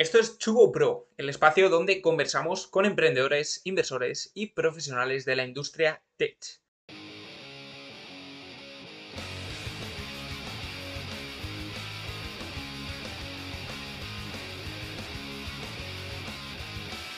Esto 0.00 0.18
es 0.18 0.38
Chugo 0.38 0.72
Pro, 0.72 1.08
el 1.18 1.28
espacio 1.28 1.68
donde 1.68 2.00
conversamos 2.00 2.66
con 2.66 2.86
emprendedores, 2.86 3.60
inversores 3.64 4.30
y 4.32 4.46
profesionales 4.46 5.26
de 5.26 5.36
la 5.36 5.44
industria 5.44 6.00
tech. 6.16 6.38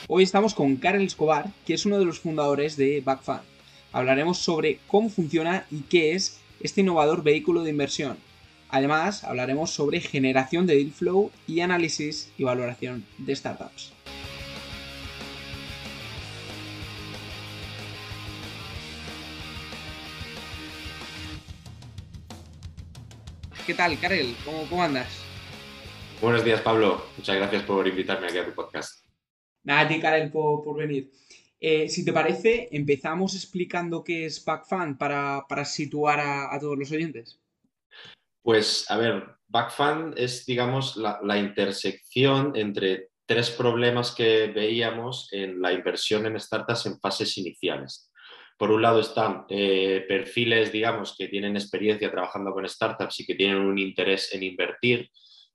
Hoy 0.08 0.24
estamos 0.24 0.52
con 0.52 0.74
Karel 0.74 1.02
Escobar, 1.02 1.52
que 1.64 1.74
es 1.74 1.86
uno 1.86 2.00
de 2.00 2.04
los 2.04 2.18
fundadores 2.18 2.76
de 2.76 3.00
Backfund. 3.00 3.42
Hablaremos 3.92 4.38
sobre 4.38 4.80
cómo 4.88 5.08
funciona 5.08 5.68
y 5.70 5.82
qué 5.82 6.16
es 6.16 6.40
este 6.58 6.80
innovador 6.80 7.22
vehículo 7.22 7.62
de 7.62 7.70
inversión. 7.70 8.31
Además, 8.75 9.23
hablaremos 9.25 9.70
sobre 9.70 10.00
generación 10.00 10.66
de 10.66 10.77
deal 10.77 10.93
flow 10.93 11.30
y 11.46 11.61
análisis 11.61 12.32
y 12.38 12.45
valoración 12.45 13.05
de 13.18 13.37
startups. 13.37 13.93
¿Qué 23.66 23.74
tal, 23.74 24.01
Karel? 24.01 24.34
¿Cómo, 24.43 24.82
andas? 24.82 25.23
Buenos 26.23 26.43
días, 26.43 26.62
Pablo. 26.62 27.04
Muchas 27.18 27.37
gracias 27.37 27.65
por 27.65 27.87
invitarme 27.87 28.29
aquí 28.29 28.38
a 28.38 28.46
tu 28.46 28.54
podcast. 28.54 29.04
Nada, 29.65 29.82
a 29.82 29.88
ti, 29.88 30.01
Karel, 30.01 30.32
por, 30.32 30.74
venir. 30.79 31.12
Eh, 31.60 31.91
si 31.91 32.07
te 32.07 32.12
parece, 32.15 32.70
empezamos 32.73 33.34
explicando 33.34 34.02
qué 34.02 34.24
es 34.24 34.43
BackFund 34.43 34.96
para, 34.96 35.45
para 35.46 35.66
situar 35.66 36.20
a, 36.20 36.59
todos 36.59 36.79
los 36.79 36.91
oyentes. 36.91 37.41
Pues, 38.42 38.91
a 38.91 38.96
ver, 38.96 39.24
BackFund 39.46 40.19
es, 40.19 40.45
digamos, 40.46 40.96
la, 40.96 41.38
intersección 41.38 42.52
entre 42.56 43.09
tres 43.27 43.51
problemas 43.51 44.12
que 44.12 44.48
veíamos 44.48 45.28
en 45.32 45.60
la 45.60 45.73
inversión 45.73 46.27
en 46.27 46.41
startups 46.41 46.87
en 46.87 46.98
fases 46.98 47.38
iniciales. 47.38 48.10
Por 48.59 48.70
un 48.70 48.82
lado 48.82 49.01
están 49.01 49.45
eh, 49.48 50.04
perfiles, 50.09 50.73
digamos, 50.73 51.15
que 51.16 51.29
tienen 51.29 51.57
experiencia 51.57 52.10
trabajando 52.10 52.52
con 52.52 52.68
startups 52.68 53.20
y 53.20 53.26
que 53.26 53.35
tienen 53.35 53.59
un 53.59 53.79
interés 53.79 54.35
en 54.35 54.43
invertir, 54.43 55.09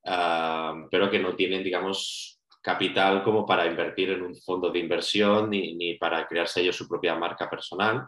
ah, 0.06 0.74
pero 0.90 1.10
que 1.10 1.18
no 1.18 1.34
tienen, 1.34 1.62
digamos, 1.62 2.37
capital 2.60 3.22
como 3.22 3.46
para 3.46 3.66
invertir 3.66 4.10
en 4.10 4.22
un 4.22 4.34
fondo 4.36 4.70
de 4.70 4.78
inversión 4.78 5.50
ni, 5.50 5.94
para 5.94 6.26
crearse 6.26 6.60
ellos 6.60 6.76
su 6.76 6.88
propia 6.88 7.14
marca 7.14 7.48
personal. 7.48 8.06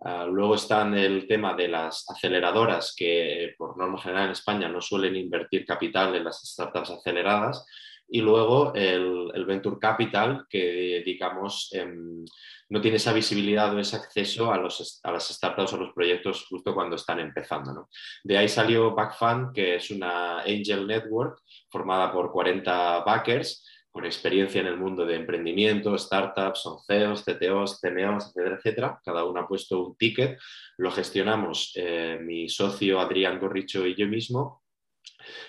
Ah, 0.00 0.26
luego 0.30 0.54
están 0.54 0.96
el 0.96 1.26
tema 1.26 1.54
de 1.54 1.68
las 1.68 2.08
aceleradoras, 2.08 2.94
que 2.96 3.54
por 3.58 3.76
norma 3.76 4.00
general 4.00 4.26
en 4.26 4.32
España 4.32 4.68
no 4.68 4.80
suelen 4.80 5.16
invertir 5.16 5.64
capital 5.64 6.14
en 6.14 6.24
las 6.24 6.40
startups 6.42 6.90
aceleradas. 6.90 7.66
Y 8.10 8.22
luego 8.22 8.72
el, 8.74 9.44
Venture 9.44 9.78
Capital, 9.78 10.46
que 10.48 11.02
digamos 11.04 11.68
em, 11.72 12.24
no 12.70 12.80
tiene 12.80 12.96
esa 12.96 13.12
visibilidad 13.12 13.74
o 13.74 13.78
ese 13.78 13.96
acceso 13.96 14.50
a, 14.50 14.56
los, 14.56 15.00
a 15.02 15.12
las 15.12 15.28
startups 15.28 15.74
o 15.74 15.76
los 15.76 15.92
proyectos 15.92 16.46
justo 16.48 16.74
cuando 16.74 16.96
están 16.96 17.20
empezando. 17.20 17.88
De 18.24 18.38
ahí 18.38 18.48
salió 18.48 18.94
BackFund, 18.94 19.52
que 19.52 19.76
es 19.76 19.90
una 19.90 20.40
angel 20.40 20.86
network 20.86 21.40
formada 21.68 22.10
por 22.10 22.32
40 22.32 23.00
backers 23.04 23.67
con 23.98 24.06
experiencia 24.06 24.60
en 24.60 24.68
el 24.68 24.76
mundo 24.76 25.04
de 25.04 25.16
emprendimiento, 25.16 25.98
startups, 25.98 26.60
son 26.60 26.78
CEOs, 26.86 27.24
CTOs, 27.24 27.80
CMOs, 27.80 28.28
etcétera, 28.28 28.56
etcétera. 28.56 29.00
Cada 29.04 29.24
uno 29.24 29.40
ha 29.40 29.48
puesto 29.48 29.84
un 29.84 29.96
ticket, 29.96 30.38
lo 30.76 30.92
gestionamos 30.92 31.72
eh, 31.74 32.16
mi 32.22 32.48
socio 32.48 33.00
Adrián 33.00 33.40
Gorricho 33.40 33.84
y 33.84 33.96
yo 33.96 34.06
mismo. 34.06 34.62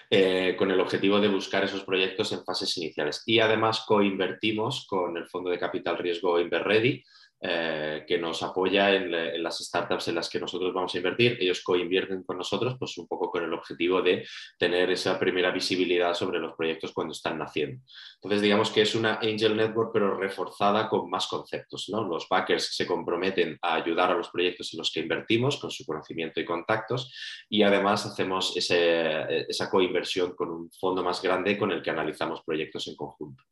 Eh, 0.09 0.56
con 0.58 0.72
el 0.72 0.80
objetivo 0.80 1.19
de 1.19 1.28
buscar 1.28 1.64
esos 1.64 1.83
proyectos 1.83 2.31
en 2.31 2.44
fases 2.44 2.75
iniciales. 2.78 3.22
Y 3.28 3.39
además 3.39 3.83
coinvertimos 3.86 4.88
con 4.88 5.16
el 5.16 5.28
fondo 5.28 5.52
de 5.52 5.59
capital 5.59 6.00
riesgo 6.00 6.39
InverReady, 6.39 7.03
eh, 7.41 8.03
que 8.05 8.17
nos 8.17 8.43
apoya 8.43 8.93
en, 8.93 9.41
las 9.41 9.59
startups 9.59 10.09
en 10.09 10.15
las 10.15 10.29
que 10.29 10.39
nosotros 10.39 10.73
vamos 10.73 10.94
a 10.94 10.97
invertir. 10.97 11.38
Ellos 11.39 11.63
co-invierten 11.63 12.23
con 12.23 12.38
nosotros, 12.38 12.75
pues 12.77 12.97
un 12.97 13.07
poco 13.07 13.29
con 13.31 13.44
el 13.44 13.53
objetivo 13.53 14.01
de 14.01 14.27
tener 14.57 14.89
esa 14.91 15.17
primera 15.17 15.49
visibilidad 15.51 16.13
sobre 16.13 16.39
los 16.39 16.55
proyectos 16.55 16.91
cuando 16.91 17.13
están 17.13 17.38
naciendo. 17.38 17.81
Entonces, 18.16 18.41
digamos 18.41 18.72
que 18.72 18.81
es 18.81 18.94
una 18.94 19.19
Angel 19.22 19.55
Network, 19.55 19.91
pero 19.94 20.17
reforzada 20.17 20.89
con 20.89 21.09
más 21.09 21.28
conceptos. 21.28 21.88
¿no? 21.89 22.03
Los 22.03 22.28
backers 22.28 22.75
se 22.75 22.85
comprometen 22.85 23.57
a 23.61 23.75
ayudar 23.75 24.11
a 24.11 24.17
los 24.17 24.29
proyectos 24.29 24.73
en 24.73 24.79
los 24.79 24.91
que 24.91 24.99
invertimos 24.99 25.57
con 25.57 25.72
su 25.72 25.85
conocimiento 25.85 26.41
y 26.41 26.45
contactos 26.45 27.13
y 27.47 27.63
además 27.63 28.05
hacemos 28.05 28.55
esa 28.57 29.69
co-inversión 29.69 30.35
con 30.35 30.49
un 30.51 30.72
fondo 30.72 31.03
más 31.03 31.22
grande 31.22 31.57
con 31.57 31.72
el 31.72 31.81
que 31.81 31.89
analizamos 31.89 32.44
proyectos 32.44 32.88
en 32.88 32.95
conjunto. 32.95 33.44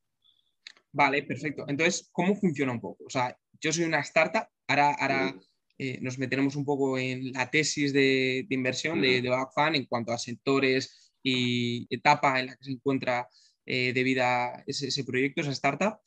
Vale, 0.91 1.23
perfecto. 1.23 1.65
Entonces, 1.67 2.09
¿cómo 2.11 2.35
funciona 2.35 2.71
un 2.71 2.81
poco? 2.81 3.03
O 3.05 3.09
sea, 3.09 3.37
yo 3.59 3.73
soy 3.73 3.85
una 3.85 4.00
startup, 4.00 4.47
ahora, 4.68 4.94
ahora 4.94 5.35
eh, 5.79 6.00
nos 6.01 6.18
meteremos 6.18 6.56
un 6.56 6.66
poco 6.66 6.97
en 6.97 7.34
la 7.34 7.51
tesis 7.51 7.94
de, 7.94 8.47
inversión 8.50 9.00
de, 9.01 9.22
de 9.22 9.31
en 9.73 9.85
cuanto 9.85 10.12
a 10.12 10.18
sectores 10.18 11.13
y 11.22 11.85
etapa 11.94 12.40
en 12.40 12.47
la 12.47 12.56
que 12.56 12.63
se 12.63 12.72
encuentra 12.72 13.28
eh, 13.66 13.94
de 13.94 14.03
vida 14.03 14.63
ese, 14.66 15.03
proyecto, 15.03 15.41
esa 15.41 15.51
startup. 15.51 16.00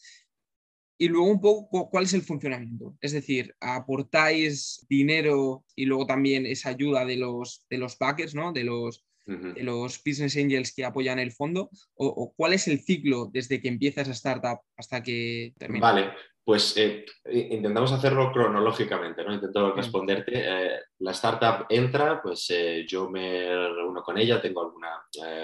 Y 0.99 1.09
luego 1.09 1.31
un 1.31 1.41
poco 1.41 1.89
cuál 1.89 2.05
es 2.05 2.15
el 2.15 2.23
funcionamiento. 2.23 2.97
Es 3.01 3.13
decir, 3.13 3.55
aportáis 3.61 4.85
dinero 4.89 5.65
y 5.77 5.87
luego 5.87 6.07
también 6.07 6.47
esa 6.47 6.71
ayuda 6.71 7.05
de 7.05 7.17
los, 7.17 7.65
de 7.71 7.79
los 7.79 7.97
backers, 7.97 8.35
¿no? 8.35 8.53
de, 8.53 8.65
los, 8.65 9.07
de 9.25 9.63
los 9.63 10.03
business 10.05 10.37
angels 10.37 10.75
que 10.75 10.85
apoyan 10.85 11.19
el 11.19 11.33
fondo. 11.33 11.71
O, 11.95 12.07
o, 12.07 12.35
cuál 12.35 12.55
es 12.55 12.67
el 12.67 12.81
ciclo 12.81 13.31
desde 13.33 13.61
que 13.63 13.69
empieza 13.69 14.03
esa 14.03 14.13
startup 14.13 14.61
hasta 14.77 15.03
que 15.03 15.55
termina? 15.59 15.93
Vale, 15.93 16.11
pues 16.45 16.77
eh, 16.77 17.05
intentamos 17.31 17.93
hacerlo 17.93 18.33
cronológicamente, 18.33 19.23
¿no? 19.23 19.33
Intento 19.33 19.73
responderte. 19.73 20.33
Eh, 20.35 20.81
la 20.99 21.11
startup 21.13 21.67
entra, 21.69 22.21
pues 22.23 22.47
eh, 22.51 22.85
yo 22.89 23.09
me 23.11 23.47
reúno 23.69 24.03
con 24.03 24.19
ella, 24.19 24.41
tengo 24.41 24.63
alguna 24.63 24.89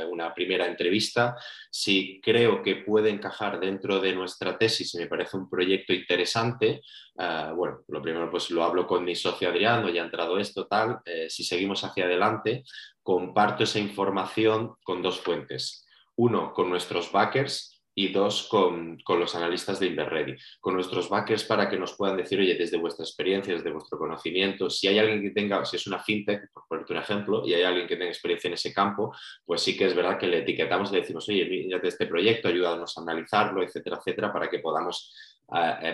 una 0.09 0.33
primera 0.33 0.67
entrevista. 0.67 1.37
Si 1.71 2.21
creo 2.23 2.63
que 2.63 2.77
puede 2.77 3.11
encajar 3.11 3.61
dentro 3.61 4.01
de 4.01 4.15
nuestra 4.15 4.57
tesis 4.57 4.95
y 4.95 4.99
me 4.99 5.07
parece 5.07 5.37
un 5.37 5.51
proyecto 5.51 5.93
interesante, 5.93 6.83
bueno, 7.55 7.81
lo 7.89 8.01
primero 8.01 8.31
pues 8.31 8.51
lo 8.51 8.63
hablo 8.63 8.87
con 8.87 9.05
mi 9.05 9.15
socio 9.15 9.49
Adrián, 9.49 9.87
ya 9.93 10.03
ha 10.03 10.05
entrado 10.05 10.39
esto, 10.39 10.67
tal. 10.67 11.01
si 11.29 11.43
seguimos 11.43 11.83
hacia 11.83 12.05
adelante, 12.05 12.63
comparto 13.03 13.65
esa 13.65 13.81
información 13.81 14.77
con 14.85 15.03
dos 15.03 15.21
fuentes. 15.21 15.85
Uno, 16.15 16.53
con 16.55 16.71
nuestros 16.71 17.11
backers, 17.11 17.76
y 17.99 18.13
dos, 18.13 18.47
con, 18.49 18.99
los 19.09 19.35
analistas 19.35 19.81
de 19.81 19.87
Inverready, 19.87 20.37
con 20.61 20.75
nuestros 20.75 21.09
backers 21.09 21.45
para 21.45 21.67
que 21.67 21.79
nos 21.79 21.95
puedan 21.95 22.19
decir, 22.19 22.39
oye, 22.39 22.55
desde 22.55 22.77
vuestra 22.77 23.07
experiencia, 23.07 23.55
desde 23.55 23.73
vuestro 23.73 23.99
conocimiento, 23.99 24.69
si 24.69 24.87
hay 24.87 24.99
alguien 24.99 25.23
que 25.23 25.31
tenga, 25.31 25.65
si 25.65 25.77
es 25.77 25.87
una 25.87 25.99
fintech, 25.99 26.53
por 26.53 26.69
ponerte 26.69 26.93
un 26.93 26.99
ejemplo, 26.99 27.43
y 27.47 27.55
hay 27.55 27.63
alguien 27.63 27.87
que 27.87 27.97
tenga 27.97 28.11
experiencia 28.11 28.49
en 28.49 28.55
ese 28.55 28.75
campo, 28.75 29.17
pues 29.47 29.63
sí 29.63 29.79
que 29.79 29.87
es 29.87 29.95
verdad 29.95 30.19
que 30.19 30.27
le 30.27 30.41
etiquetamos 30.41 30.91
y 30.91 30.95
le 30.95 31.01
decimos, 31.01 31.27
oye, 31.31 31.47
mírate 31.47 31.89
este 31.89 32.07
proyecto, 32.07 32.49
ayúdanos 32.49 32.99
a 32.99 33.01
analizarlo, 33.01 33.63
etcétera, 33.63 33.97
etcétera, 33.97 34.31
para 34.31 34.51
que 34.51 34.59
podamos 34.59 35.15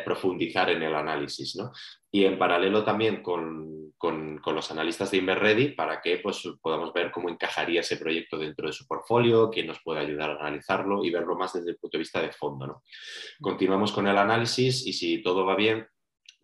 profundizar 0.04 0.70
en 0.70 0.82
el 0.82 0.94
análisis. 0.94 1.54
¿no? 1.56 1.70
Y 2.10 2.24
en 2.24 2.38
paralelo 2.38 2.84
también 2.84 3.22
con, 3.22 3.81
con, 4.02 4.42
los 4.44 4.70
analistas 4.72 5.12
de 5.12 5.18
Inverready 5.18 5.76
para 5.76 6.00
que 6.00 6.16
pues, 6.16 6.42
podamos 6.60 6.92
ver 6.92 7.12
cómo 7.12 7.28
encajaría 7.28 7.82
ese 7.82 7.98
proyecto 7.98 8.36
dentro 8.36 8.66
de 8.66 8.72
su 8.72 8.84
portfolio, 8.84 9.48
quién 9.48 9.68
nos 9.68 9.80
puede 9.80 10.00
ayudar 10.00 10.30
a 10.30 10.40
analizarlo 10.40 11.04
y 11.04 11.10
verlo 11.10 11.36
más 11.36 11.52
desde 11.52 11.70
el 11.70 11.76
punto 11.76 11.96
de 11.96 12.00
vista 12.00 12.20
de 12.20 12.32
fondo. 12.32 12.66
¿no? 12.66 12.82
Continuamos 13.40 13.92
con 13.92 14.08
el 14.08 14.18
análisis 14.18 14.84
y 14.88 14.92
si 14.92 15.22
todo 15.22 15.46
va 15.46 15.54
bien, 15.54 15.86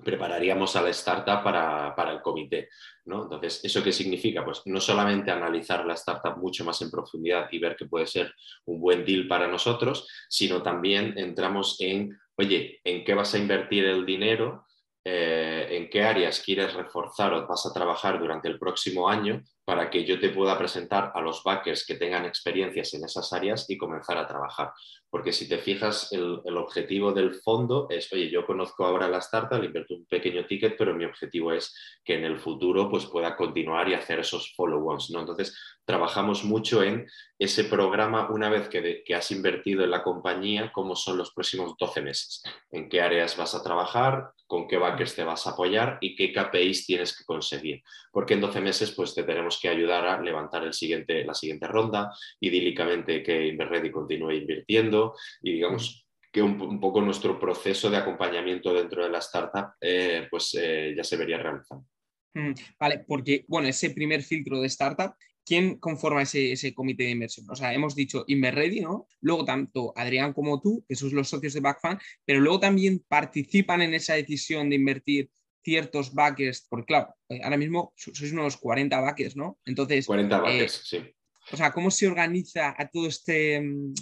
prepararíamos 0.04 0.76
a 0.76 0.82
la 0.82 0.90
startup 0.90 1.42
para, 1.42 1.96
para, 1.96 2.12
el 2.12 2.22
comité. 2.22 2.68
¿no? 3.06 3.24
Entonces, 3.24 3.64
¿eso 3.64 3.82
qué 3.82 3.90
significa? 3.90 4.44
Pues 4.44 4.62
no 4.66 4.80
solamente 4.80 5.32
analizar 5.32 5.84
la 5.84 5.94
startup 5.94 6.36
mucho 6.36 6.64
más 6.64 6.80
en 6.82 6.92
profundidad 6.92 7.48
y 7.50 7.58
ver 7.58 7.74
que 7.74 7.86
puede 7.86 8.06
ser 8.06 8.32
un 8.66 8.80
buen 8.80 9.04
deal 9.04 9.26
para 9.26 9.48
nosotros, 9.48 10.06
sino 10.28 10.62
también 10.62 11.18
entramos 11.18 11.76
en 11.80 12.16
oye, 12.38 12.80
¿en 12.84 13.04
qué 13.04 13.14
vas 13.14 13.34
a 13.34 13.38
invertir 13.38 13.84
el 13.84 14.06
dinero? 14.06 14.64
Eh, 15.04 15.66
¿En 15.70 15.88
qué 15.88 16.02
áreas 16.02 16.40
quieres 16.40 16.74
reforzar 16.74 17.32
o 17.32 17.46
vas 17.46 17.64
a 17.66 17.72
trabajar 17.72 18.18
durante 18.18 18.48
el 18.48 18.58
próximo 18.58 19.08
año 19.08 19.42
para 19.68 19.90
que 19.90 20.02
yo 20.06 20.18
te 20.18 20.30
pueda 20.30 20.56
presentar 20.56 21.12
a 21.14 21.20
los 21.20 21.42
backers 21.42 21.84
que 21.84 21.96
tengan 21.96 22.24
experiencias 22.24 22.94
en 22.94 23.04
esas 23.04 23.30
áreas 23.34 23.68
y 23.68 23.76
comenzar 23.76 24.16
a 24.16 24.26
trabajar? 24.26 24.72
Porque 25.10 25.30
si 25.30 25.46
te 25.46 25.58
fijas, 25.58 26.10
el, 26.10 26.56
objetivo 26.56 27.12
del 27.12 27.34
fondo 27.34 27.86
es, 27.90 28.10
oye, 28.10 28.30
yo 28.30 28.46
conozco 28.46 28.86
ahora 28.86 29.08
la 29.08 29.18
startup, 29.18 29.60
le 29.60 29.66
invierto 29.66 29.94
un 29.94 30.06
pequeño 30.06 30.46
ticket, 30.46 30.74
pero 30.78 30.94
mi 30.94 31.04
objetivo 31.04 31.52
es 31.52 31.74
que 32.02 32.14
en 32.14 32.24
el 32.24 32.38
futuro 32.38 32.88
pues, 32.88 33.04
pueda 33.06 33.36
continuar 33.36 33.90
y 33.90 33.94
hacer 33.94 34.20
esos 34.20 34.54
follow-ons. 34.54 35.10
¿no? 35.10 35.20
Entonces, 35.20 35.54
trabajamos 35.84 36.44
mucho 36.44 36.82
en 36.82 37.06
ese 37.38 37.64
programa 37.64 38.28
una 38.30 38.50
vez 38.50 38.68
que, 38.68 39.02
has 39.14 39.30
invertido 39.30 39.84
en 39.84 39.90
la 39.90 40.02
compañía, 40.02 40.70
cómo 40.72 40.94
son 40.94 41.16
los 41.16 41.32
próximos 41.32 41.74
12 41.78 42.02
meses, 42.02 42.42
en 42.70 42.90
qué 42.90 43.00
áreas 43.00 43.36
vas 43.36 43.54
a 43.54 43.62
trabajar, 43.62 44.32
con 44.46 44.68
qué 44.68 44.76
backers 44.76 45.14
te 45.14 45.24
vas 45.24 45.46
a 45.46 45.50
apoyar 45.50 45.96
y 46.02 46.14
qué 46.14 46.32
KPIs 46.32 46.86
tienes 46.86 47.16
que 47.16 47.24
conseguir. 47.24 47.82
Porque 48.12 48.34
en 48.34 48.42
12 48.42 48.60
meses 48.60 48.92
pues, 48.92 49.14
te 49.14 49.22
tenemos 49.22 49.57
que 49.60 49.68
ayudar 49.68 50.06
a 50.06 50.20
levantar 50.20 50.64
la 50.64 50.72
siguiente 50.72 51.66
ronda, 51.66 52.12
idílicamente 52.40 53.22
que 53.22 53.46
Inverready 53.46 53.90
continúe 53.90 54.32
invirtiendo 54.32 55.14
y 55.42 55.52
digamos 55.52 56.06
que 56.30 56.42
un, 56.42 56.78
poco 56.80 57.00
nuestro 57.00 57.38
proceso 57.38 57.90
de 57.90 57.96
acompañamiento 57.96 58.72
dentro 58.72 59.02
de 59.02 59.10
la 59.10 59.18
startup 59.18 59.72
eh, 59.80 60.26
pues, 60.30 60.56
eh, 60.60 60.94
ya 60.96 61.04
se 61.04 61.16
vería 61.16 61.38
realizando. 61.38 61.86
Mm, 62.34 62.52
vale, 62.78 63.04
porque 63.06 63.44
bueno, 63.48 63.68
ese 63.68 63.90
primer 63.90 64.22
filtro 64.22 64.60
de 64.60 64.66
startup 64.66 65.14
¿quién 65.48 65.78
conforma 65.78 66.22
ese, 66.22 66.74
comité 66.74 67.04
de 67.04 67.10
inversión? 67.12 67.46
O 67.48 67.56
sea, 67.56 67.72
hemos 67.72 67.94
dicho 67.94 68.24
Inverready, 68.26 68.80
¿no? 68.80 69.06
Luego 69.22 69.46
tanto 69.46 69.94
Adrián 69.96 70.34
como 70.34 70.60
tú, 70.60 70.84
que 70.86 70.94
sois 70.94 71.14
los 71.14 71.30
socios 71.30 71.54
de 71.54 71.60
Backfan, 71.60 71.98
pero 72.26 72.40
luego 72.40 72.60
también 72.60 73.02
participan 73.08 73.80
en 73.80 73.94
esa 73.94 74.12
decisión 74.14 74.68
de 74.68 74.76
invertir 74.76 75.30
ciertos 75.68 76.14
backers, 76.14 76.66
porque 76.66 76.86
claro, 76.86 77.14
eh, 77.28 77.40
ahora 77.44 77.58
mismo 77.58 77.92
sois 77.94 78.32
unos 78.32 78.56
40 78.56 79.00
backers, 79.00 79.36
¿no? 79.36 79.58
Entonces... 79.66 80.06
40 80.06 80.36
eh, 80.36 80.40
backers, 80.40 80.80
sí. 80.88 80.98
O 81.52 81.56
sea, 81.56 81.72
¿cómo 81.72 81.90
se 81.90 82.08
organiza 82.08 82.74
a 82.76 82.88
todo 82.88 83.06
este, 83.06 83.60
mm, 83.60 83.92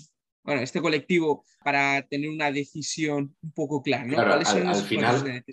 bueno, 0.44 0.60
este 0.62 0.80
colectivo 0.80 1.44
para 1.64 2.06
tener 2.06 2.30
una 2.30 2.52
decisión 2.52 3.34
un 3.42 3.52
poco 3.52 3.82
clara, 3.82 4.04
¿no? 4.04 4.14
¿Cuáles 4.14 4.48
son 4.48 4.66
al, 4.68 4.76
final, 4.76 5.44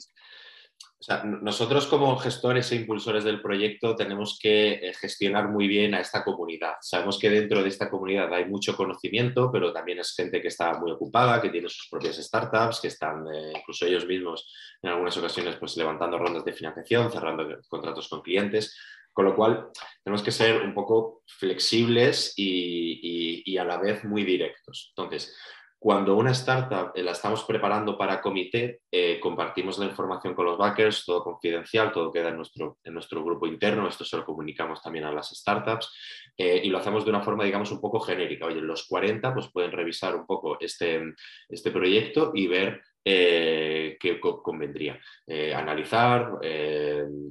nosotros 1.42 1.88
como 1.88 2.18
gestores 2.18 2.72
e 2.72 2.76
impulsores 2.76 3.24
del 3.24 3.42
proyecto 3.42 3.96
tenemos 3.96 4.38
que 4.40 4.74
eh, 4.74 4.94
gestionar 4.94 5.50
muy 5.50 5.68
bien 5.68 5.94
a 5.94 6.00
esta 6.00 6.24
comunidad. 6.24 6.76
Sabemos 6.82 7.20
que 7.20 7.30
dentro 7.30 7.62
de 7.62 7.70
esta 7.70 7.90
comunidad 7.90 8.34
hay 8.34 8.46
mucho 8.46 8.76
conocimiento, 8.76 9.52
pero 9.52 9.74
también 9.74 10.00
es 10.00 10.14
gente 10.16 10.42
que 10.42 10.48
está 10.48 10.74
muy 10.80 10.92
ocupada, 10.92 11.42
que 11.42 11.50
tiene 11.50 11.70
sus 11.70 11.90
propias 11.90 12.18
startups, 12.18 12.80
que 12.80 12.88
están 12.88 13.26
eh, 13.34 13.54
incluso 13.58 13.86
ellos 13.86 14.06
mismos 14.06 14.50
en 14.82 14.92
algunas 14.92 15.18
ocasiones 15.18 15.56
pues, 15.58 15.76
levantando 15.78 16.18
rondas 16.18 16.46
de 16.46 16.54
financiación, 16.54 17.12
cerrando 17.12 17.48
contratos 17.68 18.08
con 18.08 18.22
clientes. 18.22 18.78
Con 19.12 19.26
lo 19.26 19.36
cual, 19.36 19.70
tenemos 20.04 20.24
que 20.24 20.32
ser 20.32 20.64
un 20.64 20.74
poco 20.74 21.22
flexibles 21.28 22.34
y, 22.36 23.44
y 23.46 23.58
a 23.58 23.64
la 23.64 23.78
vez 23.78 24.04
muy 24.04 24.24
directos. 24.24 24.92
Entonces, 24.96 25.36
cuando 25.84 26.16
una 26.16 26.32
startup 26.32 26.94
eh, 26.96 27.04
la 27.04 27.12
estamos 27.12 27.44
preparando 27.44 27.98
para 27.98 28.22
comité, 28.22 28.84
eh, 28.90 29.20
compartimos 29.20 29.78
la 29.80 29.86
información 29.86 30.34
con 30.34 30.46
los 30.46 30.58
backers, 30.58 31.04
todo 31.04 31.22
confidencial, 31.22 31.92
todo 31.92 32.10
queda 32.10 32.30
en 32.30 32.38
nuestro, 32.38 32.78
en 32.86 32.94
nuestro 32.94 33.22
grupo 33.22 33.48
interno, 33.48 33.86
esto 33.90 34.06
se 34.06 34.16
lo 34.16 34.24
comunicamos 34.24 34.82
también 34.82 35.04
a 35.04 35.12
las 35.12 35.32
startups 35.32 35.94
eh, 36.38 36.62
y 36.64 36.70
lo 36.70 36.78
hacemos 36.78 37.04
de 37.04 37.10
una 37.10 37.20
forma, 37.20 37.44
digamos, 37.44 37.70
un 37.74 37.82
poco 37.82 38.00
genérica. 38.00 38.46
Oye, 38.46 38.62
los 38.62 38.88
40 38.88 39.34
pues 39.34 39.50
pueden 39.52 39.74
revisar 39.74 40.16
un 40.16 40.26
poco 40.26 40.58
este, 40.62 41.04
este 41.50 41.70
proyecto 41.70 42.32
y 42.34 42.48
ver 42.48 42.82
qué 43.06 44.18
convendría 44.42 44.98
analizar, 45.54 46.40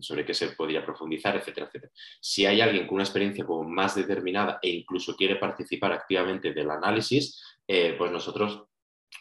sobre 0.00 0.26
qué 0.26 0.34
se 0.34 0.48
podría 0.48 0.84
profundizar, 0.84 1.34
etcétera, 1.34 1.66
etcétera. 1.68 1.90
Si 2.20 2.44
hay 2.44 2.60
alguien 2.60 2.86
con 2.86 2.96
una 2.96 3.04
experiencia 3.04 3.46
como 3.46 3.64
más 3.64 3.94
determinada 3.94 4.58
e 4.60 4.68
incluso 4.68 5.16
quiere 5.16 5.36
participar 5.36 5.92
activamente 5.92 6.52
del 6.52 6.70
análisis, 6.70 7.42
eh, 7.74 7.94
pues 7.96 8.12
nosotros 8.12 8.64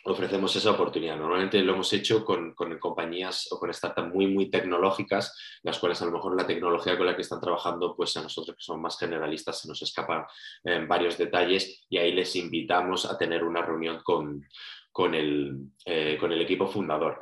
ofrecemos 0.04 0.54
esa 0.54 0.72
oportunidad. 0.72 1.16
Normalmente 1.16 1.62
lo 1.62 1.72
hemos 1.72 1.94
hecho 1.94 2.26
con, 2.26 2.54
compañías 2.54 3.48
o 3.50 3.58
con 3.58 3.74
startups 3.74 4.14
muy, 4.14 4.28
muy 4.28 4.50
tecnológicas, 4.50 5.34
las 5.64 5.80
cuales 5.80 6.02
a 6.02 6.06
lo 6.06 6.12
mejor 6.12 6.36
la 6.36 6.46
tecnología 6.46 6.98
con 6.98 7.06
la 7.06 7.16
que 7.16 7.22
están 7.22 7.40
trabajando, 7.40 7.96
pues 7.96 8.18
a 8.18 8.24
nosotros 8.24 8.58
que 8.58 8.62
somos 8.62 8.82
más 8.82 9.00
generalistas 9.00 9.62
se 9.62 9.70
nos 9.70 9.82
escapan 9.82 10.26
eh, 10.66 10.86
varios 10.86 11.18
detalles 11.18 11.86
y 11.90 11.98
ahí 11.98 12.12
les 12.12 12.36
invitamos 12.36 13.06
a 13.06 13.18
tener 13.18 13.46
una 13.46 13.62
reunión 13.62 14.02
con, 14.04 14.46
con, 14.92 15.16
el, 15.16 15.56
eh, 15.86 16.18
con 16.20 16.34
el 16.34 16.42
equipo 16.42 16.68
fundador. 16.68 17.22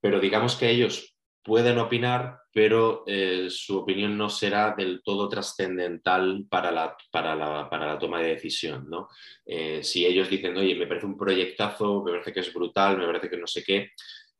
Pero 0.00 0.20
digamos 0.20 0.56
que 0.56 0.70
ellos 0.70 1.11
pueden 1.42 1.78
opinar, 1.78 2.38
pero 2.52 3.04
eh, 3.06 3.48
su 3.50 3.78
opinión 3.78 4.16
no 4.16 4.28
será 4.28 4.74
del 4.76 5.02
todo 5.02 5.28
trascendental 5.28 6.46
para 6.48 6.70
la, 6.70 6.96
para, 7.10 7.34
la, 7.34 7.98
toma 7.98 8.20
de 8.20 8.28
decisión. 8.28 8.88
¿no? 8.88 9.08
Eh, 9.46 9.82
si 9.82 10.06
ellos 10.06 10.28
dicen, 10.28 10.56
oye, 10.56 10.74
me 10.74 10.86
parece 10.86 11.06
un 11.06 11.16
proyectazo, 11.16 12.02
me 12.04 12.12
parece 12.12 12.32
que 12.32 12.40
es 12.40 12.52
brutal, 12.52 12.98
me 12.98 13.06
parece 13.06 13.28
que 13.28 13.36
no 13.36 13.46
sé 13.46 13.64
qué, 13.64 13.90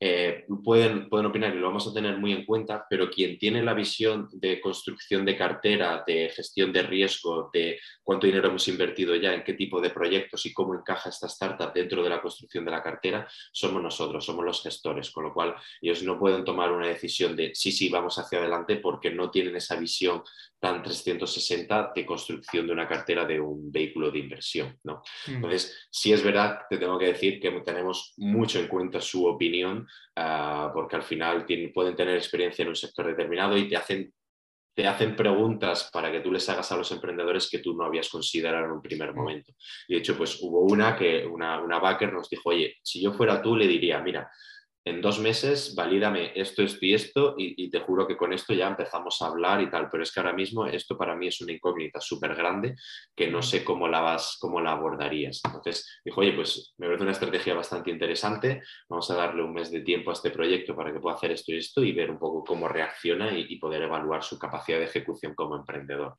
eh, 0.04 0.46
pueden, 0.64 1.08
pueden 1.08 1.26
opinar 1.26 1.54
y 1.54 1.60
lo 1.60 1.68
vamos 1.68 1.86
a 1.86 1.94
tener 1.94 2.18
muy 2.18 2.32
en 2.32 2.44
cuenta, 2.44 2.84
pero 2.90 3.08
quien 3.08 3.38
tiene 3.38 3.62
la 3.62 3.72
visión 3.72 4.28
de 4.32 4.60
construcción 4.60 5.24
de 5.24 5.36
cartera, 5.36 6.02
de 6.04 6.28
gestión 6.30 6.72
de 6.72 6.82
riesgo, 6.82 7.50
de 7.52 7.78
cuánto 8.02 8.26
dinero 8.26 8.48
hemos 8.48 8.66
invertido 8.66 9.14
ya, 9.14 9.32
en 9.32 9.44
qué 9.44 9.54
tipo 9.54 9.80
de 9.80 9.90
proyectos 9.90 10.44
y 10.44 10.52
cómo 10.52 10.74
encaja 10.74 11.08
esta 11.08 11.28
startup 11.28 11.72
dentro 11.72 12.02
de 12.02 12.10
la 12.10 12.20
construcción 12.20 12.64
de 12.64 12.72
la 12.72 12.82
cartera, 12.82 13.28
somos 13.52 13.80
nosotros, 13.80 14.24
somos 14.24 14.44
los 14.44 14.60
gestores, 14.60 15.08
con 15.12 15.22
lo 15.22 15.32
cual 15.32 15.54
ellos 15.80 16.02
no 16.02 16.18
pueden 16.18 16.44
tomar 16.44 16.72
una 16.72 16.88
decisión 16.88 17.36
de 17.36 17.54
sí, 17.54 17.70
sí, 17.70 17.88
vamos 17.88 18.18
hacia 18.18 18.40
adelante 18.40 18.78
porque 18.78 19.12
no 19.12 19.30
tienen 19.30 19.54
esa 19.54 19.76
visión 19.76 20.24
tan 20.62 20.80
360 20.80 21.92
de 21.92 22.06
construcción 22.06 22.68
de 22.68 22.72
una 22.72 22.86
cartera 22.86 23.24
de 23.24 23.40
un 23.40 23.72
vehículo 23.72 24.12
de 24.12 24.20
inversión. 24.20 24.78
¿no? 24.84 25.02
Mm. 25.26 25.34
Entonces, 25.34 25.88
sí 25.90 26.12
es 26.12 26.22
verdad, 26.22 26.60
te 26.70 26.78
tengo 26.78 26.98
que 26.98 27.06
decir 27.06 27.40
que 27.40 27.50
tenemos 27.62 28.14
mucho 28.16 28.60
en 28.60 28.68
cuenta 28.68 29.00
su 29.00 29.26
opinión, 29.26 29.88
ah, 30.16 30.70
porque 30.72 30.96
al 30.96 31.02
final 31.02 31.46
pueden 31.72 31.96
tener 31.96 32.16
experiencia 32.16 32.62
en 32.62 32.68
un 32.68 32.76
sector 32.76 33.06
determinado 33.06 33.56
y 33.56 33.68
te 33.68 33.76
hacen, 33.76 34.12
te 34.74 34.86
hacen 34.86 35.14
preguntas 35.14 35.90
para 35.92 36.10
que 36.10 36.20
tú 36.20 36.32
les 36.32 36.48
hagas 36.48 36.70
a 36.72 36.76
los 36.76 36.90
emprendedores 36.92 37.48
que 37.50 37.58
tú 37.58 37.74
no 37.74 37.84
habías 37.84 38.08
considerado 38.08 38.64
en 38.66 38.72
un 38.72 38.82
primer 38.82 39.12
mm. 39.12 39.16
momento. 39.16 39.52
Y 39.88 39.94
de 39.94 40.00
hecho, 40.00 40.16
pues 40.16 40.38
hubo 40.42 40.60
una 40.60 40.96
que 40.96 41.26
una, 41.26 41.60
una 41.60 41.78
backer 41.78 42.12
nos 42.12 42.28
dijo, 42.28 42.50
oye, 42.50 42.76
si 42.82 43.02
yo 43.02 43.12
fuera 43.12 43.42
tú, 43.42 43.56
le 43.56 43.66
diría, 43.66 44.00
mira, 44.00 44.30
en 44.84 45.00
dos 45.00 45.20
meses 45.20 45.74
valídame 45.74 46.32
esto, 46.34 46.62
esto 46.62 46.84
y 46.84 46.94
esto, 46.94 47.34
y, 47.38 47.70
te 47.70 47.80
juro 47.80 48.06
que 48.06 48.16
con 48.16 48.32
esto 48.32 48.52
ya 48.52 48.68
empezamos 48.68 49.22
a 49.22 49.26
hablar 49.26 49.62
y 49.62 49.70
tal, 49.70 49.88
pero 49.90 50.02
es 50.02 50.12
que 50.12 50.20
ahora 50.20 50.32
mismo 50.32 50.66
esto 50.66 50.98
para 50.98 51.14
mí 51.14 51.28
es 51.28 51.40
una 51.40 51.52
incógnita 51.52 52.00
súper 52.00 52.34
grande 52.34 52.74
que 53.14 53.30
no 53.30 53.42
sé 53.42 53.64
cómo 53.64 53.86
la 53.88 54.00
vas, 54.00 54.36
cómo 54.40 54.60
la 54.60 54.72
abordarías. 54.72 55.40
Entonces 55.44 56.00
dijo, 56.04 56.20
oye, 56.20 56.32
pues 56.32 56.74
me 56.78 56.86
parece 56.86 57.02
una 57.04 57.12
estrategia 57.12 57.54
bastante 57.54 57.90
interesante, 57.90 58.62
vamos 58.88 59.10
a 59.10 59.14
darle 59.14 59.42
un 59.42 59.52
mes 59.52 59.70
de 59.70 59.80
tiempo 59.80 60.10
a 60.10 60.14
este 60.14 60.30
proyecto 60.30 60.74
para 60.74 60.92
que 60.92 61.00
pueda 61.00 61.16
hacer 61.16 61.30
esto 61.30 61.52
y 61.52 61.58
esto 61.58 61.84
y 61.84 61.92
ver 61.92 62.10
un 62.10 62.18
poco 62.18 62.44
cómo 62.44 62.68
reacciona 62.68 63.36
y, 63.36 63.46
y 63.48 63.58
poder 63.58 63.82
evaluar 63.82 64.22
su 64.22 64.38
capacidad 64.38 64.78
de 64.78 64.86
ejecución 64.86 65.34
como 65.34 65.56
emprendedor. 65.56 66.16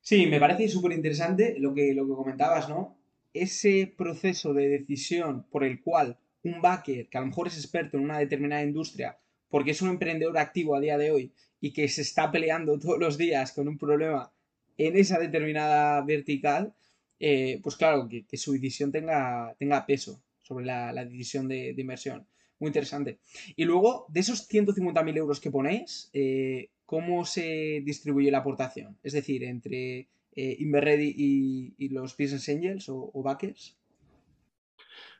Sí, 0.00 0.26
me 0.26 0.40
parece 0.40 0.68
súper 0.68 0.92
interesante 0.92 1.56
lo 1.58 1.74
que, 1.74 1.92
lo 1.92 2.06
que 2.06 2.14
comentabas, 2.14 2.68
¿no? 2.68 2.96
Ese 3.34 3.92
proceso 3.98 4.54
de 4.54 4.68
decisión 4.68 5.44
por 5.50 5.64
el 5.64 5.82
cual 5.82 6.16
un 6.48 6.60
backer 6.60 7.08
que 7.08 7.18
a 7.18 7.20
lo 7.20 7.28
mejor 7.28 7.48
es 7.48 7.56
experto 7.56 7.96
en 7.96 8.04
una 8.04 8.18
determinada 8.18 8.62
industria 8.62 9.18
porque 9.48 9.70
es 9.70 9.82
un 9.82 9.90
emprendedor 9.90 10.36
activo 10.38 10.74
a 10.74 10.80
día 10.80 10.98
de 10.98 11.10
hoy 11.10 11.32
y 11.60 11.72
que 11.72 11.88
se 11.88 12.02
está 12.02 12.30
peleando 12.30 12.78
todos 12.78 12.98
los 12.98 13.18
días 13.18 13.52
con 13.52 13.68
un 13.68 13.78
problema 13.78 14.32
en 14.78 14.96
esa 14.96 15.18
determinada 15.18 16.02
vertical, 16.02 16.74
eh, 17.18 17.60
pues 17.62 17.76
claro, 17.76 18.08
que, 18.08 18.36
su 18.36 18.52
decisión 18.52 18.92
tenga, 18.92 19.54
tenga 19.58 19.86
peso 19.86 20.22
sobre 20.42 20.66
la, 20.66 20.92
decisión 21.04 21.48
de, 21.48 21.74
inversión. 21.76 22.26
Muy 22.58 22.68
interesante. 22.68 23.18
Y 23.54 23.64
luego, 23.64 24.06
de 24.10 24.20
esos 24.20 24.48
150.000 24.50 25.16
euros 25.16 25.40
que 25.40 25.50
ponéis, 25.50 26.10
eh, 26.12 26.68
¿cómo 26.84 27.24
se 27.24 27.82
distribuye 27.84 28.30
la 28.30 28.38
aportación? 28.38 28.98
Es 29.02 29.14
decir, 29.14 29.44
entre 29.44 30.08
eh, 30.34 30.56
Inverready 30.58 31.74
y, 31.78 31.88
los 31.88 32.16
Business 32.16 32.48
Angels 32.50 32.88
o 32.88 33.22
backers. 33.22 33.76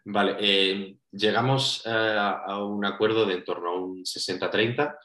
Vale, 0.09 0.37
eh, 0.39 0.99
llegamos 1.11 1.83
eh, 1.85 1.91
a 1.91 2.63
un 2.63 2.85
acuerdo 2.85 3.27
de 3.27 3.35
en 3.35 3.45
torno 3.45 3.71
a 3.71 3.75
un 3.75 4.05
60-30, 4.05 4.97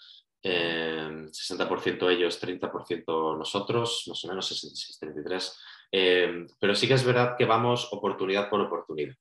60% 0.43 2.09
eh, 2.09 2.13
ellos, 2.13 2.39
30% 2.39 3.35
nosotros, 3.35 4.03
más 4.07 4.23
o 4.23 4.27
menos 4.27 4.51
66-33. 5.91 6.53
pero 6.59 6.75
sí 6.75 6.87
que 6.87 6.93
es 6.93 7.03
verdad 7.03 7.35
que 7.35 7.45
vamos 7.45 7.91
oportunidad 7.91 8.47
por 8.47 8.61
oportunidad. 8.61 9.15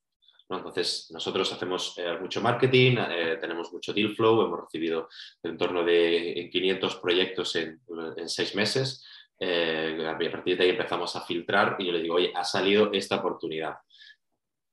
Entonces, 0.50 1.08
nosotros 1.12 1.50
hacemos 1.50 1.96
mucho 2.20 2.42
marketing, 2.42 2.96
tenemos 3.40 3.72
mucho 3.72 3.94
deal 3.94 4.14
flow, 4.14 4.44
hemos 4.44 4.60
recibido 4.60 5.08
en 5.42 5.56
torno 5.56 5.82
de 5.82 6.50
500 6.52 6.96
proyectos 6.96 7.56
en, 7.56 7.80
en 8.18 8.28
seis 8.28 8.54
meses. 8.54 9.02
a 9.40 10.18
partir 10.18 10.58
de 10.58 10.64
ahí 10.64 10.70
empezamos 10.70 11.16
a 11.16 11.22
filtrar 11.22 11.76
y 11.78 11.86
yo 11.86 11.92
le 11.92 12.02
digo, 12.02 12.16
oye, 12.16 12.32
ha 12.34 12.44
salido 12.44 12.92
esta 12.92 13.16
oportunidad 13.16 13.76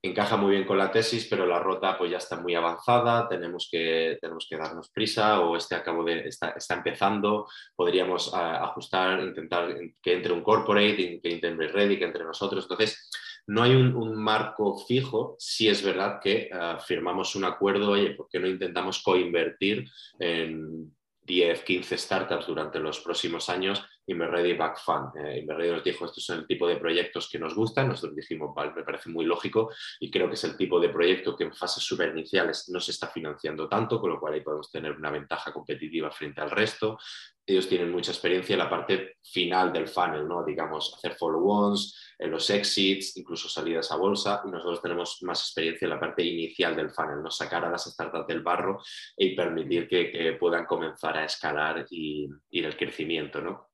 encaja 0.07 0.37
muy 0.37 0.51
bien 0.51 0.65
con 0.65 0.77
la 0.77 0.91
tesis, 0.91 1.27
pero 1.29 1.45
la 1.45 1.59
rota 1.59 1.97
pues 1.97 2.11
ya 2.11 2.17
está 2.17 2.39
muy 2.39 2.55
avanzada, 2.55 3.27
tenemos 3.27 3.67
que, 3.71 4.17
tenemos 4.19 4.47
que 4.49 4.57
darnos 4.57 4.89
prisa 4.89 5.41
o 5.41 5.55
este 5.55 5.75
acabo 5.75 6.03
de, 6.03 6.27
está, 6.27 6.49
está 6.49 6.75
empezando, 6.75 7.47
podríamos 7.75 8.33
ajustar, 8.33 9.21
intentar 9.21 9.73
que 10.01 10.13
entre 10.13 10.33
un 10.33 10.41
corporate, 10.41 11.19
que 11.21 11.39
entre 11.41 11.67
Ready, 11.67 11.97
que 11.97 12.05
entre 12.05 12.23
nosotros. 12.23 12.63
Entonces, 12.63 13.09
no 13.47 13.63
hay 13.63 13.75
un, 13.75 14.15
marco 14.15 14.77
fijo, 14.77 15.35
si 15.39 15.69
es 15.69 15.81
verdad 15.83 16.19
que 16.21 16.49
ah, 16.51 16.79
firmamos 16.85 17.35
un 17.35 17.45
acuerdo, 17.45 17.91
oye, 17.91 18.11
¿por 18.11 18.27
qué 18.29 18.39
no 18.39 18.47
intentamos 18.47 19.01
coinvertir 19.01 19.89
en 20.19 20.93
10, 21.21 21.63
15 21.63 21.97
startups 21.97 22.47
durante 22.47 22.79
los 22.79 22.99
próximos 22.99 23.49
años 23.49 23.85
Inverready 24.07 24.53
Back 24.53 24.79
Fund. 24.79 25.15
Eh, 25.17 25.39
Inverready 25.39 25.71
nos 25.71 25.83
dijo, 25.83 26.05
estos 26.05 26.23
son 26.25 26.39
el 26.39 26.47
tipo 26.47 26.67
de 26.67 26.77
proyectos 26.77 27.29
que 27.29 27.39
nos 27.39 27.53
gustan, 27.53 27.89
nosotros 27.89 28.15
dijimos, 28.15 28.53
vale, 28.55 28.71
me 28.73 28.83
parece 28.83 29.09
muy 29.09 29.25
lógico 29.25 29.71
y 29.99 30.09
creo 30.09 30.27
que 30.27 30.35
es 30.35 30.43
el 30.43 30.57
tipo 30.57 30.79
de 30.79 30.89
proyecto 30.89 31.35
que 31.35 31.43
en 31.43 31.53
fases 31.53 31.83
super 31.83 32.09
iniciales 32.09 32.69
no 32.69 32.79
se 32.79 32.91
está 32.91 33.07
financiando 33.07 33.67
tanto, 33.67 33.99
con 33.99 34.09
lo 34.11 34.19
cual 34.19 34.33
ahí 34.33 34.41
podemos 34.41 34.71
tener 34.71 34.93
una 34.93 35.11
ventaja 35.11 35.51
competitiva 35.51 36.09
frente 36.09 36.41
al 36.41 36.51
resto. 36.51 36.97
Ellos 37.45 37.67
tienen 37.69 37.91
mucha 37.91 38.11
experiencia 38.11 38.53
en 38.53 38.59
la 38.59 38.69
parte 38.69 39.17
final 39.23 39.71
del 39.71 39.87
funnel, 39.87 40.27
¿no? 40.27 40.43
digamos, 40.43 40.93
hacer 40.95 41.15
follow-ons, 41.15 41.97
en 42.19 42.31
los 42.31 42.49
exits, 42.49 43.15
incluso 43.15 43.47
salidas 43.47 43.91
a 43.91 43.95
bolsa, 43.95 44.41
y 44.45 44.49
nosotros 44.49 44.81
tenemos 44.81 45.19
más 45.21 45.39
experiencia 45.39 45.85
en 45.85 45.91
la 45.91 45.99
parte 45.99 46.23
inicial 46.23 46.75
del 46.75 46.91
funnel, 46.91 47.21
¿no? 47.23 47.31
sacar 47.31 47.63
a 47.63 47.69
las 47.69 47.85
startups 47.85 48.27
del 48.27 48.41
barro 48.41 48.81
y 49.15 49.35
permitir 49.35 49.87
que, 49.87 50.35
puedan 50.37 50.65
comenzar 50.65 51.17
a 51.17 51.25
escalar 51.25 51.85
y 51.89 52.27
ir 52.51 52.65
el 52.65 52.75
crecimiento. 52.75 53.39
¿no? 53.39 53.69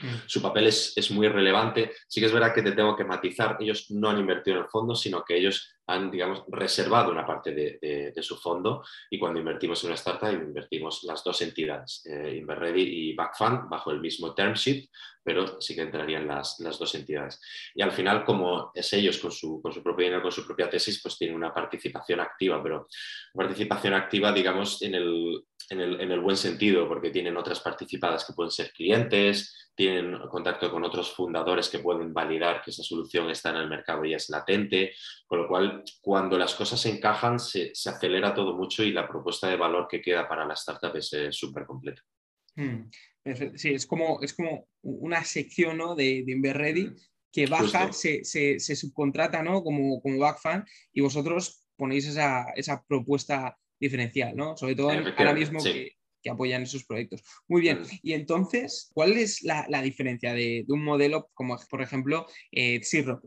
Mm. 0.00 0.14
Su 0.26 0.42
papel 0.42 0.66
es, 0.66 0.92
es, 0.96 1.10
muy 1.10 1.28
relevante. 1.28 1.92
Sí 2.06 2.20
que 2.20 2.26
es 2.26 2.32
verdad 2.32 2.54
que 2.54 2.62
te 2.62 2.72
tengo 2.72 2.96
que 2.96 3.04
matizar, 3.04 3.56
ellos 3.60 3.90
no 3.90 4.10
han 4.10 4.18
invertido 4.18 4.56
en 4.56 4.62
el 4.64 4.68
fondo, 4.68 4.94
sino 4.94 5.24
que 5.24 5.36
ellos 5.36 5.78
han, 5.88 6.10
digamos, 6.10 6.44
reservado 6.48 7.10
una 7.10 7.26
parte 7.26 7.52
de, 7.52 8.22
su 8.22 8.36
fondo 8.36 8.84
y 9.10 9.18
cuando 9.18 9.38
invertimos 9.38 9.82
en 9.82 9.88
una 9.88 9.94
startup 9.94 10.32
invertimos 10.32 11.02
las 11.04 11.24
dos 11.24 11.40
entidades, 11.40 12.04
eh, 12.04 12.36
Inverready 12.36 12.82
y 12.82 13.14
Backfund, 13.14 13.70
bajo 13.70 13.90
el 13.90 14.00
mismo 14.00 14.34
term 14.34 14.52
sheet, 14.52 14.90
pero 15.28 15.60
sí 15.60 15.74
que 15.74 15.82
entrarían 15.82 16.26
las, 16.26 16.58
las, 16.60 16.78
dos 16.78 16.94
entidades. 16.94 17.38
Y 17.74 17.82
al 17.82 17.92
final, 17.92 18.24
como 18.24 18.70
es 18.72 18.90
ellos 18.94 19.18
con 19.18 19.30
su, 19.30 19.60
con 19.60 19.74
su 19.74 19.82
propio 19.82 20.06
dinero, 20.06 20.22
con 20.22 20.32
su 20.32 20.46
propia 20.46 20.70
tesis, 20.70 21.02
pues 21.02 21.18
tienen 21.18 21.36
una 21.36 21.52
participación 21.52 22.20
activa, 22.20 22.62
pero 22.62 22.88
participación 23.34 23.92
activa, 23.92 24.32
digamos, 24.32 24.80
en 24.80 24.94
el, 24.94 25.44
en 25.68 25.80
el, 25.82 26.00
en 26.00 26.12
el 26.12 26.20
buen 26.20 26.38
sentido, 26.38 26.88
porque 26.88 27.10
tienen 27.10 27.36
otras 27.36 27.60
participadas 27.60 28.24
que 28.24 28.32
pueden 28.32 28.50
ser 28.50 28.72
clientes, 28.72 29.70
tienen 29.74 30.18
contacto 30.30 30.70
con 30.70 30.82
otros 30.82 31.12
fundadores 31.12 31.68
que 31.68 31.80
pueden 31.80 32.14
validar 32.14 32.62
que 32.62 32.70
esa 32.70 32.82
solución 32.82 33.28
está 33.28 33.50
en 33.50 33.56
el 33.56 33.68
mercado 33.68 34.06
y 34.06 34.14
es 34.14 34.30
latente, 34.30 34.94
con 35.26 35.42
lo 35.42 35.46
cual 35.46 35.84
cuando 36.00 36.38
las 36.38 36.54
cosas 36.54 36.80
se 36.80 36.88
encajan 36.88 37.38
se, 37.38 37.74
se 37.74 37.90
acelera 37.90 38.32
todo 38.32 38.56
mucho 38.56 38.82
y 38.82 38.92
la 38.92 39.06
propuesta 39.06 39.46
de 39.46 39.56
valor 39.56 39.88
que 39.90 40.00
queda 40.00 40.26
para 40.26 40.46
la 40.46 40.54
startup 40.54 40.96
es 40.96 41.12
eh, 41.12 41.30
súper 41.32 41.66
completa. 41.66 42.00
Sí, 43.56 43.70
es 43.70 43.86
como, 43.86 44.20
es 44.22 44.34
como 44.34 44.66
una 44.82 45.24
sección 45.24 45.78
¿no? 45.78 45.94
de, 45.94 46.22
de 46.24 46.32
InverReady 46.32 46.92
que 47.32 47.46
baja, 47.46 47.92
se, 47.92 48.24
se, 48.24 48.58
se, 48.58 48.76
subcontrata 48.76 49.42
¿no? 49.42 49.62
como, 49.62 50.00
como 50.00 50.18
backfan 50.18 50.64
y 50.92 51.00
vosotros 51.00 51.64
ponéis 51.76 52.06
esa, 52.06 52.46
esa 52.56 52.82
propuesta 52.86 53.56
diferencial, 53.80 54.34
¿no? 54.36 54.56
Sobre 54.56 54.74
todo 54.74 54.90
ahora 54.90 55.34
mismo 55.34 55.62
que, 55.62 55.92
que, 56.22 56.30
apoyan 56.30 56.62
esos 56.62 56.84
proyectos. 56.84 57.22
Muy 57.46 57.60
bien, 57.60 57.82
y 58.02 58.12
entonces, 58.12 58.90
¿cuál 58.92 59.12
es 59.12 59.42
la, 59.42 59.66
la 59.68 59.82
diferencia 59.82 60.32
de, 60.32 60.64
de, 60.66 60.72
un 60.72 60.82
modelo 60.82 61.30
como, 61.34 61.56
por 61.70 61.80
ejemplo, 61.80 62.26
eh, 62.50 62.80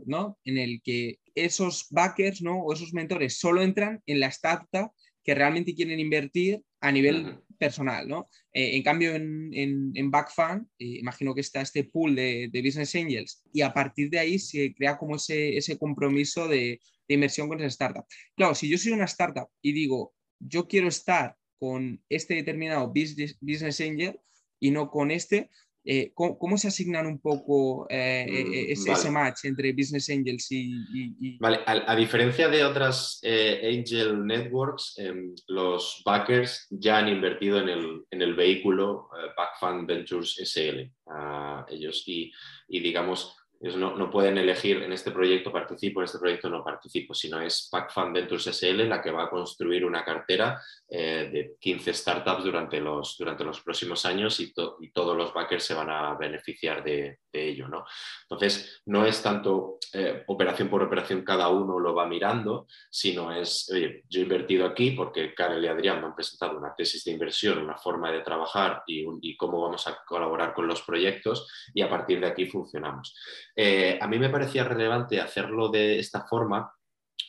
¿no? 0.06 0.38
En 0.44 0.58
el 0.58 0.82
que 0.84 1.20
esos 1.34 1.88
backers, 1.90 2.42
¿no? 2.42 2.60
O 2.62 2.74
esos 2.74 2.94
mentores 2.94 3.40
solo 3.40 3.62
entran 3.62 4.02
en 4.06 4.20
la 4.20 4.28
startup 4.28 4.92
que 5.24 5.36
realmente 5.36 5.74
quieren 5.74 6.00
invertir 6.00 6.62
a 6.82 6.92
nivel 6.92 7.40
personal, 7.62 8.08
¿no? 8.08 8.28
Eh, 8.52 8.76
en 8.76 8.82
cambio, 8.82 9.14
en, 9.14 9.52
en, 9.54 9.94
eh, 9.96 10.62
imagino 10.80 11.36
que 11.36 11.42
está 11.42 11.62
este 11.62 11.84
pool 11.84 12.16
de, 12.16 12.50
Business 12.52 12.96
Angels 12.96 13.44
y 13.54 13.62
a 13.62 13.72
partir 13.72 14.10
de 14.10 14.18
ahí 14.18 14.40
se 14.40 14.74
crea 14.74 14.98
como 14.98 15.16
ese, 15.16 15.56
ese 15.56 15.78
compromiso 15.78 16.48
de, 16.48 16.82
de, 17.08 17.14
inversión 17.14 17.48
con 17.48 17.60
esa 17.60 17.68
startup. 17.68 18.06
Claro, 18.36 18.56
si 18.56 18.68
yo 18.68 18.80
soy 18.80 18.94
una 18.94 19.06
startup 19.06 19.48
y 19.62 19.74
digo, 19.74 20.16
yo 20.40 20.68
quiero 20.68 20.88
estar 20.88 21.38
con 21.60 22.04
este 22.10 22.34
determinado 22.34 22.88
business, 22.88 23.38
business 23.40 23.80
angel 23.80 24.20
y 24.60 24.72
no 24.72 24.90
con 24.90 25.12
este, 25.12 25.52
eh, 25.84 26.12
¿cómo, 26.14 26.58
se 26.58 26.68
asignan 26.68 27.08
un 27.08 27.20
poco 27.20 27.88
eh, 27.90 28.26
eh, 28.30 28.76
mm, 28.78 28.92
ese, 28.92 29.10
match 29.10 29.46
entre 29.46 29.74
Business 29.74 30.10
Angels 30.10 30.48
y... 30.52 31.38
Vale, 31.40 31.62
a, 31.66 31.96
diferencia 31.96 32.50
de 32.50 32.64
otras 32.64 33.20
Angel 33.24 34.26
Networks, 34.26 34.98
em, 34.98 35.34
los 35.48 36.04
backers 36.06 36.68
ya 36.70 37.00
han 37.00 37.08
invertido 37.08 37.60
en 37.60 37.70
el, 37.70 38.04
en 38.12 38.22
el 38.22 38.36
vehículo 38.36 39.10
Backfund 39.36 39.88
Ventures 39.88 40.36
SL. 40.38 40.92
Ah, 41.08 41.66
ellos 41.70 42.04
y, 42.06 42.32
y, 42.68 42.80
digamos, 42.80 43.36
no, 43.62 43.96
no, 43.96 44.10
pueden 44.10 44.40
elegir 44.40 44.82
en 44.82 44.92
este 44.92 45.12
proyecto 45.12 45.52
participo, 45.52 46.00
en 46.00 46.06
este 46.06 46.18
proyecto 46.18 46.50
no 46.50 46.64
participo, 46.64 47.14
sino 47.14 47.40
es 47.40 47.70
Backfund 47.72 48.14
Ventures 48.14 48.48
SL 48.48 48.88
la 48.90 49.02
que 49.02 49.12
va 49.12 49.26
a 49.26 49.30
construir 49.30 49.86
una 49.86 50.04
cartera 50.04 50.60
eh, 50.90 51.30
de 51.32 51.56
15 51.60 51.94
startups 51.94 52.44
durante 52.44 52.80
los, 52.80 53.16
durante 53.20 53.44
los 53.44 53.62
próximos 53.62 54.04
años 54.06 54.40
y, 54.40 54.52
todos 54.92 55.16
los 55.16 55.34
backers 55.34 55.64
se 55.64 55.74
van 55.74 55.90
a 55.90 56.16
beneficiar 56.16 56.84
de, 56.84 57.20
ello. 57.32 57.68
¿no? 57.70 57.86
Entonces, 58.24 58.82
no 58.88 59.06
es 59.06 59.22
tanto 59.22 59.78
eh, 59.94 60.24
operación 60.28 60.68
por 60.68 60.84
operación, 60.84 61.24
cada 61.24 61.48
uno 61.48 61.80
lo 61.80 61.94
va 61.94 62.06
mirando, 62.06 62.68
sino 62.90 63.32
es, 63.32 63.72
yo 64.10 64.20
he 64.20 64.24
invertido 64.24 64.66
aquí 64.66 64.92
porque 64.92 65.34
Karel 65.34 65.64
y 65.64 65.68
Adrián 65.68 66.02
me 66.02 66.08
han 66.08 66.16
presentado 66.16 66.58
una 66.58 66.76
tesis 66.76 67.06
de 67.06 67.12
inversión, 67.12 67.60
una 67.60 67.78
forma 67.78 68.12
de 68.12 68.20
trabajar 68.20 68.84
y 68.86 69.38
cómo 69.38 69.62
vamos 69.62 69.88
a 69.88 70.04
colaborar 70.06 70.54
con 70.54 70.68
los 70.68 70.82
proyectos 70.82 71.48
y 71.74 71.82
a 71.82 71.90
partir 71.90 72.20
de 72.20 72.28
aquí 72.28 72.48
funcionamos. 72.48 73.16
Eh, 73.56 73.98
a 74.02 74.08
mí 74.08 74.20
me 74.20 74.30
parecía 74.30 74.64
relevante 74.64 75.20
hacerlo 75.20 75.70
de 75.70 76.00
esta 76.00 76.26
forma 76.26 76.74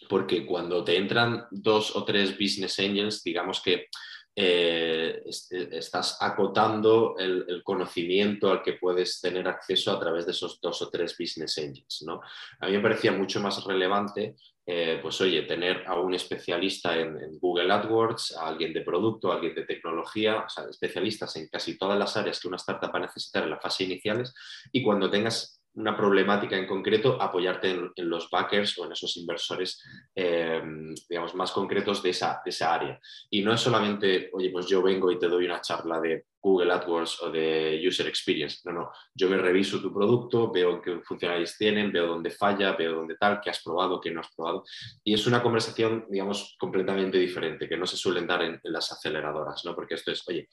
porque 0.09 0.47
cuando 0.47 0.85
te 0.85 0.97
entran 0.97 1.47
dos 1.51 1.95
o 1.97 2.05
tres 2.05 2.39
business 2.39 2.79
angels, 2.79 3.23
digamos 3.23 3.61
que 3.61 3.87
eh, 4.35 5.23
estás 5.27 6.17
acotando 6.21 7.17
el, 7.19 7.63
conocimiento 7.63 8.51
al 8.51 8.63
que 8.63 8.75
puedes 8.75 9.21
tener 9.21 9.47
acceso 9.47 9.93
a 9.93 10.01
través 10.01 10.25
de 10.25 10.33
esos 10.33 10.59
dos 10.61 10.81
o 10.81 10.89
tres 10.89 11.17
business 11.19 11.59
angels. 11.59 12.03
¿no? 12.07 12.21
A 12.61 12.67
mí 12.67 12.73
me 12.73 12.81
parecía 12.81 13.13
mucho 13.13 13.41
más 13.41 13.63
relevante, 13.65 14.37
eh, 14.65 14.99
pues 15.03 15.21
oye, 15.21 15.43
tener 15.43 15.85
a 15.87 16.01
un 16.01 16.15
especialista 16.15 16.99
en, 16.99 17.39
Google 17.39 17.73
AdWords, 17.73 18.37
a 18.37 18.49
alguien 18.49 18.73
de 18.73 18.81
producto, 18.81 19.31
a 19.31 19.35
alguien 19.35 19.55
de 19.55 19.65
tecnología, 19.65 20.45
o 20.47 20.49
sea, 20.49 20.65
especialistas 20.65 21.37
en 21.37 21.49
casi 21.49 21.77
todas 21.77 21.99
las 21.99 22.17
áreas 22.17 22.41
que 22.41 22.49
una 22.49 22.57
startup 22.57 22.95
va 22.95 23.01
a 23.01 23.03
necesitar 23.03 23.43
en 23.43 23.51
la 23.51 23.61
fase 23.61 23.85
iniciales 23.85 24.33
y 24.73 24.83
cuando 24.83 25.11
tengas 25.11 25.62
una 25.75 25.97
problemática 25.97 26.57
en 26.57 26.67
concreto, 26.67 27.21
apoyarte 27.21 27.71
en, 27.71 28.09
los 28.09 28.29
backers 28.31 28.79
o 28.79 28.85
en 28.85 28.93
esos 28.93 29.17
inversores, 29.17 29.83
eh, 30.15 30.61
digamos, 31.09 31.35
más 31.35 31.51
concretos 31.53 32.03
de 32.03 32.11
esa, 32.11 32.43
esa 32.45 32.75
área. 32.75 33.01
Y 33.31 33.43
no 33.43 33.55
es 33.55 33.61
solamente, 33.61 34.31
oye, 34.33 34.51
pues 34.51 34.67
yo 34.67 34.83
vengo 34.83 35.11
y 35.11 35.19
te 35.19 35.29
doy 35.29 35.47
una 35.47 35.61
charla 35.61 36.01
de 36.01 36.27
Google 36.43 36.73
AdWords 36.73 37.23
o 37.23 37.31
de 37.31 37.83
User 37.87 38.07
Experience. 38.07 38.61
No, 38.65 38.73
no, 38.73 38.91
yo 39.15 39.31
me 39.31 39.39
reviso 39.39 39.81
tu 39.81 39.93
producto, 39.95 40.51
veo 40.51 40.83
qué 40.83 41.01
funcionalidades 41.05 41.57
tienen, 41.57 41.93
veo 41.93 42.07
dónde 42.07 42.31
falla, 42.31 42.73
veo 42.73 42.97
dónde 42.97 43.17
tal, 43.17 43.41
qué 43.41 43.49
has 43.49 43.63
probado, 43.63 44.01
qué 44.01 44.11
no 44.11 44.21
has 44.21 44.35
probado. 44.35 44.65
Y 45.03 45.15
es 45.15 45.27
una 45.27 45.43
conversación, 45.43 46.05
digamos, 46.11 46.57
completamente 46.59 47.19
diferente, 47.19 47.69
que 47.69 47.77
no 47.77 47.87
se 47.87 47.97
suelen 47.97 48.27
dar 48.27 48.43
en, 48.43 48.61
en 48.63 48.73
las 48.73 48.93
aceleradoras, 48.93 49.65
¿no? 49.65 49.75
Porque 49.75 49.95
esto 49.95 50.11
es, 50.11 50.23
oye, 50.29 50.49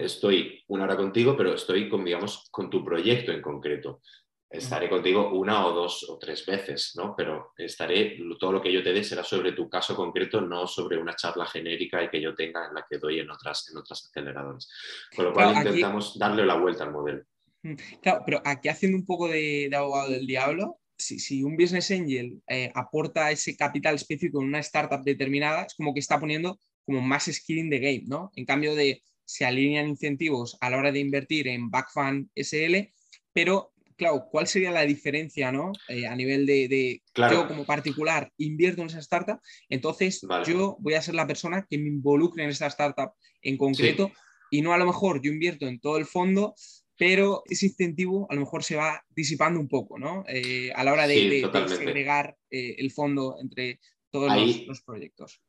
estoy 0.00 0.62
una 0.68 0.84
hora 0.84 0.96
contigo, 0.96 1.36
pero 1.36 1.54
estoy 1.54 1.88
con, 1.88 2.04
digamos, 2.04 2.48
con 2.50 2.70
tu 2.70 2.84
proyecto 2.84 3.32
en 3.32 3.42
concreto 3.42 4.00
estaré 4.50 4.88
contigo 4.88 5.30
una 5.32 5.66
o 5.66 5.72
dos 5.72 6.08
o 6.08 6.18
tres 6.18 6.44
veces, 6.46 6.92
¿no? 6.96 7.14
Pero 7.16 7.52
estaré, 7.56 8.18
todo 8.38 8.52
lo 8.52 8.62
que 8.62 8.72
yo 8.72 8.82
te 8.82 8.92
dé 8.92 9.04
será 9.04 9.22
sobre 9.22 9.52
tu 9.52 9.68
caso 9.68 9.94
concreto, 9.94 10.40
no 10.40 10.66
sobre 10.66 10.96
una 10.96 11.14
charla 11.14 11.46
genérica 11.46 12.02
y 12.02 12.08
que 12.08 12.20
yo 12.20 12.34
tenga 12.34 12.66
en 12.66 12.74
la 12.74 12.86
que 12.88 12.98
doy 12.98 13.20
en 13.20 13.30
otras, 13.30 13.68
en 13.70 13.76
otras 13.76 14.06
aceleradoras. 14.06 14.68
Con 15.14 15.26
lo 15.26 15.32
cual 15.32 15.54
intentamos 15.56 16.18
darle 16.18 16.46
la 16.46 16.54
vuelta 16.54 16.84
al 16.84 16.92
modelo. 16.92 17.24
Claro, 18.00 18.22
pero 18.24 18.40
aquí 18.44 18.68
haciendo 18.68 18.96
un 18.96 19.04
poco 19.04 19.28
de, 19.28 19.70
abogado 19.74 20.10
del 20.10 20.26
diablo, 20.26 20.78
si, 20.96 21.42
un 21.42 21.56
business 21.56 21.90
angel 21.90 22.40
eh, 22.48 22.70
aporta 22.74 23.30
ese 23.30 23.56
capital 23.56 23.96
específico 23.96 24.40
en 24.40 24.48
una 24.48 24.60
startup 24.60 25.04
determinada, 25.04 25.64
es 25.64 25.74
como 25.74 25.92
que 25.92 26.00
está 26.00 26.18
poniendo 26.18 26.58
como 26.84 27.02
más 27.02 27.26
skin 27.26 27.58
in 27.58 27.70
the 27.70 27.78
game, 27.78 28.04
¿no? 28.06 28.32
En 28.34 28.46
cambio 28.46 28.74
de 28.74 29.02
se 29.24 29.44
alinean 29.44 29.88
incentivos 29.88 30.56
a 30.60 30.70
la 30.70 30.78
hora 30.78 30.90
de 30.90 31.00
invertir 31.00 31.48
en 31.48 31.70
Backfund 31.70 32.30
SL, 32.34 32.90
pero 33.32 33.72
claro, 33.98 34.28
¿cuál 34.30 34.46
sería 34.46 34.70
la 34.70 34.86
diferencia 34.86 35.52
¿no? 35.52 35.72
Eh, 35.88 36.06
a 36.06 36.14
nivel 36.14 36.46
de, 36.46 37.02
yo 37.14 37.46
como 37.46 37.66
particular 37.66 38.32
invierto 38.38 38.80
en 38.80 38.88
esa 38.88 39.00
startup? 39.00 39.40
Entonces 39.68 40.24
yo 40.46 40.76
voy 40.80 40.94
a 40.94 41.02
ser 41.02 41.14
la 41.14 41.26
persona 41.26 41.66
que 41.68 41.76
me 41.76 41.88
involucre 41.88 42.44
en 42.44 42.50
esa 42.50 42.68
startup 42.68 43.12
en 43.42 43.58
concreto 43.58 44.12
y 44.50 44.62
no 44.62 44.72
a 44.72 44.78
lo 44.78 44.86
mejor 44.86 45.20
yo 45.20 45.30
invierto 45.30 45.66
en 45.66 45.80
todo 45.80 45.98
el 45.98 46.06
fondo, 46.06 46.54
pero 46.96 47.42
ese 47.46 47.66
incentivo 47.66 48.26
a 48.30 48.34
lo 48.34 48.40
mejor 48.40 48.62
se 48.62 48.76
va 48.76 49.04
disipando 49.10 49.60
un 49.60 49.68
poco 49.68 49.98
¿no? 49.98 50.24
Eh, 50.28 50.72
a 50.74 50.84
la 50.84 50.92
hora 50.92 51.06
de, 51.06 51.50
segregar 51.68 52.36
eh, 52.50 52.76
el 52.78 52.90
fondo 52.92 53.36
entre 53.40 53.80
todos 54.10 54.32
los, 54.66 54.80
proyectos. 54.82 55.42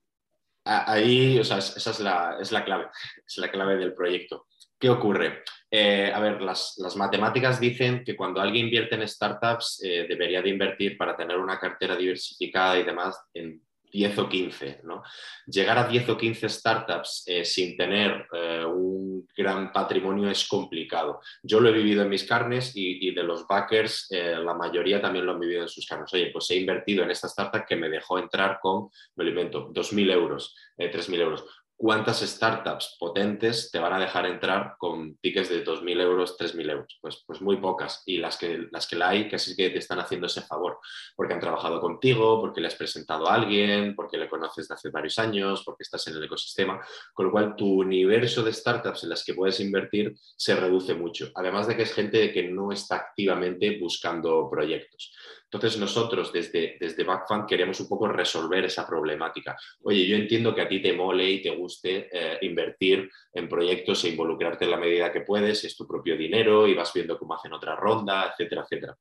Ahí, 0.66 1.40
o 1.40 1.44
sea, 1.44 1.60
esa 1.60 1.92
es 1.92 2.00
la, 2.00 2.38
es 2.42 2.52
la 2.52 2.66
clave, 2.66 2.88
es 3.26 3.38
la 3.38 3.50
clave 3.50 3.78
del 3.78 3.94
proyecto. 3.94 4.48
¿Qué 4.78 4.90
ocurre? 4.90 5.44
Eh, 5.72 6.12
a 6.14 6.20
ver, 6.20 6.42
las, 6.42 6.78
matemáticas 6.96 7.60
dicen 7.60 8.04
que 8.04 8.16
cuando 8.16 8.42
alguien 8.42 8.66
invierte 8.66 8.96
en 8.96 9.08
startups 9.08 9.82
eh, 9.84 10.06
debería 10.10 10.42
de 10.42 10.50
invertir 10.50 10.98
para 10.98 11.16
tener 11.16 11.38
una 11.38 11.60
cartera 11.60 11.96
diversificada 11.96 12.80
y 12.80 12.84
demás 12.84 13.20
en 13.34 13.62
10 13.92 14.18
o 14.20 14.30
15. 14.30 14.82
¿no? 14.84 15.04
Llegar 15.46 15.78
a 15.78 15.88
10 15.88 16.10
o 16.10 16.18
15 16.18 16.50
startups 16.50 17.24
eh, 17.28 17.46
sin 17.46 17.76
tener 17.76 18.28
un 18.68 19.28
gran 19.36 19.72
patrimonio 19.72 20.30
es 20.30 20.48
complicado. 20.48 21.22
Yo 21.42 21.60
lo 21.60 21.70
he 21.70 21.74
vivido 21.74 22.04
en 22.04 22.10
mis 22.10 22.24
carnes 22.24 22.72
y, 22.76 23.12
de 23.14 23.24
los 23.24 23.48
backers, 23.48 24.08
la 24.12 24.54
mayoría 24.54 25.02
también 25.02 25.26
lo 25.26 25.32
han 25.32 25.40
vivido 25.40 25.64
en 25.64 25.68
sus 25.68 25.88
carnes. 25.88 26.14
Oye, 26.14 26.30
pues 26.32 26.52
he 26.52 26.58
invertido 26.58 27.04
en 27.04 27.10
esta 27.10 27.28
startup 27.28 27.66
que 27.68 27.76
me 27.76 27.90
dejó 27.90 28.20
entrar 28.20 28.60
con, 28.62 28.90
me 29.16 29.24
lo 29.24 29.32
invento, 29.32 29.70
2.000 29.72 30.12
euros, 30.12 30.56
3.000 30.78 31.20
euros 31.20 31.46
cuántas 31.80 32.20
startups 32.20 32.98
potentes 33.00 33.72
te 33.72 33.80
van 33.80 33.94
a 33.94 34.00
dejar 34.00 34.26
entrar 34.26 34.76
con 34.78 35.16
tickets 35.16 35.48
de 35.48 35.64
2.000 35.64 36.02
euros, 36.02 36.38
3.000 36.38 36.72
euros. 36.72 37.00
Pues, 37.02 37.24
pues 37.26 37.42
muy 37.42 37.56
pocas. 37.56 38.04
Y 38.06 38.18
las 38.18 38.36
que, 38.38 38.68
las 38.70 38.86
que 38.86 38.98
la 38.98 39.08
hay 39.08 39.30
casi 39.30 39.56
que 39.56 39.70
te 39.70 39.78
están 39.78 39.98
haciendo 39.98 40.28
ese 40.28 40.42
favor, 40.42 40.80
porque 41.16 41.34
han 41.34 41.40
trabajado 41.40 41.80
contigo, 41.80 42.42
porque 42.42 42.60
le 42.60 42.68
has 42.68 42.76
presentado 42.76 43.30
a 43.30 43.36
alguien, 43.36 43.96
porque 43.96 44.18
le 44.18 44.28
conoces 44.28 44.68
de 44.68 44.74
hace 44.74 44.90
varios 44.90 45.18
años, 45.20 45.64
porque 45.64 45.84
estás 45.84 46.06
en 46.08 46.18
el 46.18 46.24
ecosistema. 46.26 46.86
Con 47.14 47.28
lo 47.28 47.32
cual, 47.32 47.56
tu 47.56 47.80
universo 47.80 48.44
de 48.44 48.52
startups 48.52 49.06
en 49.06 49.12
las 49.12 49.24
que 49.24 49.34
puedes 49.34 49.62
invertir 49.62 50.14
se 50.36 50.58
reduce 50.58 50.94
mucho. 50.96 51.32
Además 51.34 51.66
de 51.68 51.78
que 51.78 51.84
es 51.84 51.94
gente 51.94 52.34
que 52.34 52.50
no 52.50 52.74
está 52.74 52.98
activamente 52.98 53.80
buscando 53.80 54.50
proyectos. 54.52 55.14
Entonces 55.52 55.80
nosotros 55.80 56.32
desde, 56.32 56.78
desde 56.80 57.04
Backfund 57.04 57.48
queremos 57.48 57.80
un 57.80 57.90
poco 57.90 58.08
resolver 58.08 58.66
esa 58.66 58.86
problemática. 58.86 59.58
Oye, 59.82 60.06
yo 60.06 60.16
entiendo 60.16 60.54
que 60.54 60.62
a 60.62 60.68
ti 60.68 60.80
te 60.80 60.94
mole 60.94 61.30
y 61.30 61.42
te 61.42 61.50
guste 61.50 62.08
eh, 62.12 62.38
invertir 62.42 63.10
en 63.34 63.50
proyectos 63.50 64.04
e 64.04 64.10
involucrarte 64.10 64.66
en 64.66 64.72
la 64.72 64.78
medida 64.78 65.12
que 65.12 65.22
puedes, 65.22 65.64
es 65.64 65.76
tu 65.76 65.88
propio 65.88 66.16
dinero 66.16 66.68
y 66.68 66.76
vas 66.76 66.94
viendo 66.94 67.18
cómo 67.18 67.34
hacen 67.34 67.54
otra 67.54 67.76
ronda, 67.76 68.32
etcétera, 68.32 68.62
etcétera. 68.62 68.96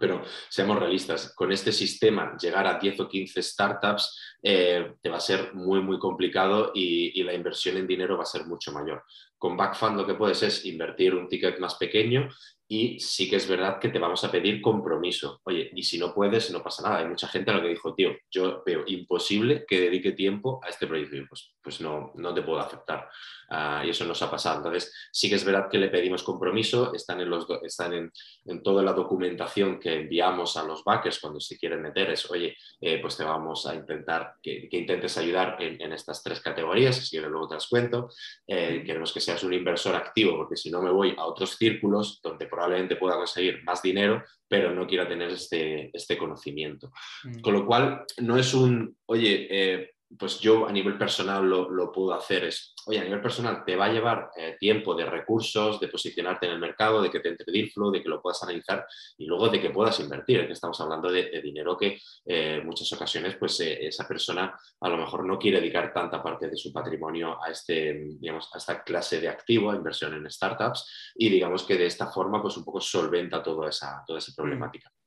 Pero 0.00 0.24
seamos 0.48 0.78
realistas, 0.78 1.32
con 1.36 1.52
este 1.52 1.70
sistema 1.70 2.36
llegar 2.36 2.66
a 2.66 2.78
10 2.78 3.00
o 3.00 3.08
15 3.08 3.40
startups 3.42 4.36
eh, 4.42 4.94
te 5.00 5.08
va 5.08 5.18
a 5.18 5.20
ser 5.20 5.54
muy, 5.54 5.80
muy 5.82 6.00
complicado 6.00 6.72
y, 6.74 7.20
y, 7.20 7.22
la 7.22 7.32
inversión 7.32 7.76
en 7.76 7.86
dinero 7.86 8.16
va 8.16 8.24
a 8.24 8.26
ser 8.26 8.44
mucho 8.44 8.72
mayor. 8.72 9.04
Con 9.38 9.56
Backfund 9.56 9.96
lo 9.96 10.06
que 10.06 10.14
puedes 10.14 10.42
es 10.42 10.64
invertir 10.64 11.14
un 11.14 11.28
ticket 11.28 11.60
más 11.60 11.76
pequeño 11.76 12.28
y 12.66 12.98
sí 12.98 13.28
que 13.28 13.36
es 13.36 13.46
verdad 13.46 13.78
que 13.78 13.90
te 13.90 13.98
vamos 13.98 14.24
a 14.24 14.30
pedir 14.30 14.62
compromiso. 14.62 15.40
Oye, 15.44 15.70
y 15.74 15.82
si 15.82 15.98
no 15.98 16.14
puedes, 16.14 16.50
no 16.50 16.62
pasa 16.62 16.82
nada. 16.82 16.98
Hay 16.98 17.06
mucha 17.06 17.28
gente 17.28 17.50
a 17.50 17.54
lo 17.54 17.62
que 17.62 17.68
dijo, 17.68 17.94
tío, 17.94 18.12
yo 18.30 18.62
veo 18.64 18.84
imposible 18.86 19.64
que 19.68 19.80
dedique 19.80 20.12
tiempo 20.12 20.60
a 20.64 20.70
este 20.70 20.86
proyecto. 20.86 21.16
pues, 21.28 21.54
pues 21.62 21.80
no, 21.80 22.12
no 22.14 22.32
te 22.32 22.42
puedo 22.42 22.60
aceptar. 22.60 23.08
Ah, 23.50 23.82
y 23.84 23.90
eso 23.90 24.04
nos 24.04 24.22
ha 24.22 24.30
pasado. 24.30 24.56
Entonces, 24.58 24.92
sí 25.12 25.28
que 25.28 25.34
es 25.34 25.44
verdad 25.44 25.68
que 25.70 25.78
le 25.78 25.88
pedimos 25.88 26.22
compromiso, 26.22 26.94
están 26.94 27.20
en, 27.20 27.28
los, 27.28 27.46
están 27.62 27.92
en, 27.92 28.12
en 28.46 28.62
toda 28.62 28.82
la 28.82 28.92
documentación 28.92 29.78
que 29.78 29.94
enviamos 29.94 30.56
a 30.56 30.64
los 30.64 30.82
backers 30.84 31.20
cuando 31.20 31.40
se 31.40 31.58
quieren 31.58 31.82
meter. 31.82 32.14
Oye, 32.30 32.56
eh, 32.80 32.98
pues 33.00 33.16
te 33.16 33.24
vamos 33.24 33.66
a 33.66 33.74
intentar 33.74 34.34
que, 34.42 34.68
que 34.68 34.78
intentes 34.78 35.16
ayudar 35.18 35.56
en, 35.60 35.80
en, 35.80 35.92
estas 35.92 36.22
tres 36.22 36.40
categorías, 36.40 36.96
si 36.96 37.10
quieres 37.10 37.30
luego 37.30 37.48
te 37.48 37.54
las 37.54 37.68
cuento. 37.68 38.08
Eh, 38.46 38.82
queremos 38.84 39.12
que 39.12 39.20
seas 39.20 39.42
un 39.42 39.52
inversor 39.52 39.94
activo, 39.94 40.36
porque 40.36 40.56
si 40.56 40.70
no 40.70 40.82
me 40.82 40.90
voy 40.90 41.14
a 41.16 41.24
otros 41.24 41.56
círculos 41.56 42.20
donde 42.22 42.46
probablemente 42.54 42.96
pueda 42.96 43.16
conseguir 43.16 43.62
más 43.64 43.82
dinero, 43.82 44.22
pero 44.48 44.72
no 44.72 44.86
quiero 44.86 45.06
tener 45.06 45.30
este, 45.30 45.90
este 45.92 46.16
conocimiento. 46.16 46.92
Mm. 47.24 47.40
Con 47.40 47.54
lo 47.54 47.66
cual, 47.66 48.04
no 48.22 48.38
es 48.38 48.54
un, 48.54 48.96
oye, 49.06 49.48
eh, 49.50 49.93
pues 50.18 50.40
yo 50.40 50.66
a 50.66 50.72
nivel 50.72 50.98
personal 50.98 51.44
lo, 51.48 51.68
lo, 51.70 51.92
puedo 51.92 52.14
hacer. 52.14 52.44
Es, 52.44 52.74
oye, 52.86 52.98
a 52.98 53.04
nivel 53.04 53.20
personal 53.20 53.64
te 53.64 53.76
va 53.76 53.86
a 53.86 53.92
llevar 53.92 54.30
eh, 54.36 54.56
tiempo 54.58 54.94
de 54.94 55.06
recursos, 55.06 55.80
de 55.80 55.88
posicionarte 55.88 56.46
en 56.46 56.52
el 56.52 56.58
mercado, 56.58 57.02
de 57.02 57.10
que 57.10 57.20
te 57.20 57.28
entre 57.30 57.52
deal 57.52 57.70
flow, 57.70 57.90
de 57.90 58.02
que 58.02 58.08
lo 58.08 58.20
puedas 58.20 58.42
analizar 58.42 58.86
y 59.16 59.26
luego 59.26 59.48
de 59.48 59.60
que 59.60 59.70
puedas 59.70 59.98
invertir. 60.00 60.46
Que 60.46 60.52
estamos 60.52 60.80
hablando 60.80 61.10
de, 61.10 61.30
de 61.30 61.40
dinero 61.40 61.76
que 61.76 61.98
eh, 62.24 62.58
en 62.60 62.66
muchas 62.66 62.92
ocasiones 62.92 63.36
pues 63.36 63.58
eh, 63.60 63.86
esa 63.86 64.06
persona 64.06 64.58
a 64.80 64.88
lo 64.88 64.96
mejor 64.96 65.24
no 65.24 65.38
quiere 65.38 65.60
dedicar 65.60 65.92
tanta 65.92 66.22
parte 66.22 66.48
de 66.48 66.56
su 66.56 66.72
patrimonio 66.72 67.42
a, 67.42 67.50
este, 67.50 68.08
digamos, 68.18 68.50
a 68.54 68.58
esta 68.58 68.82
clase 68.82 69.20
de 69.20 69.28
activo, 69.28 69.70
a 69.70 69.76
inversión 69.76 70.14
en 70.14 70.30
startups 70.30 71.12
y 71.14 71.28
digamos 71.28 71.64
que 71.64 71.76
de 71.76 71.86
esta 71.86 72.10
forma 72.10 72.40
pues 72.42 72.56
un 72.56 72.64
poco 72.64 72.80
solventa 72.80 73.42
toda 73.42 73.68
esa, 73.68 74.02
toda 74.06 74.18
esa 74.18 74.32
mm. 74.42 75.03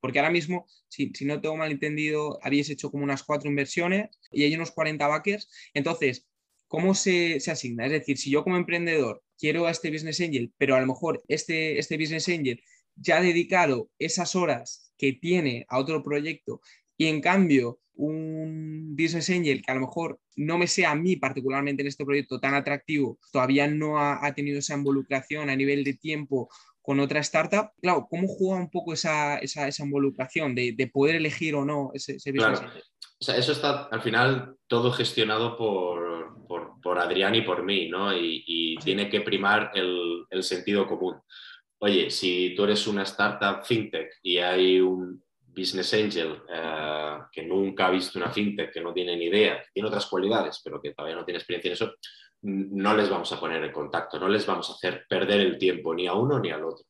Porque 0.00 0.18
ahora 0.18 0.30
mismo, 0.30 0.66
si, 0.88 1.12
no 1.22 1.40
tengo 1.40 1.56
mal 1.56 1.70
entendido, 1.70 2.38
habéis 2.42 2.70
hecho 2.70 2.90
como 2.90 3.04
unas 3.04 3.22
cuatro 3.22 3.48
inversiones 3.48 4.08
y 4.30 4.44
hay 4.44 4.54
unos 4.54 4.70
40 4.70 5.06
backers. 5.06 5.50
Entonces, 5.74 6.26
¿cómo 6.66 6.94
se, 6.94 7.36
asigna? 7.46 7.86
Es 7.86 7.92
decir, 7.92 8.18
si 8.18 8.30
yo 8.30 8.44
como 8.44 8.56
emprendedor 8.56 9.22
quiero 9.38 9.66
a 9.66 9.70
este 9.70 9.90
Business 9.90 10.20
Angel, 10.20 10.52
pero 10.58 10.74
a 10.74 10.80
lo 10.80 10.86
mejor 10.86 11.22
este, 11.28 11.78
este 11.78 11.96
Business 11.96 12.28
Angel 12.28 12.62
ya 12.96 13.18
ha 13.18 13.22
dedicado 13.22 13.90
esas 13.98 14.34
horas 14.34 14.92
que 14.98 15.12
tiene 15.12 15.64
a 15.68 15.78
otro 15.78 16.02
proyecto 16.02 16.60
y 16.96 17.06
en 17.06 17.20
cambio 17.20 17.80
un 17.94 18.96
Business 18.96 19.30
Angel 19.30 19.62
que 19.62 19.70
a 19.70 19.74
lo 19.74 19.82
mejor 19.82 20.20
no 20.36 20.58
me 20.58 20.66
sea 20.66 20.92
a 20.92 20.94
mí 20.94 21.16
particularmente 21.16 21.82
en 21.82 21.88
este 21.88 22.04
proyecto 22.04 22.38
tan 22.40 22.54
atractivo, 22.54 23.18
todavía 23.32 23.66
no 23.66 23.98
ha 24.00 24.32
tenido 24.34 24.60
esa 24.60 24.74
involucración 24.74 25.50
a 25.50 25.56
nivel 25.56 25.82
de 25.82 25.94
tiempo 25.94 26.48
con 26.88 27.00
otra 27.00 27.20
startup. 27.20 27.72
Claro, 27.82 28.06
¿cómo 28.08 28.26
juega 28.26 28.62
un 28.62 28.70
poco 28.70 28.94
esa, 28.94 29.36
esa, 29.40 29.68
esa 29.68 29.84
involucración 29.84 30.54
de, 30.54 30.72
de, 30.72 30.86
poder 30.86 31.16
elegir 31.16 31.54
o 31.54 31.62
no 31.62 31.90
ese, 31.92 32.16
ese 32.16 32.32
business? 32.32 32.60
Claro. 32.60 32.80
O 33.20 33.22
sea, 33.22 33.36
eso 33.36 33.52
está 33.52 33.88
al 33.90 34.00
final 34.00 34.54
todo 34.66 34.90
gestionado 34.90 35.54
por, 35.58 36.46
por, 36.48 36.80
por 36.80 36.98
Adrián 36.98 37.34
y 37.34 37.42
por 37.42 37.62
mí, 37.62 37.90
¿no? 37.90 38.16
Y, 38.16 38.78
tiene 38.82 39.10
que 39.10 39.20
primar 39.20 39.70
el, 39.74 40.24
el, 40.30 40.42
sentido 40.42 40.86
común. 40.86 41.16
Oye, 41.80 42.10
si 42.10 42.54
tú 42.56 42.64
eres 42.64 42.86
una 42.86 43.02
startup 43.02 43.66
fintech 43.66 44.08
y 44.22 44.38
hay 44.38 44.80
un 44.80 45.22
business 45.44 45.92
angel 45.92 46.30
uh, 46.30 47.24
que 47.30 47.42
nunca 47.42 47.88
ha 47.88 47.90
visto 47.90 48.18
una 48.18 48.30
fintech, 48.30 48.72
que 48.72 48.80
no 48.80 48.94
tiene 48.94 49.14
ni 49.14 49.26
idea, 49.26 49.60
que 49.60 49.72
tiene 49.74 49.88
otras 49.88 50.06
cualidades, 50.06 50.62
pero 50.64 50.80
que 50.80 50.94
todavía 50.94 51.16
no 51.16 51.24
tiene 51.26 51.36
experiencia 51.36 51.68
en 51.68 51.74
eso, 51.74 51.94
no 52.42 52.96
les 52.96 53.10
vamos 53.10 53.32
a 53.32 53.40
poner 53.40 53.62
en 53.64 53.72
contacto, 53.72 54.18
no 54.18 54.28
les 54.28 54.46
vamos 54.46 54.70
a 54.70 54.74
hacer 54.74 55.04
perder 55.08 55.40
el 55.40 55.58
tiempo 55.58 55.94
ni 55.94 56.06
a 56.06 56.14
uno 56.14 56.38
ni 56.38 56.50
al 56.50 56.64
otro. 56.64 56.86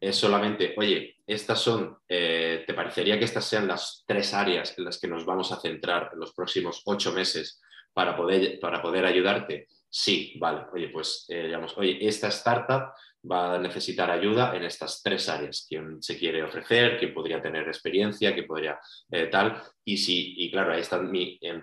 Es 0.00 0.16
solamente, 0.16 0.74
oye, 0.76 1.16
estas 1.26 1.60
son, 1.60 1.98
eh, 2.08 2.64
¿te 2.66 2.74
parecería 2.74 3.18
que 3.18 3.24
estas 3.24 3.44
sean 3.44 3.68
las 3.68 4.04
tres 4.06 4.34
áreas 4.34 4.76
en 4.76 4.84
las 4.84 5.00
que 5.00 5.08
nos 5.08 5.24
vamos 5.24 5.52
a 5.52 5.60
centrar 5.60 6.10
en 6.12 6.20
los 6.20 6.32
próximos 6.32 6.82
ocho 6.86 7.12
meses 7.12 7.60
para 7.92 8.16
poder, 8.16 8.58
para 8.60 8.82
poder 8.82 9.04
ayudarte? 9.06 9.68
Sí, 9.88 10.34
vale, 10.40 10.66
oye, 10.72 10.88
pues 10.88 11.26
eh, 11.28 11.44
digamos, 11.44 11.76
oye, 11.76 11.98
esta 12.00 12.28
startup 12.28 12.92
va 13.30 13.54
a 13.54 13.58
necesitar 13.58 14.10
ayuda 14.10 14.56
en 14.56 14.64
estas 14.64 15.02
tres 15.02 15.28
áreas. 15.28 15.66
¿Quién 15.68 16.02
se 16.02 16.18
quiere 16.18 16.42
ofrecer? 16.42 16.98
¿Quién 16.98 17.14
podría 17.14 17.40
tener 17.40 17.68
experiencia? 17.68 18.34
¿Quién 18.34 18.46
podría 18.46 18.80
eh, 19.10 19.26
tal? 19.26 19.62
Y 19.84 19.96
sí, 19.96 20.34
y 20.36 20.50
claro, 20.50 20.72
ahí 20.72 20.80
está 20.80 20.98
mi, 20.98 21.38
en, 21.40 21.60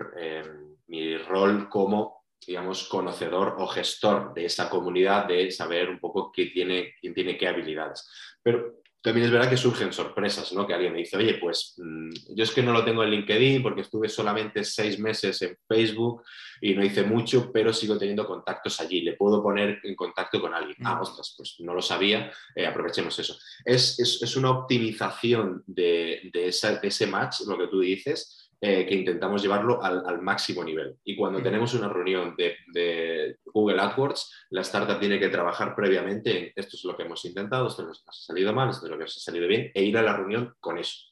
mi 0.87 1.17
rol 1.17 1.67
como 1.67 2.18
digamos, 2.45 2.87
conocedor 2.87 3.55
o 3.59 3.67
gestor 3.67 4.33
de 4.33 4.45
esa 4.45 4.69
comunidad, 4.69 5.25
de 5.27 5.51
saber 5.51 5.89
un 5.89 5.99
poco 5.99 6.31
qué 6.31 6.47
tiene, 6.47 6.95
quién 6.99 7.13
tiene 7.13 7.37
qué 7.37 7.47
habilidades. 7.47 8.09
Pero 8.41 8.81
también 9.01 9.27
es 9.27 9.31
verdad 9.31 9.49
que 9.49 9.55
surgen 9.55 9.93
sorpresas, 9.93 10.51
¿no? 10.51 10.67
Que 10.67 10.73
alguien 10.73 10.91
me 10.91 10.99
dice, 10.99 11.15
oye, 11.15 11.35
pues 11.35 11.75
mmm, 11.77 12.09
yo 12.35 12.43
es 12.43 12.51
que 12.51 12.61
no 12.61 12.73
lo 12.73 12.83
tengo 12.83 13.03
en 13.03 13.11
LinkedIn 13.11 13.63
porque 13.63 13.81
estuve 13.81 14.09
solamente 14.09 14.63
seis 14.65 14.99
meses 14.99 15.41
en 15.41 15.57
Facebook 15.67 16.23
y 16.59 16.73
no 16.73 16.83
hice 16.83 17.03
mucho, 17.03 17.49
pero 17.51 17.71
sigo 17.71 17.97
teniendo 17.97 18.27
contactos 18.27 18.81
allí. 18.81 19.01
Le 19.01 19.13
puedo 19.13 19.41
poner 19.41 19.79
en 19.83 19.95
contacto 19.95 20.41
con 20.41 20.53
alguien. 20.53 20.75
Mm. 20.79 20.87
Ah, 20.87 21.01
ostras, 21.01 21.33
pues 21.37 21.55
no 21.59 21.73
lo 21.73 21.81
sabía, 21.81 22.29
eh, 22.53 22.65
aprovechemos 22.65 23.17
eso. 23.17 23.37
Es, 23.63 23.97
es, 23.99 24.21
es, 24.21 24.35
una 24.35 24.51
optimización 24.51 25.63
de, 25.65 26.29
de, 26.33 26.49
esa, 26.49 26.77
de 26.77 26.87
ese 26.89 27.07
match, 27.07 27.41
lo 27.47 27.57
que 27.57 27.67
tú 27.67 27.79
dices, 27.79 28.48
eh, 28.61 28.85
que 28.85 28.95
intentamos 28.95 29.41
llevarlo 29.41 29.81
al, 29.81 30.05
al, 30.05 30.21
máximo 30.21 30.63
nivel. 30.63 30.97
Y 31.05 31.15
cuando 31.15 31.41
tenemos 31.41 31.73
una 31.75 31.87
reunión 31.87 32.35
de, 32.37 32.57
de, 32.73 33.37
Google 33.45 33.79
AdWords, 33.79 34.47
la 34.49 34.61
startup 34.61 34.99
tiene 34.99 35.17
que 35.17 35.29
trabajar 35.29 35.75
previamente 35.75 36.37
en 36.37 36.51
esto 36.55 36.75
es 36.75 36.83
lo 36.83 36.97
que 36.97 37.03
hemos 37.03 37.23
intentado, 37.23 37.67
esto 37.67 37.83
nos 37.83 38.03
ha 38.05 38.11
salido 38.11 38.51
mal, 38.51 38.69
esto 38.69 38.85
es 38.85 38.91
lo 38.91 38.97
que 38.97 39.05
nos 39.05 39.15
ha 39.15 39.21
salido 39.21 39.47
bien, 39.47 39.71
e 39.73 39.83
ir 39.83 39.97
a 39.97 40.01
la 40.01 40.17
reunión 40.17 40.55
con 40.59 40.77
eso. 40.77 41.07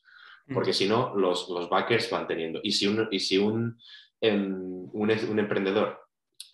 Porque 0.53 0.73
si 0.73 0.87
no, 0.87 1.13
los, 1.15 1.49
los 1.49 1.69
backers 1.69 2.09
van 2.09 2.27
teniendo. 2.27 2.59
Y 2.63 2.71
si 2.71 2.87
un, 2.87 3.07
y 3.11 3.19
si 3.19 3.37
un, 3.37 3.77
un, 4.21 4.91
un 4.93 5.39
emprendedor 5.39 6.06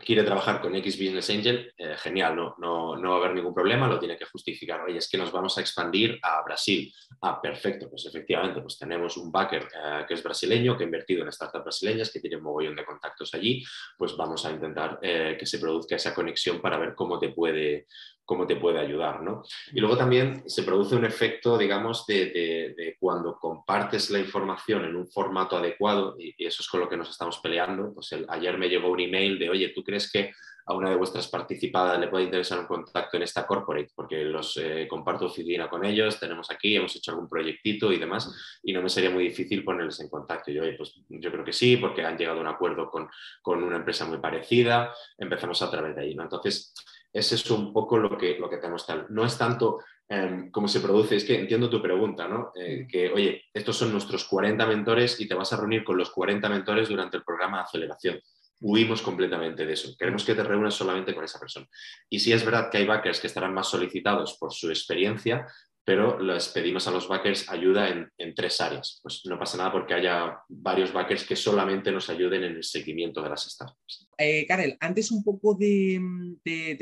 quiere 0.04 0.24
trabajar 0.24 0.62
con 0.62 0.76
X 0.76 0.98
Business 0.98 1.30
Angel, 1.30 1.74
eh, 1.78 1.96
genial, 1.98 2.36
no, 2.36 2.56
no, 2.60 2.98
no, 2.98 3.10
va 3.10 3.15
a 3.15 3.19
haber 3.19 3.36
ningún 3.36 3.54
problema, 3.54 3.88
lo 3.88 4.00
tiene 4.00 4.17
que 4.17 4.26
justificar. 4.26 4.82
Oye, 4.82 4.98
es 4.98 5.10
que 5.10 5.17
nos 5.17 5.32
vamos 5.32 5.58
a 5.58 5.62
expandir 5.62 6.19
a 6.22 6.41
Brasil. 6.43 6.93
Ah, 7.22 7.41
perfecto, 7.41 7.89
pues 7.89 8.06
efectivamente, 8.06 8.62
pues 8.62 8.78
tenemos 8.78 9.17
un 9.17 9.32
backer 9.32 9.63
eh, 9.63 10.06
que 10.08 10.13
es 10.13 10.24
brasileño, 10.24 10.78
que 10.78 10.84
ha 10.84 10.86
invertido 10.86 11.24
en 11.24 11.32
startups 11.32 11.63
brasileñas, 11.63 12.12
que 12.12 12.19
tiene 12.19 12.38
un 12.38 12.43
mogollón 12.43 12.76
de 12.76 12.86
contactos 12.86 13.34
allí, 13.34 13.63
pues 13.98 14.15
vamos 14.17 14.46
a 14.46 14.52
intentar 14.52 15.00
eh, 15.02 15.38
que 15.39 15.46
se 15.46 15.60
produzca 15.60 15.96
esa 15.96 16.13
conexión 16.13 16.62
para 16.62 16.78
ver 16.78 16.96
cómo 16.96 17.19
te 17.19 17.30
puede, 17.30 17.88
cómo 18.26 18.48
te 18.48 18.56
puede 18.56 18.80
ayudar, 18.80 19.22
¿no? 19.22 19.44
Y 19.74 19.80
luego 19.80 19.98
también 19.98 20.44
se 20.50 20.64
produce 20.64 20.96
un 20.96 21.06
efecto, 21.06 21.58
digamos, 21.58 22.06
de, 22.06 22.96
cuando 23.00 23.38
compartes 23.38 24.10
la 24.10 24.20
información 24.20 24.86
en 24.86 24.96
un 24.96 25.08
formato 25.08 25.58
adecuado, 25.58 26.16
y, 26.18 26.34
eso 26.46 26.62
es 26.62 26.68
con 26.68 26.80
lo 26.80 26.90
que 26.90 26.98
nos 26.98 27.10
estamos 27.10 27.40
peleando, 27.40 27.94
pues 27.94 28.16
ayer 28.30 28.58
me 28.58 28.70
llegó 28.70 28.90
un 28.90 29.00
email 29.00 29.38
de, 29.40 29.50
oye, 29.50 29.70
¿tú 29.70 29.84
crees 29.84 30.12
que 30.12 30.32
a 30.66 30.74
una 30.74 30.90
de 30.90 30.96
vuestras 30.96 31.28
participadas 31.28 32.00
le 32.00 32.08
puede 32.08 32.24
interesar 32.24 32.60
un 32.60 32.66
contacto 32.66 33.18
en 33.18 33.24
esta 33.24 33.46
corporate, 33.46 33.92
porque 33.96 34.24
los 34.24 34.56
eh, 34.58 34.88
comparto 34.90 35.26
oficina 35.26 35.70
con 35.70 35.84
ellos, 35.84 36.20
tenemos 36.20 36.50
aquí, 36.52 36.76
hemos 36.76 36.96
hecho 36.96 37.12
algún 37.12 37.28
proyectito 37.28 37.92
y 37.92 38.00
demás, 38.00 38.60
y 38.64 38.72
no 38.72 38.82
me 38.82 38.90
sería 38.90 39.10
muy 39.10 39.26
difícil 39.26 39.64
ponerles 39.64 40.00
en 40.00 40.10
contacto. 40.10 40.52
yo, 40.52 40.64
pues 40.78 40.96
yo 41.10 41.32
creo 41.32 41.44
que 41.44 41.54
sí, 41.54 41.78
porque 41.78 42.04
han 42.04 42.18
llegado 42.18 42.38
a 42.38 42.42
un 42.42 42.48
acuerdo 42.48 42.90
con, 42.90 43.10
con 43.42 43.62
una 43.62 43.78
empresa 43.78 44.06
muy 44.06 44.20
parecida, 44.20 44.94
empezamos 45.18 45.62
a 45.62 45.70
través 45.70 45.96
de 45.96 46.02
ahí. 46.02 46.16
¿no? 46.16 46.24
Entonces, 46.24 46.74
ese 47.13 47.36
es 47.36 47.52
un 47.52 47.71
poco 47.71 47.97
lo 47.97 48.17
que, 48.17 48.38
lo 48.39 48.49
que 48.49 48.58
tenemos 48.58 48.88
tal. 48.88 49.06
No 49.10 49.23
es 49.23 49.38
tanto 49.38 49.82
em, 50.10 50.49
cómo 50.49 50.67
se 50.67 50.80
produce, 50.80 51.15
es 51.15 51.23
que 51.23 51.39
entiendo 51.39 51.69
tu 51.69 51.82
pregunta, 51.82 52.28
¿no? 52.28 52.52
Eh, 52.56 52.88
que, 52.89 53.12
oye, 53.12 53.43
estos 53.54 53.78
son 53.78 53.91
nuestros 53.91 54.26
40 54.26 54.65
mentores 54.65 55.19
y 55.19 55.28
te 55.28 55.36
vas 55.36 55.54
a 55.54 55.58
reunir 55.58 55.84
con 55.84 55.95
los 55.95 56.10
40 56.10 56.49
mentores 56.49 56.89
durante 56.89 57.17
el 57.17 57.23
programa 57.23 57.58
de 57.58 57.63
aceleración. 57.63 58.19
Huimos 58.62 59.02
completamente 59.02 59.65
de 59.65 59.73
eso. 59.73 59.95
Queremos 59.97 60.26
que 60.26 60.34
te 60.34 60.43
reúnas 60.43 60.73
solamente 60.73 61.13
con 61.13 61.23
esa 61.23 61.39
persona. 61.39 61.67
Y 62.10 62.19
si 62.19 62.34
es 62.34 62.43
verdad 62.43 62.69
que 62.71 62.80
hay 62.80 62.86
backers 62.86 63.19
que 63.19 63.28
estarán 63.28 63.54
más 63.54 63.69
solicitados 63.69 64.38
por 64.39 64.52
su 64.52 64.69
experiencia, 64.69 65.45
pero 65.86 66.19
les 66.19 66.48
pedimos 66.48 66.88
a 66.88 66.91
los 66.91 67.08
backers 67.08 67.50
ayuda 67.50 67.89
en, 67.89 68.34
tres 68.36 68.62
áreas. 68.62 69.00
Pues 69.04 69.22
no 69.26 69.38
pasa 69.38 69.58
nada 69.58 69.72
porque 69.72 69.93
haya 69.93 70.38
varios 70.48 70.93
backers 70.93 71.26
que 71.26 71.36
solamente 71.36 71.91
nos 71.91 72.10
ayuden 72.10 72.46
en 72.46 72.56
el 72.56 72.63
seguimiento 72.63 73.22
de 73.22 73.30
las 73.30 73.43
startups. 73.43 74.10
Eh, 74.17 74.46
Karel, 74.48 74.78
antes 74.80 75.12
un 75.12 75.24
poco 75.24 75.56
de, 75.56 76.00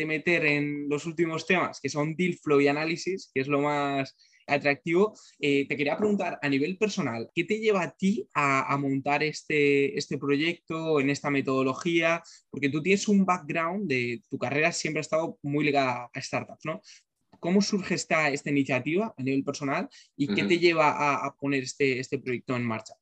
meter 0.06 0.46
en 0.46 0.88
los 0.88 1.06
últimos 1.06 1.46
temas, 1.48 1.80
que 1.82 1.90
son 1.90 2.16
deal 2.16 2.36
flow 2.36 2.62
y 2.62 2.68
análisis, 2.68 3.32
que 3.34 3.42
es 3.42 3.48
lo 3.48 3.62
más 3.62 4.16
atractivo, 4.46 5.14
eh, 5.40 5.68
te 5.68 5.78
quería 5.78 5.98
preguntar 5.98 6.38
a 6.42 6.50
nivel 6.50 6.78
personal, 6.78 7.30
¿qué 7.34 7.44
te 7.46 7.60
lleva 7.60 7.84
a 7.84 7.92
ti 7.92 8.28
a, 8.34 8.78
montar 8.78 9.24
este, 9.24 9.98
este 9.98 10.18
proyecto 10.18 11.00
en 11.00 11.10
esta 11.10 11.30
metodología? 11.30 12.22
Porque 12.50 12.70
tú 12.70 12.82
tienes 12.82 13.08
un 13.08 13.26
background 13.26 13.88
de 13.88 14.22
tu 14.30 14.38
carrera 14.38 14.72
siempre 14.72 15.00
ha 15.00 15.02
estado 15.02 15.40
muy 15.42 15.66
ligada 15.66 16.10
a 16.14 16.22
startups, 16.22 16.66
¿no? 16.66 16.82
¿Cómo 17.42 17.60
surge 17.62 17.96
esta, 17.96 18.30
esta 18.30 18.52
iniciativa 18.52 19.16
a 19.18 19.24
nivel 19.24 19.44
personal 19.44 19.90
y 20.16 20.28
qué 20.28 20.44
te 20.44 20.60
lleva 20.60 21.26
a, 21.26 21.36
poner 21.36 21.64
este, 21.64 22.00
este 22.00 22.20
proyecto 22.20 22.56
en 22.56 22.64
marcha? 22.64 22.94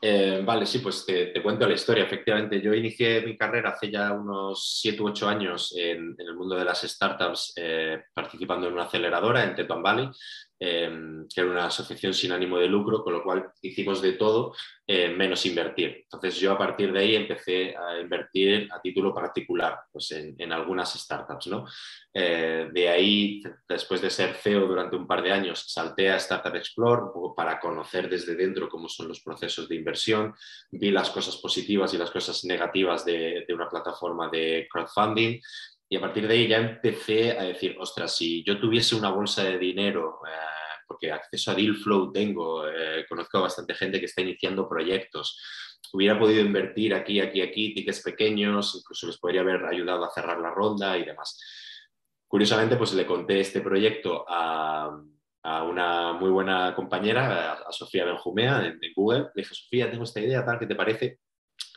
Eh, 0.00 0.40
vale, 0.42 0.64
sí, 0.64 0.78
pues 0.78 1.04
te, 1.04 1.42
cuento 1.42 1.68
la 1.68 1.74
historia. 1.74 2.04
Efectivamente, 2.04 2.62
yo 2.62 2.72
inicié 2.72 3.20
mi 3.20 3.36
carrera 3.36 3.70
hace 3.70 3.90
ya 3.90 4.10
unos 4.12 4.80
7 4.80 5.02
u 5.02 5.08
8 5.08 5.28
años 5.28 5.74
en, 5.76 6.16
el 6.18 6.34
mundo 6.34 6.56
de 6.56 6.64
las 6.64 6.80
startups, 6.80 7.52
eh, 7.56 8.04
participando 8.14 8.68
en 8.68 8.72
una 8.72 8.84
aceleradora 8.84 9.44
en 9.44 9.54
Tetuan 9.54 9.82
Valley. 9.82 10.08
Em, 10.58 11.28
que 11.28 11.42
era 11.42 11.50
una 11.50 11.66
asociación 11.66 12.14
sin 12.14 12.32
ánimo 12.32 12.56
de 12.56 12.66
lucro, 12.66 13.04
con 13.04 13.12
lo 13.12 13.22
cual 13.22 13.52
hicimos 13.60 14.00
de 14.00 14.12
todo 14.12 14.54
eh, 14.86 15.08
menos 15.08 15.44
invertir. 15.44 16.04
Entonces 16.04 16.40
yo 16.40 16.50
a 16.50 16.56
partir 16.56 16.94
de 16.94 16.98
ahí 16.98 17.14
empecé 17.14 17.76
a 17.76 18.00
invertir 18.00 18.66
a 18.72 18.80
título 18.80 19.14
particular 19.14 19.80
pues 19.92 20.12
en, 20.12 20.52
algunas 20.52 20.94
startups. 20.94 21.48
¿no? 21.48 21.66
Eh, 22.14 22.70
de 22.72 22.88
ahí, 22.88 23.42
después 23.68 24.00
de 24.00 24.08
ser 24.08 24.32
CEO 24.32 24.66
durante 24.66 24.96
un 24.96 25.06
par 25.06 25.22
de 25.22 25.32
años, 25.32 25.62
salté 25.68 26.08
a 26.08 26.16
Startup 26.16 26.54
Explore 26.54 27.10
para 27.36 27.60
conocer 27.60 28.08
desde 28.08 28.34
dentro 28.34 28.70
cómo 28.70 28.88
son 28.88 29.08
los 29.08 29.20
procesos 29.20 29.68
de 29.68 29.76
inversión, 29.76 30.34
vi 30.70 30.90
las 30.90 31.10
cosas 31.10 31.36
positivas 31.36 31.92
y 31.92 31.98
las 31.98 32.10
cosas 32.10 32.46
negativas 32.46 33.04
de, 33.04 33.44
de 33.46 33.54
una 33.54 33.68
plataforma 33.68 34.30
de 34.30 34.66
crowdfunding 34.72 35.38
y 35.88 35.96
a 35.96 36.00
partir 36.00 36.26
de 36.26 36.34
ahí 36.34 36.48
ya 36.48 36.58
empecé 36.58 37.38
a 37.38 37.44
decir, 37.44 37.76
ostras, 37.78 38.16
si 38.16 38.42
yo 38.44 38.58
tuviese 38.58 38.94
una 38.96 39.10
bolsa 39.10 39.44
de 39.44 39.58
dinero, 39.58 40.20
eh, 40.26 40.82
porque 40.86 41.12
acceso 41.12 41.50
a 41.50 41.54
deal 41.54 41.76
flow 41.76 42.12
tengo, 42.12 42.68
eh, 42.68 43.04
conozco 43.08 43.38
a 43.38 43.42
bastante 43.42 43.74
gente 43.74 44.00
que 44.00 44.06
está 44.06 44.22
iniciando 44.22 44.68
proyectos, 44.68 45.40
hubiera 45.92 46.18
podido 46.18 46.44
invertir 46.44 46.94
aquí, 46.94 47.20
aquí, 47.20 47.40
aquí, 47.40 47.72
tickets 47.74 48.02
pequeños, 48.02 48.74
incluso 48.74 49.06
les 49.06 49.18
podría 49.18 49.42
haber 49.42 49.64
ayudado 49.64 50.04
a 50.04 50.10
cerrar 50.10 50.40
la 50.40 50.50
ronda 50.50 50.98
y 50.98 51.04
demás. 51.04 51.40
Curiosamente, 52.26 52.76
pues 52.76 52.92
le 52.94 53.06
conté 53.06 53.40
este 53.40 53.60
proyecto 53.60 54.24
a, 54.28 55.00
a 55.44 55.62
una 55.62 56.12
muy 56.12 56.30
buena 56.30 56.74
compañera, 56.74 57.52
a, 57.52 57.72
Sofía 57.72 58.04
Benjumea 58.04 58.66
en, 58.66 58.80
Google. 58.94 59.28
Le 59.34 59.42
dije, 59.42 59.54
Sofía, 59.54 59.90
tengo 59.90 60.02
esta 60.02 60.20
idea, 60.20 60.44
tal, 60.44 60.58
¿qué 60.58 60.66
te 60.66 60.74
parece? 60.74 61.20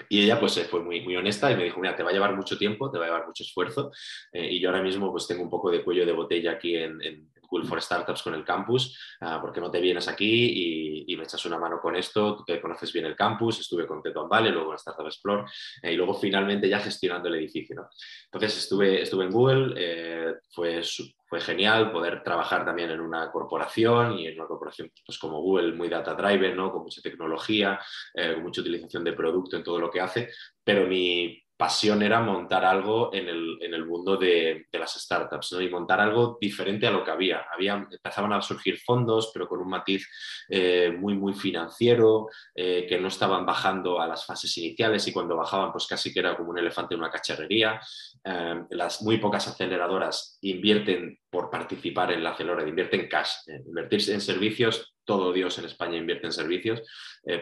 Y 0.08 0.24
ella 0.24 0.40
pues 0.40 0.66
fue 0.70 0.82
muy, 0.82 1.02
muy 1.02 1.16
honesta 1.16 1.52
y 1.52 1.56
me 1.56 1.66
dijo, 1.66 1.80
mira, 1.80 1.96
te 1.96 2.04
va 2.04 2.12
a 2.12 2.14
llevar 2.14 2.36
mucho 2.36 2.58
tiempo, 2.58 2.90
te 2.90 2.98
va 2.98 3.06
a 3.06 3.08
llevar 3.08 3.28
mucho 3.28 3.44
esfuerzo 3.44 3.92
eh, 4.32 4.48
y 4.52 4.60
yo 4.60 4.70
ahora 4.70 4.82
mismo 4.82 5.12
pues 5.12 5.28
tengo 5.28 5.44
un 5.44 5.50
poco 5.50 5.70
de 5.72 5.84
cuello 5.84 6.06
de 6.06 6.14
botella 6.14 6.52
aquí 6.52 6.76
en, 6.76 7.02
en 7.02 7.30
Cool 7.50 7.66
for 7.66 7.82
Startups 7.82 8.22
con 8.22 8.34
el 8.36 8.44
campus, 8.44 9.18
uh, 9.22 9.42
porque 9.42 9.60
no 9.60 9.72
te 9.72 9.80
vienes 9.80 10.08
aquí 10.08 11.06
y, 11.08 11.18
me 11.20 11.26
echas 11.26 11.46
una 11.46 11.58
mano 11.58 11.82
con 11.82 11.98
esto, 11.98 12.38
tú 12.38 12.46
te 12.46 12.62
conoces 12.62 12.94
bien 12.94 13.06
el 13.06 13.16
campus, 13.16 13.60
estuve 13.60 13.86
con 13.86 14.02
Teton 14.02 14.30
Valley, 14.30 14.54
luego 14.54 14.72
en 14.72 14.76
Startup 14.76 15.06
Explore 15.06 15.44
eh, 15.82 15.92
y 15.92 15.98
luego 15.98 16.14
finalmente 16.14 16.70
ya 16.70 16.80
gestionando 16.80 17.28
el 17.28 17.36
edificio. 17.36 17.76
¿no? 17.76 17.90
Entonces 18.26 18.58
estuve, 18.60 19.02
estuve 19.02 19.26
en 19.26 19.32
Google, 19.32 19.74
eh, 19.76 20.36
fue 20.50 20.82
fue 21.30 21.40
genial 21.40 21.92
poder 21.92 22.24
trabajar 22.24 22.66
también 22.66 22.90
en 22.90 23.00
una 23.00 23.32
corporación 23.32 24.18
y 24.18 24.26
en 24.26 24.40
una 24.40 24.48
corporación 24.48 24.92
pues, 25.06 25.20
como 25.20 25.40
Google, 25.42 25.74
muy 25.74 25.88
data 25.88 26.16
driven, 26.16 26.58
¿no? 26.58 26.72
con 26.72 26.82
mucha 26.82 27.04
tecnología, 27.04 27.80
eh, 28.16 28.34
con 28.34 28.44
mucha 28.44 28.62
utilización 28.62 29.04
de 29.04 29.14
producto 29.14 29.56
en 29.56 29.64
todo 29.64 29.80
lo 29.80 29.92
que 29.92 30.02
hace, 30.02 30.32
pero 30.64 30.88
mi 30.88 31.40
pasión 31.60 32.02
era 32.02 32.22
montar 32.22 32.64
algo 32.64 33.14
en 33.14 33.28
el, 33.28 33.86
mundo 33.86 34.16
de, 34.16 34.68
las 34.72 34.94
startups 34.94 35.52
¿no? 35.52 35.60
y 35.60 35.70
montar 35.70 36.00
algo 36.00 36.38
diferente 36.40 36.88
a 36.88 36.92
lo 36.92 37.04
que 37.04 37.12
había. 37.12 37.46
había. 37.54 37.86
Empezaban 37.92 38.32
a 38.32 38.42
surgir 38.42 38.80
fondos, 38.80 39.30
pero 39.34 39.46
con 39.46 39.60
un 39.60 39.70
matiz 39.70 40.08
eh, 40.48 40.96
muy, 40.98 41.16
muy 41.16 41.34
financiero, 41.34 42.30
eh, 42.56 42.86
que 42.88 42.98
no 42.98 43.10
estaban 43.10 43.46
bajando 43.46 44.00
a 44.00 44.08
las 44.08 44.26
fases 44.26 44.58
iniciales 44.58 45.06
y 45.10 45.12
cuando 45.12 45.36
bajaban, 45.36 45.74
pues 45.74 45.86
casi 45.86 46.14
que 46.14 46.22
era 46.22 46.38
como 46.38 46.52
un 46.52 46.60
elefante 46.60 46.94
en 46.94 47.02
una 47.02 47.12
cacharrería. 47.12 47.82
Eh, 48.24 48.64
las 48.70 49.02
muy 49.02 49.18
pocas 49.18 49.46
aceleradoras 49.50 50.40
invierten 50.44 51.20
por 51.30 51.50
participar 51.50 52.14
en 52.14 52.24
la 52.24 52.30
aceleradora, 52.30 52.70
invierten 52.70 53.10
cash. 53.10 53.32
invertir 53.68 54.00
en 54.12 54.22
servicios, 54.22 54.96
todo 55.04 55.34
Dios 55.34 55.60
en 55.60 55.66
España 55.66 55.98
invierte 55.98 56.28
en 56.28 56.32
servicios, 56.32 56.82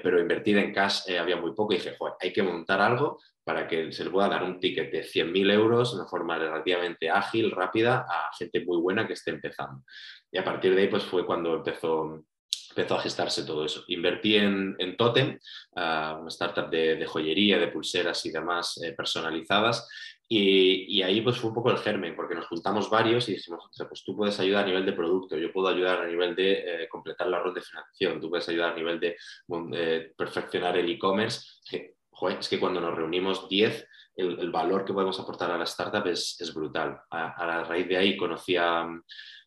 pero 0.01 0.19
invertir 0.19 0.57
en 0.57 0.73
cash 0.73 1.11
había 1.19 1.35
muy 1.35 1.53
poco 1.53 1.73
y 1.73 1.77
dije, 1.77 1.95
Joder, 1.99 2.15
hay 2.19 2.33
que 2.33 2.41
montar 2.41 2.81
algo 2.81 3.19
para 3.47 3.65
que 3.65 3.93
se 3.93 4.03
le 4.03 4.09
pueda 4.09 4.27
dar 4.27 4.43
un 4.43 4.59
ticket 4.59 4.91
de 4.91 5.05
100.000 5.05 5.53
euros 5.53 5.91
de 5.91 6.01
una 6.01 6.09
forma 6.09 6.37
relativamente 6.37 7.09
ágil, 7.09 7.49
rápida, 7.49 8.05
a 8.05 8.29
gente 8.37 8.59
muy 8.65 8.77
buena 8.77 9.07
que 9.07 9.13
esté 9.13 9.31
empezando. 9.31 9.83
Y 10.29 10.37
a 10.37 10.43
partir 10.43 10.75
de 10.75 10.81
ahí 10.81 10.87
pues 10.89 11.03
fue 11.03 11.25
cuando 11.25 11.55
empezó, 11.55 12.25
empezó 12.71 12.95
a 12.95 13.01
gestarse 13.01 13.45
todo 13.45 13.63
eso. 13.63 13.85
Invertí 13.87 14.35
en, 14.35 14.75
en 14.79 14.97
Totem, 14.97 15.39
uh, 15.77 16.19
una 16.19 16.27
startup 16.27 16.69
de, 16.69 17.05
joyería, 17.07 17.57
de 17.57 17.69
pulseras 17.69 18.25
y 18.25 18.31
demás 18.31 18.81
eh, 18.83 18.91
personalizadas, 18.91 19.87
y, 20.29 21.01
ahí 21.03 21.21
pues 21.21 21.37
fue 21.37 21.51
un 21.51 21.55
poco 21.55 21.71
el 21.71 21.77
germen, 21.77 22.13
porque 22.13 22.35
nos 22.35 22.47
juntamos 22.47 22.89
varios 22.89 23.29
y 23.29 23.35
dijimos, 23.35 23.63
pues 23.87 24.03
tú 24.03 24.13
puedes 24.13 24.37
ayudar 24.41 24.65
a 24.65 24.67
nivel 24.67 24.85
de 24.85 24.91
producto, 24.91 25.37
yo 25.37 25.53
puedo 25.53 25.69
ayudar 25.69 26.01
a 26.01 26.07
nivel 26.07 26.35
de 26.35 26.83
eh, 26.83 26.89
completar 26.89 27.27
la 27.27 27.39
ronda 27.39 27.61
de 27.61 27.65
financiación, 27.65 28.19
tú 28.19 28.29
puedes 28.29 28.49
ayudar 28.49 28.73
a 28.73 28.75
nivel 28.75 28.99
de 28.99 29.15
eh, 29.73 30.11
perfeccionar 30.17 30.75
el 30.75 30.89
e-commerce 30.89 31.61
es 32.39 32.49
que 32.49 32.59
cuando 32.59 32.81
nos 32.81 32.95
reunimos 32.95 33.47
10, 33.47 33.87
el, 34.17 34.51
valor 34.51 34.83
que 34.83 34.93
podemos 34.93 35.19
aportar 35.19 35.51
a 35.51 35.57
la 35.57 35.63
startup 35.65 36.05
es, 36.07 36.51
brutal. 36.53 36.99
A, 37.11 37.63
raíz 37.63 37.87
de 37.87 37.97
ahí 37.97 38.17
conocí 38.17 38.55
a, 38.55 38.87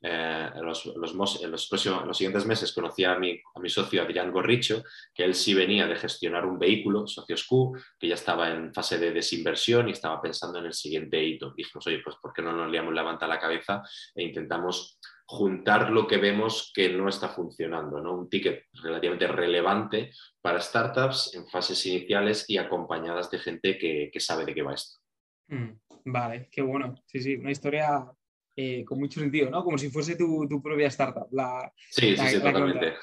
eh, 0.00 0.50
los, 0.62 0.86
en 0.86 1.50
los, 1.50 1.66
próximos, 1.66 2.06
los 2.06 2.16
siguientes 2.16 2.46
meses 2.46 2.72
conocí 2.72 3.04
a 3.04 3.18
mi, 3.18 3.32
a 3.32 3.60
mi 3.60 3.68
socio 3.68 4.00
Adrián 4.00 4.30
Gorricho, 4.30 4.82
que 5.12 5.24
él 5.24 5.34
sí 5.34 5.54
venía 5.54 5.88
de 5.88 5.96
gestionar 5.96 6.46
un 6.46 6.58
vehículo, 6.58 7.06
Socios 7.08 7.44
Q, 7.44 7.76
que 7.98 8.06
ya 8.06 8.14
estaba 8.14 8.48
en 8.50 8.72
fase 8.72 8.98
de 8.98 9.10
desinversión 9.10 9.88
y 9.88 9.92
estaba 9.92 10.22
pensando 10.22 10.60
en 10.60 10.66
el 10.66 10.72
siguiente 10.72 11.22
hito. 11.22 11.52
Dijimos, 11.56 11.84
oye, 11.88 12.00
pues 12.04 12.16
¿por 12.22 12.32
qué 12.32 12.40
no 12.40 12.52
nos 12.52 12.70
liamos 12.70 12.94
la 12.94 13.02
manta 13.02 13.26
a 13.26 13.28
la 13.28 13.40
cabeza 13.40 13.82
e 14.14 14.22
intentamos 14.22 14.99
juntar 15.30 15.90
lo 15.90 16.08
que 16.08 16.16
vemos 16.16 16.72
que 16.74 16.88
no 16.88 17.08
está 17.08 17.28
funcionando, 17.28 18.00
¿no? 18.00 18.14
Un 18.14 18.28
ticket 18.28 18.64
relativamente 18.82 19.28
relevante 19.28 20.10
para 20.40 20.60
startups 20.60 21.36
en 21.36 21.46
fases 21.46 21.86
iniciales 21.86 22.46
y 22.48 22.58
acompañadas 22.58 23.30
de 23.30 23.38
gente 23.38 23.78
que, 23.78 24.10
sabe 24.18 24.44
de 24.44 24.54
qué 24.54 24.62
va 24.62 24.74
esto. 24.74 24.98
Mm, 25.46 25.70
vale, 26.06 26.48
qué 26.50 26.62
bueno. 26.62 26.96
Sí, 27.06 27.20
sí, 27.20 27.36
una 27.36 27.52
historia 27.52 28.10
eh, 28.56 28.84
con 28.84 28.98
mucho 28.98 29.20
sentido, 29.20 29.48
¿no? 29.50 29.62
Como 29.62 29.78
si 29.78 29.88
fuese 29.88 30.16
tu, 30.16 30.48
propia 30.60 30.88
startup. 30.88 31.28
La, 31.30 31.72
sí, 31.90 32.16
sí, 32.16 32.26
sí, 32.26 32.40
totalmente. 32.40 32.94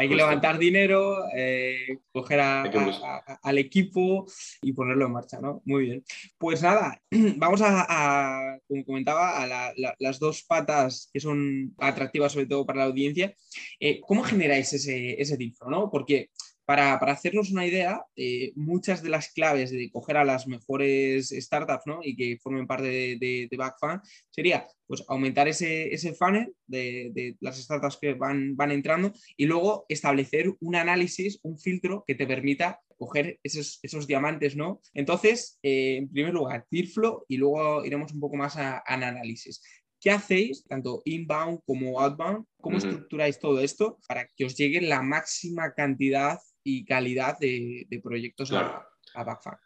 Hay 0.00 0.08
que 0.08 0.16
levantar 0.16 0.58
dinero, 0.58 1.26
eh, 1.36 1.98
coger 2.10 2.40
al 2.40 3.58
equipo 3.58 4.24
y 4.62 4.72
ponerlo 4.72 5.04
en 5.04 5.12
marcha, 5.12 5.38
¿no? 5.42 5.60
Muy 5.66 5.84
bien. 5.84 6.04
Pues 6.38 6.62
nada, 6.62 6.98
vamos 7.36 7.60
a, 7.62 8.56
como 8.66 8.82
comentaba, 8.86 9.42
a 9.42 9.74
las 9.98 10.18
dos 10.18 10.42
patas 10.44 11.10
que 11.12 11.20
son 11.20 11.74
atractivas 11.76 12.32
sobre 12.32 12.46
todo 12.46 12.64
para 12.64 12.78
la 12.78 12.86
audiencia. 12.86 13.34
Eh, 13.78 14.00
¿Cómo 14.00 14.22
generáis 14.22 14.72
ese, 14.72 15.20
ese 15.20 15.36
¿no? 15.68 15.90
Porque 15.90 16.30
para, 16.70 16.94
hacernos 17.12 17.50
una 17.50 17.66
idea, 17.66 18.06
eh, 18.14 18.52
muchas 18.54 19.02
de 19.02 19.08
las 19.08 19.32
claves 19.32 19.72
de 19.72 19.90
coger 19.90 20.16
a 20.16 20.24
las 20.24 20.46
mejores 20.46 21.30
startups 21.30 21.84
¿no? 21.84 21.98
y 22.00 22.14
que 22.14 22.38
formen 22.40 22.68
parte 22.68 22.86
de, 22.86 23.16
de, 23.18 23.48
de 23.50 23.56
BackFan 23.56 24.00
sería 24.30 24.68
pues, 24.86 25.02
aumentar 25.08 25.48
ese, 25.48 25.92
ese 25.92 26.14
funnel 26.14 26.54
de, 26.68 27.36
las 27.40 27.60
startups 27.60 27.96
que 28.00 28.14
van, 28.14 28.54
van 28.54 28.70
entrando 28.70 29.12
y 29.36 29.46
luego 29.46 29.84
establecer 29.88 30.54
un 30.60 30.76
análisis, 30.76 31.40
un 31.42 31.58
filtro 31.58 32.04
que 32.06 32.14
te 32.14 32.24
permita 32.24 32.80
coger 32.96 33.40
esos, 33.42 33.80
esos 33.82 34.06
diamantes, 34.06 34.54
¿no? 34.54 34.80
Entonces, 34.94 35.58
eh, 35.64 35.96
en 35.96 36.08
primer 36.08 36.32
lugar, 36.32 36.66
deal 36.70 36.86
flow 36.86 37.24
y 37.26 37.36
luego 37.38 37.84
iremos 37.84 38.12
un 38.12 38.20
poco 38.20 38.36
más 38.36 38.56
al 38.56 38.80
análisis. 38.86 39.60
¿Qué 40.00 40.12
hacéis, 40.12 40.64
tanto 40.64 41.02
inbound 41.04 41.60
como 41.66 42.00
outbound? 42.00 42.46
¿Cómo 42.60 42.78
estructuráis 42.78 43.40
todo 43.40 43.60
esto 43.60 43.98
para 44.06 44.26
que 44.36 44.44
os 44.44 44.56
llegue 44.56 44.80
la 44.80 45.02
máxima 45.02 45.74
cantidad 45.74 46.38
y 46.64 46.84
calidad 46.84 47.38
de, 47.38 47.86
proyectos 48.02 48.52
a, 48.52 48.86
a 49.14 49.60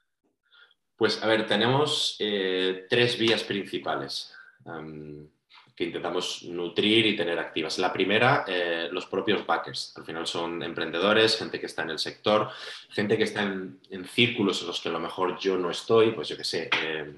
Pues 0.96 1.22
a 1.22 1.26
ver, 1.26 1.46
tenemos 1.46 2.16
eh, 2.18 2.86
tres 2.88 3.18
vías 3.18 3.42
principales 3.42 4.32
que 5.74 5.84
intentamos 5.84 6.44
nutrir 6.44 7.06
y 7.06 7.16
tener 7.16 7.38
activas. 7.38 7.78
La 7.78 7.92
primera, 7.92 8.44
eh, 8.46 8.88
los 8.92 9.06
propios 9.06 9.44
backers. 9.44 9.92
Al 9.96 10.04
final 10.04 10.26
son 10.26 10.62
emprendedores, 10.62 11.36
gente 11.36 11.58
que 11.58 11.66
está 11.66 11.82
en 11.82 11.90
el 11.90 11.98
sector, 11.98 12.48
gente 12.90 13.18
que 13.18 13.24
está 13.24 13.42
en, 13.42 13.80
círculos 14.06 14.60
en 14.60 14.68
los 14.68 14.80
que 14.80 14.88
a 14.88 14.92
lo 14.92 15.00
mejor 15.00 15.38
yo 15.38 15.56
no 15.56 15.70
estoy, 15.70 16.12
pues 16.12 16.28
yo 16.28 16.36
qué 16.36 16.44
sé. 16.44 16.70
Eh, 16.84 17.12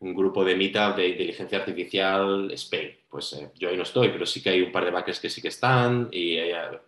un 0.00 0.14
grupo 0.14 0.44
de 0.44 0.54
meetup 0.54 0.96
de 0.96 1.08
inteligencia 1.08 1.58
artificial 1.58 2.50
Spain. 2.52 2.90
Pues 3.14 3.32
eh, 3.34 3.52
yo 3.56 3.68
ahí 3.68 3.76
no 3.76 3.84
estoy, 3.84 4.08
pero 4.08 4.26
sí 4.26 4.42
que 4.42 4.50
hay 4.50 4.60
un 4.60 4.72
par 4.72 4.84
de 4.84 4.90
backers 4.90 5.20
que 5.20 5.30
sí 5.30 5.40
que 5.40 5.46
están 5.46 6.08
y 6.10 6.36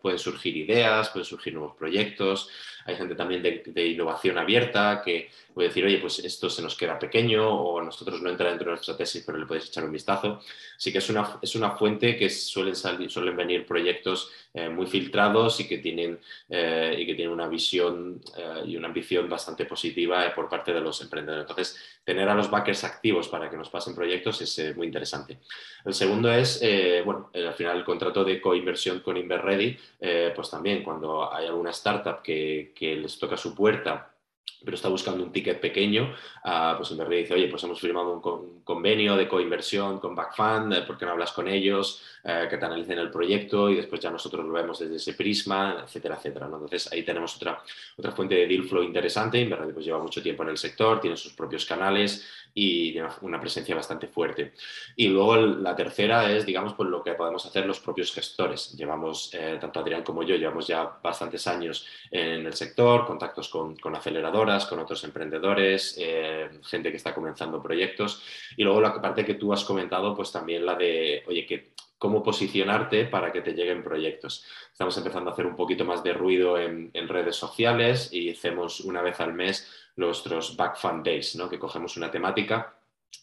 pueden 0.02 0.18
surgir 0.18 0.56
ideas, 0.56 1.08
pueden 1.10 1.24
surgir 1.24 1.54
nuevos 1.54 1.76
proyectos. 1.76 2.50
Hay 2.86 2.94
gente 2.94 3.16
también 3.16 3.42
de, 3.42 3.86
innovación 3.86 4.38
abierta 4.38 5.02
que 5.04 5.28
puede 5.52 5.68
decir, 5.68 5.84
oye, 5.84 5.98
pues 5.98 6.20
esto 6.20 6.48
se 6.48 6.62
nos 6.62 6.76
queda 6.76 6.98
pequeño 6.98 7.48
o 7.48 7.82
nosotros 7.82 8.22
no 8.22 8.30
entra 8.30 8.48
dentro 8.48 8.66
de 8.66 8.76
nuestra 8.76 8.96
tesis, 8.96 9.24
pero 9.26 9.38
le 9.38 9.46
podéis 9.46 9.66
echar 9.66 9.84
un 9.84 9.90
vistazo. 9.90 10.40
Así 10.76 10.92
que 10.92 10.98
es 10.98 11.10
una, 11.10 11.38
es 11.42 11.56
una 11.56 11.72
fuente 11.72 12.16
que 12.16 12.30
suelen, 12.30 12.76
salir, 12.76 13.10
suelen 13.10 13.36
venir 13.36 13.66
proyectos 13.66 14.30
eh, 14.54 14.68
muy 14.68 14.86
filtrados 14.86 15.58
y 15.58 15.66
que 15.66 15.78
tienen, 15.78 16.20
eh, 16.48 16.94
y 16.96 17.06
que 17.06 17.14
tienen 17.14 17.34
una 17.34 17.48
visión 17.48 18.20
eh, 18.36 18.62
y 18.66 18.76
una 18.76 18.86
ambición 18.86 19.28
bastante 19.28 19.64
positiva 19.64 20.32
por 20.32 20.48
parte 20.48 20.72
de 20.72 20.80
los 20.80 21.00
emprendedores. 21.00 21.42
Entonces, 21.50 22.00
tener 22.04 22.28
a 22.28 22.34
los 22.34 22.48
backers 22.48 22.84
activos 22.84 23.28
para 23.28 23.50
que 23.50 23.56
nos 23.56 23.68
pasen 23.68 23.96
proyectos 23.96 24.40
es 24.42 24.76
muy 24.76 24.86
interesante. 24.86 25.40
El 25.84 25.94
segundo 25.94 26.15
es, 26.32 26.62
bueno, 27.04 27.30
al 27.34 27.54
final 27.54 27.78
el 27.78 27.84
contrato 27.84 28.24
de 28.24 28.40
coinversión 28.40 29.00
con 29.00 29.16
InverReady, 29.16 29.76
pues 30.34 30.50
también 30.50 30.82
cuando 30.82 31.32
hay 31.32 31.46
alguna 31.46 31.70
startup 31.70 32.22
que, 32.22 32.72
les 32.80 33.18
toca 33.18 33.36
su 33.36 33.54
puerta 33.54 34.12
pero 34.64 34.74
está 34.74 34.88
buscando 34.88 35.22
un 35.22 35.30
ticket 35.30 35.60
pequeño, 35.60 36.12
uh, 36.44 36.76
pues 36.76 36.90
en 36.90 37.08
dice, 37.08 37.34
oye, 37.34 37.46
pues 37.46 37.62
hemos 37.62 37.80
firmado 37.80 38.14
un, 38.14 38.62
convenio 38.64 39.16
de 39.16 39.28
coinversión 39.28 40.00
con 40.00 40.16
Backfund, 40.16 40.72
eh, 40.72 40.82
¿por 40.82 40.98
qué 40.98 41.04
no 41.04 41.12
hablas 41.12 41.30
con 41.30 41.46
ellos? 41.46 42.02
Eh, 42.24 42.48
que 42.50 42.56
te 42.56 42.64
analicen 42.64 42.98
el 42.98 43.10
proyecto 43.10 43.70
y 43.70 43.76
después 43.76 44.00
ya 44.00 44.10
nosotros 44.10 44.44
lo 44.44 44.52
vemos 44.52 44.80
desde 44.80 44.96
ese 44.96 45.14
prisma, 45.14 45.84
etcétera, 45.84 46.16
etcétera. 46.16 46.46
Entonces 46.46 46.92
ahí 46.92 47.04
tenemos 47.04 47.36
otra, 47.36 47.62
otra 47.96 48.10
fuente 48.10 48.34
de 48.34 48.48
deal 48.48 48.64
flow 48.64 48.82
interesante, 48.82 49.40
en 49.40 49.50
verdad 49.50 49.68
pues 49.72 49.86
lleva 49.86 50.00
mucho 50.00 50.20
tiempo 50.20 50.42
en 50.42 50.48
el 50.48 50.58
sector, 50.58 51.00
tiene 51.00 51.16
sus 51.16 51.34
propios 51.34 51.64
canales 51.64 52.26
y 52.58 52.98
una 53.20 53.38
presencia 53.38 53.74
bastante 53.74 54.06
fuerte. 54.06 54.54
Y 54.96 55.08
luego 55.08 55.36
la 55.36 55.76
tercera 55.76 56.32
es, 56.32 56.46
digamos, 56.46 56.72
pues 56.72 56.88
lo 56.88 57.04
que 57.04 57.12
podemos 57.12 57.44
hacer 57.44 57.66
los 57.66 57.80
propios 57.80 58.14
gestores. 58.14 58.72
Llevamos, 58.72 59.30
eh, 59.34 59.58
tanto 59.60 59.80
Adrián 59.80 60.02
como 60.02 60.22
yo, 60.22 60.36
llevamos 60.36 60.66
ya 60.66 60.98
bastantes 61.02 61.46
años 61.46 61.86
en 62.10 62.46
el 62.46 62.54
sector, 62.54 63.06
contactos 63.06 63.50
con, 63.50 63.76
con 63.76 63.94
aceleradoras, 63.94 64.64
con 64.64 64.78
otros 64.78 65.04
emprendedores, 65.04 65.96
eh, 66.00 66.48
gente 66.64 66.90
que 66.90 66.96
está 66.96 67.14
comenzando 67.14 67.62
proyectos. 67.62 68.22
Y 68.56 68.64
luego 68.64 68.80
la 68.80 69.02
parte 69.02 69.26
que 69.26 69.34
tú 69.34 69.52
has 69.52 69.62
comentado, 69.62 70.16
pues 70.16 70.32
también 70.32 70.64
la 70.64 70.76
de, 70.76 71.24
oye, 71.26 71.44
que 71.44 71.72
cómo 71.98 72.22
posicionarte 72.22 73.04
para 73.04 73.32
que 73.32 73.42
te 73.42 73.52
lleguen 73.52 73.82
proyectos. 73.82 74.46
Estamos 74.72 74.96
empezando 74.96 75.28
a 75.28 75.34
hacer 75.34 75.44
un 75.44 75.56
poquito 75.56 75.84
más 75.84 76.02
de 76.02 76.14
ruido 76.14 76.58
en 76.58 76.90
redes 77.08 77.36
sociales 77.36 78.12
y 78.12 78.30
hacemos 78.30 78.80
una 78.80 79.00
vez 79.00 79.18
al 79.20 79.32
mes 79.32 79.85
nuestros 79.96 80.56
Back 80.56 80.76
Fund 80.76 81.04
Days, 81.04 81.36
¿no? 81.36 81.48
que 81.48 81.58
cogemos 81.58 81.96
una 81.96 82.10
temática 82.10 82.78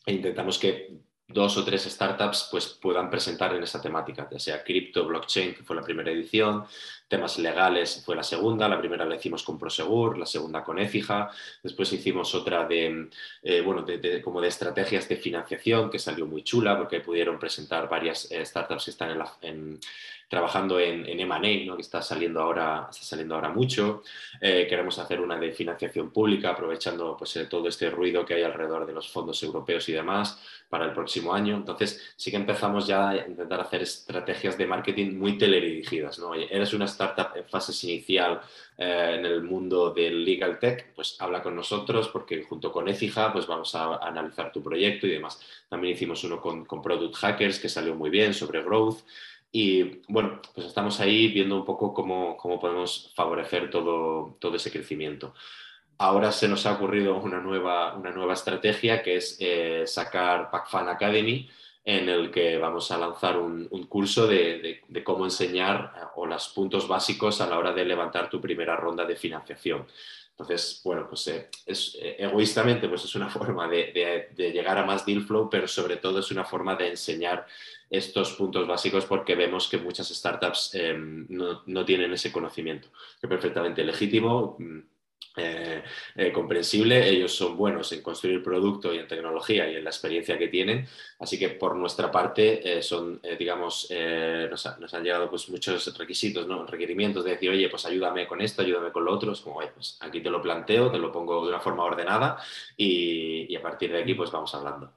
e 0.05 0.13
intentamos 0.13 0.57
que 0.57 0.99
dos 1.27 1.57
o 1.57 1.63
tres 1.63 1.83
startups 1.83 2.49
pues, 2.51 2.67
puedan 2.67 3.09
presentar 3.09 3.53
en 3.55 3.63
esa 3.63 3.81
temática, 3.81 4.27
ya 4.29 4.39
sea 4.39 4.63
cripto, 4.63 5.05
blockchain, 5.05 5.55
que 5.55 5.63
fue 5.63 5.75
la 5.75 5.81
primera 5.81 6.11
edición, 6.11 6.65
temas 7.13 7.37
legales 7.37 8.01
fue 8.03 8.15
la 8.15 8.23
segunda, 8.23 8.67
la 8.67 8.79
primera 8.79 9.05
la 9.05 9.17
hicimos 9.17 9.43
con 9.43 9.59
Prosegur, 9.59 10.17
la 10.17 10.25
segunda 10.25 10.63
con 10.63 10.79
Efija, 10.79 11.29
después 11.61 11.93
hicimos 11.93 12.33
otra 12.33 12.65
de, 12.65 13.07
eh, 13.43 13.61
bueno, 13.61 13.85
como 14.23 14.41
de 14.41 14.47
estrategias 14.47 15.07
de 15.07 15.17
financiación 15.17 15.91
que 15.91 15.99
salió 15.99 16.25
muy 16.25 16.43
chula 16.43 16.75
porque 16.75 17.01
pudieron 17.01 17.37
presentar 17.37 17.87
varias 17.87 18.31
eh, 18.31 18.43
startups 18.43 18.85
que 18.85 18.91
están 18.91 19.11
en, 19.11 19.19
la, 19.19 19.31
trabajando 20.33 20.79
en, 20.79 21.05
en 21.05 21.67
¿no? 21.67 21.75
que 21.75 21.83
está 21.83 22.01
saliendo 22.01 22.41
ahora, 22.41 22.87
está 22.89 23.03
saliendo 23.03 23.35
ahora 23.35 23.49
mucho. 23.49 24.01
Eh, 24.41 24.65
queremos 24.67 24.97
hacer 24.97 25.21
una 25.21 25.37
de 25.37 25.51
financiación 25.51 26.09
pública, 26.09 26.49
aprovechando 26.49 27.15
pues, 27.15 27.37
todo 27.47 27.67
este 27.67 27.91
ruido 27.91 28.25
que 28.25 28.33
hay 28.33 28.41
alrededor 28.41 28.87
de 28.87 28.93
los 28.93 29.11
fondos 29.11 29.43
europeos 29.43 29.87
y 29.89 29.91
demás 29.91 30.39
para 30.69 30.85
el 30.85 30.91
próximo 30.93 31.35
año. 31.35 31.55
Entonces, 31.55 32.15
sí 32.15 32.31
que 32.31 32.37
empezamos 32.37 32.87
ya 32.87 33.09
a 33.09 33.27
intentar 33.27 33.61
hacer 33.61 33.83
estrategias 33.83 34.57
de 34.57 34.65
marketing 34.65 35.19
muy 35.19 35.37
teledirigidas. 35.37 36.17
¿no? 36.17 36.33
eres 36.33 36.73
una 36.73 36.85
startup 36.85 37.02
en 37.35 37.45
fases 37.45 37.83
inicial 37.83 38.41
eh, 38.77 39.15
en 39.17 39.25
el 39.25 39.43
mundo 39.43 39.91
del 39.91 40.23
legal 40.23 40.59
tech, 40.59 40.93
pues 40.95 41.15
habla 41.19 41.41
con 41.41 41.55
nosotros 41.55 42.09
porque 42.09 42.43
junto 42.43 42.71
con 42.71 42.87
Ecija 42.87 43.31
pues 43.31 43.47
vamos 43.47 43.75
a, 43.75 43.97
analizar 43.97 44.51
tu 44.51 44.63
proyecto 44.63 45.07
y 45.07 45.11
demás. 45.11 45.39
También 45.69 45.93
hicimos 45.95 46.23
uno 46.23 46.41
con, 46.41 46.65
Product 46.65 47.15
Hackers 47.15 47.59
que 47.59 47.69
salió 47.69 47.95
muy 47.95 48.09
bien 48.09 48.33
sobre 48.33 48.63
growth. 48.63 48.99
Y 49.51 50.01
bueno, 50.07 50.41
pues 50.55 50.67
estamos 50.67 50.99
ahí 50.99 51.27
viendo 51.27 51.55
un 51.55 51.65
poco 51.65 51.93
cómo, 51.93 52.35
cómo 52.37 52.59
podemos 52.59 53.11
favorecer 53.15 53.69
todo, 53.69 54.37
todo 54.39 54.55
ese 54.55 54.71
crecimiento. 54.71 55.33
Ahora 55.97 56.31
se 56.31 56.47
nos 56.47 56.65
ha 56.65 56.73
ocurrido 56.73 57.17
una 57.17 57.39
nueva, 57.39 57.95
una 57.95 58.11
nueva 58.11 58.33
estrategia 58.33 59.03
que 59.03 59.17
es 59.17 59.37
eh, 59.39 59.83
sacar 59.85 60.49
PackFan 60.49 60.89
Academy, 60.89 61.49
en 61.85 62.07
el 62.07 62.31
que 62.31 62.57
vamos 62.57 62.91
a 62.91 62.97
lanzar 62.97 63.37
un, 63.37 63.67
curso 63.87 64.25
de, 64.25 64.81
cómo 65.03 65.25
enseñar 65.25 65.93
eh, 65.97 66.05
o 66.15 66.25
los 66.25 66.47
puntos 66.49 66.87
básicos 66.87 67.41
a 67.41 67.47
la 67.47 67.57
hora 67.57 67.73
de 67.73 67.85
levantar 67.85 68.29
tu 68.29 68.39
primera 68.39 68.75
ronda 68.75 69.05
de 69.05 69.15
financiación. 69.15 69.85
Entonces, 70.31 70.81
bueno, 70.83 71.07
pues 71.07 71.27
eh, 71.27 71.49
es, 71.65 71.97
egoístamente 71.99 72.87
pues 72.87 73.03
es 73.03 73.15
una 73.15 73.29
forma 73.29 73.67
de, 73.67 74.31
llegar 74.37 74.77
a 74.77 74.85
más 74.85 75.05
deal 75.05 75.23
flow, 75.23 75.49
pero 75.49 75.67
sobre 75.67 75.97
todo 75.97 76.19
es 76.19 76.31
una 76.31 76.45
forma 76.45 76.75
de 76.75 76.89
enseñar 76.89 77.45
estos 77.89 78.33
puntos 78.33 78.65
básicos 78.65 79.05
porque 79.05 79.35
vemos 79.35 79.67
que 79.67 79.77
muchas 79.77 80.07
startups 80.07 80.73
em, 80.73 81.27
no, 81.29 81.85
tienen 81.85 82.13
ese 82.13 82.31
conocimiento, 82.31 82.87
que 83.19 83.27
es 83.27 83.29
perfectamente 83.29 83.83
legítimo, 83.83 84.55
mm, 84.57 84.79
eh, 85.35 85.81
eh, 86.15 86.31
comprensible, 86.31 87.09
ellos 87.09 87.33
son 87.33 87.57
buenos 87.57 87.91
en 87.91 88.03
construir 88.03 88.43
producto 88.43 88.93
y 88.93 88.99
en 88.99 89.07
tecnología 89.07 89.67
y 89.69 89.75
en 89.75 89.83
la 89.83 89.89
experiencia 89.89 90.37
que 90.37 90.47
tienen, 90.47 90.85
así 91.17 91.39
que 91.39 91.49
por 91.49 91.75
nuestra 91.75 92.11
parte 92.11 92.77
eh, 92.77 92.83
son, 92.83 93.19
digamos, 93.39 93.89
nos, 93.89 94.93
han 94.93 95.03
llegado 95.03 95.29
pues 95.31 95.49
muchos 95.49 95.97
requisitos, 95.97 96.47
¿no? 96.47 96.67
requerimientos 96.67 97.25
de 97.25 97.31
decir, 97.31 97.49
oye, 97.49 97.67
pues 97.67 97.83
ayúdame 97.85 98.27
con 98.27 98.41
esto, 98.41 98.61
ayúdame 98.61 98.91
con 98.91 99.05
lo 99.05 99.11
otro, 99.11 99.31
es 99.31 99.39
como, 99.39 99.57
oye, 99.57 99.71
pues 99.73 99.97
aquí 100.01 100.21
te 100.21 100.29
lo 100.29 100.41
planteo, 100.41 100.91
te 100.91 100.99
lo 100.99 101.11
pongo 101.11 101.41
de 101.43 101.49
una 101.49 101.59
forma 101.59 101.83
ordenada 101.83 102.37
y, 102.77 103.51
y 103.51 103.55
a 103.55 103.61
partir 103.61 103.91
de 103.91 104.03
aquí 104.03 104.13
pues 104.13 104.29
vamos 104.29 104.53
hablando. 104.53 104.93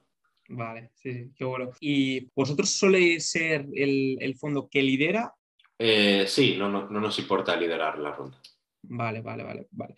Vale, 0.48 0.90
sí, 0.94 1.32
qué 1.34 1.44
bueno. 1.44 1.70
¿Y 1.80 2.28
vosotros 2.34 2.70
soléis 2.70 3.30
ser 3.30 3.66
el, 3.74 4.36
fondo 4.38 4.68
que 4.70 4.82
lidera? 4.82 5.34
Sí, 5.78 6.56
no, 6.58 6.68
no, 6.68 6.88
nos 6.88 7.18
importa 7.18 7.56
liderar 7.56 7.98
la 7.98 8.12
ronda. 8.12 8.38
Vale, 8.88 9.20
vale, 9.20 9.42
vale, 9.42 9.66
vale. 9.70 9.94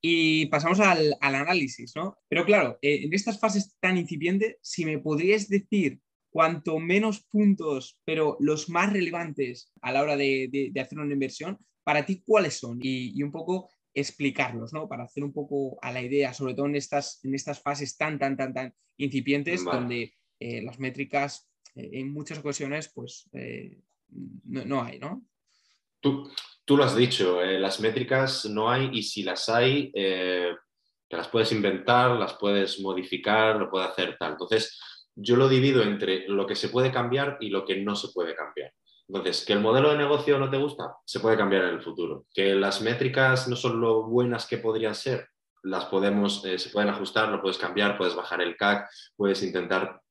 Y 0.00 0.46
pasamos 0.46 0.80
al, 0.80 1.16
análisis, 1.20 1.92
¿no? 1.96 2.18
Pero 2.28 2.44
claro, 2.44 2.78
eh, 2.82 3.00
en 3.04 3.12
estas 3.12 3.38
fases 3.38 3.76
tan 3.80 3.96
incipientes, 3.96 4.56
si 4.62 4.84
me 4.84 4.98
podrías 4.98 5.48
decir 5.48 6.00
cuanto 6.30 6.78
menos 6.78 7.24
puntos, 7.24 8.00
pero 8.04 8.36
los 8.40 8.68
más 8.68 8.92
relevantes 8.92 9.72
a 9.80 9.92
la 9.92 10.02
hora 10.02 10.16
de, 10.16 10.72
hacer 10.80 10.98
una 10.98 11.12
inversión, 11.12 11.58
para 11.84 12.04
ti, 12.04 12.22
¿cuáles 12.24 12.54
son? 12.54 12.78
Y, 12.82 13.18
y, 13.18 13.22
un 13.22 13.32
poco 13.32 13.70
explicarlos, 13.94 14.72
¿no? 14.72 14.88
Para 14.88 15.04
hacer 15.04 15.24
un 15.24 15.32
poco 15.32 15.78
a 15.82 15.92
la 15.92 16.02
idea, 16.02 16.32
sobre 16.34 16.54
todo 16.54 16.66
en 16.66 16.76
estas, 16.76 17.24
en 17.24 17.34
estas 17.34 17.60
fases 17.60 17.96
tan, 17.96 18.18
tan, 18.18 18.36
tan, 18.36 18.52
tan 18.52 18.74
incipientes, 18.96 19.64
donde 19.64 20.14
eh, 20.38 20.62
las 20.62 20.78
métricas 20.78 21.50
eh, 21.74 21.90
en 21.94 22.12
muchas 22.12 22.38
ocasiones, 22.38 22.90
pues, 22.94 23.28
eh, 23.32 23.80
no, 24.44 24.82
hay, 24.82 24.98
¿no? 24.98 25.26
Tú, 26.00 26.30
tú 26.68 26.76
lo 26.76 26.84
has 26.84 26.94
dicho, 26.94 27.42
las 27.42 27.80
métricas 27.80 28.44
no 28.44 28.70
hay 28.70 28.90
y 28.92 29.02
si 29.02 29.22
las 29.22 29.48
hay, 29.48 29.90
te 29.90 31.16
las 31.16 31.28
puedes 31.28 31.50
inventar, 31.52 32.10
las 32.10 32.34
puedes 32.34 32.78
modificar, 32.80 33.56
lo 33.56 33.70
puede 33.70 33.86
hacer 33.86 34.16
tal. 34.18 34.32
Entonces, 34.32 34.78
yo 35.14 35.36
lo 35.36 35.48
divido 35.48 35.82
entre 35.82 36.28
lo 36.28 36.46
que 36.46 36.54
se 36.54 36.68
puede 36.68 36.92
cambiar 36.92 37.38
y 37.40 37.48
lo 37.48 37.64
que 37.64 37.76
no 37.82 37.96
se 37.96 38.08
puede 38.08 38.34
cambiar. 38.34 38.70
Entonces, 39.08 39.46
que 39.46 39.54
el 39.54 39.60
modelo 39.60 39.90
de 39.90 39.96
negocio 39.96 40.38
no 40.38 40.50
te 40.50 40.58
gusta, 40.58 40.96
se 41.06 41.20
puede 41.20 41.38
cambiar 41.38 41.64
en 41.64 41.70
el 41.70 41.82
futuro. 41.82 42.26
Que 42.34 42.54
las 42.54 42.82
métricas 42.82 43.48
no 43.48 43.56
son 43.56 43.80
lo 43.80 44.02
buenas 44.02 44.46
que 44.46 44.58
podrían 44.58 44.94
ser, 44.94 45.26
las 45.62 45.86
podemos, 45.86 46.44
eh, 46.44 46.58
se 46.58 46.68
pueden 46.68 46.90
ajustar, 46.90 47.30
lo 47.30 47.40
puedes 47.40 47.56
cambiar, 47.56 47.96
puedes 47.96 48.14
bajar 48.14 48.42
el 48.42 48.56
CAC, 48.58 48.86
puedes 49.16 49.42
intentar 49.42 50.02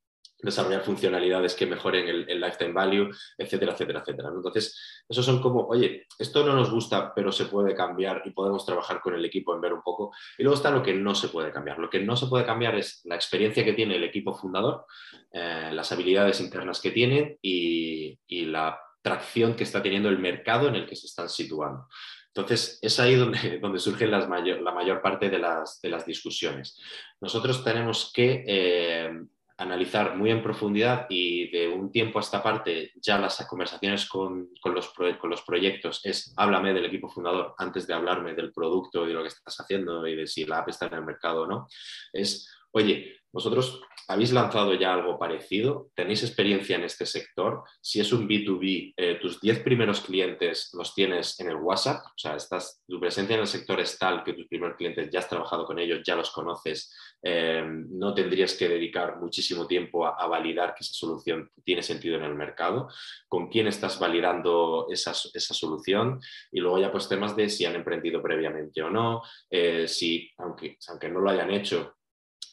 desarrollar 0.42 0.84
funcionalidades 0.84 1.56
que 1.56 1.66
mejoren 1.66 2.08
el, 2.08 2.40
lifetime 2.40 2.74
value, 2.74 3.10
etcétera, 3.38 3.74
etcétera, 3.74 4.00
etcétera. 4.02 4.30
Entonces, 4.36 4.78
esos 5.10 5.26
son 5.26 5.42
como, 5.42 5.66
oye, 5.66 6.06
esto 6.20 6.46
no 6.46 6.54
nos 6.54 6.70
gusta, 6.70 7.14
pero 7.14 7.32
se 7.32 7.46
puede 7.46 7.74
cambiar 7.74 8.22
y 8.26 8.32
podemos 8.32 8.66
trabajar 8.66 9.02
con 9.02 9.16
el 9.16 9.26
equipo 9.26 9.56
en 9.56 9.62
ver 9.62 9.74
un 9.74 9.82
poco. 9.82 10.12
Y 10.38 10.44
luego 10.44 10.56
está 10.56 10.70
lo 10.70 10.84
que 10.84 10.94
no 10.94 11.16
se 11.16 11.30
puede 11.30 11.52
cambiar. 11.52 11.80
Lo 11.80 11.90
que 11.90 12.00
no 12.00 12.16
se 12.16 12.28
puede 12.28 12.46
cambiar 12.46 12.76
es 12.76 13.02
la 13.06 13.16
experiencia 13.16 13.66
que 13.66 13.74
tiene 13.74 13.96
el 13.96 14.04
equipo 14.04 14.34
fundador, 14.34 14.86
eh, 15.32 15.72
las 15.74 15.92
habilidades 15.92 16.40
internas 16.40 16.82
que 16.82 16.92
tienen 16.92 17.38
y, 17.42 18.20
la 18.48 18.80
tracción 19.02 19.56
que 19.56 19.64
está 19.64 19.82
teniendo 19.82 20.10
el 20.10 20.20
mercado 20.20 20.68
en 20.68 20.76
el 20.76 20.86
que 20.86 20.96
se 20.96 21.08
están 21.08 21.30
situando. 21.30 21.88
Entonces, 22.28 22.80
es 22.82 23.00
ahí 23.00 23.16
donde, 23.16 23.60
donde 23.62 23.80
surge 23.80 24.08
la 24.08 24.28
mayor 24.28 25.02
parte 25.02 25.30
de 25.30 25.40
las, 25.40 25.82
de 25.82 25.90
las 25.90 26.06
discusiones. 26.06 26.80
Nosotros 27.20 27.64
tenemos 27.64 28.12
que 28.14 28.44
eh, 28.48 29.10
analizar 29.58 30.16
muy 30.16 30.30
en 30.30 30.44
profundidad 30.44 31.08
y 31.10 31.50
de 31.50 31.68
un 31.68 31.92
tiempo 31.92 32.20
a 32.20 32.22
esta 32.22 32.44
parte 32.44 32.92
ya 32.96 33.18
las 33.18 33.44
conversaciones 33.48 34.08
con, 34.08 34.50
los, 34.64 34.94
con 34.94 35.30
los 35.30 35.42
proyectos 35.42 36.02
es 36.04 36.34
háblame 36.38 36.74
del 36.74 36.86
equipo 36.86 37.10
fundador 37.10 37.56
antes 37.58 37.88
de 37.88 37.94
hablarme 37.94 38.36
del 38.36 38.54
producto 38.54 39.06
y 39.06 39.08
de 39.08 39.14
lo 39.16 39.24
que 39.24 39.30
estás 39.30 39.60
haciendo 39.60 40.06
y 40.08 40.16
de 40.16 40.28
si 40.28 40.46
la 40.46 40.60
app 40.60 40.70
está 40.70 40.86
en 40.88 40.94
el 40.94 41.06
mercado 41.06 41.44
o 41.44 41.48
no. 41.48 41.68
Es, 42.14 42.52
oye, 42.72 43.18
vosotros 43.38 43.84
habéis 44.08 44.32
lanzado 44.32 44.74
ya 44.74 44.96
algo 44.96 45.20
parecido, 45.20 45.90
tenéis 45.94 46.24
experiencia 46.24 46.76
en 46.76 46.86
este 46.86 47.06
sector. 47.06 47.64
Si 47.82 48.00
es 48.00 48.12
un 48.12 48.28
B2B, 48.28 48.96
eh, 48.98 49.20
tus 49.22 49.40
10 49.42 49.60
primeros 49.60 50.02
clientes 50.02 50.72
los 50.74 50.96
tienes 50.96 51.40
en 51.40 51.50
el 51.50 51.58
WhatsApp, 51.58 52.04
o 52.04 52.18
sea, 52.18 52.36
estás, 52.36 52.82
tu 52.88 53.00
presencia 53.00 53.36
en 53.36 53.42
el 53.42 53.48
sector 53.48 53.80
es 53.80 53.96
tal 54.00 54.24
que 54.24 54.34
tus 54.34 54.48
primeros 54.48 54.76
clientes 54.76 55.10
ya 55.12 55.20
has 55.20 55.30
trabajado 55.30 55.66
con 55.66 55.78
ellos, 55.78 56.02
ya 56.04 56.16
los 56.16 56.32
conoces, 56.32 56.92
eh, 57.22 57.64
no 57.64 58.16
tendrías 58.16 58.56
que 58.56 58.68
dedicar 58.68 59.20
muchísimo 59.20 59.68
tiempo 59.68 60.08
a, 60.08 60.26
validar 60.26 60.74
que 60.74 60.84
esa 60.84 60.94
solución 60.94 61.52
tiene 61.64 61.84
sentido 61.84 62.16
en 62.16 62.24
el 62.24 62.34
mercado, 62.34 62.88
con 63.28 63.50
quién 63.50 63.68
estás 63.68 64.00
validando 64.00 64.88
esa, 64.90 65.14
solución 65.14 66.20
y 66.52 66.60
luego 66.60 66.80
ya 66.80 66.92
pues 66.92 67.08
temas 67.08 67.36
de 67.36 67.50
si 67.50 67.66
han 67.66 67.76
emprendido 67.76 68.20
previamente 68.22 68.82
o 68.82 68.90
no, 68.90 69.22
eh, 69.52 69.88
si 69.88 70.32
aunque, 70.38 70.78
aunque 70.88 71.10
no 71.10 71.20
lo 71.20 71.30
hayan 71.30 71.52
hecho, 71.52 71.98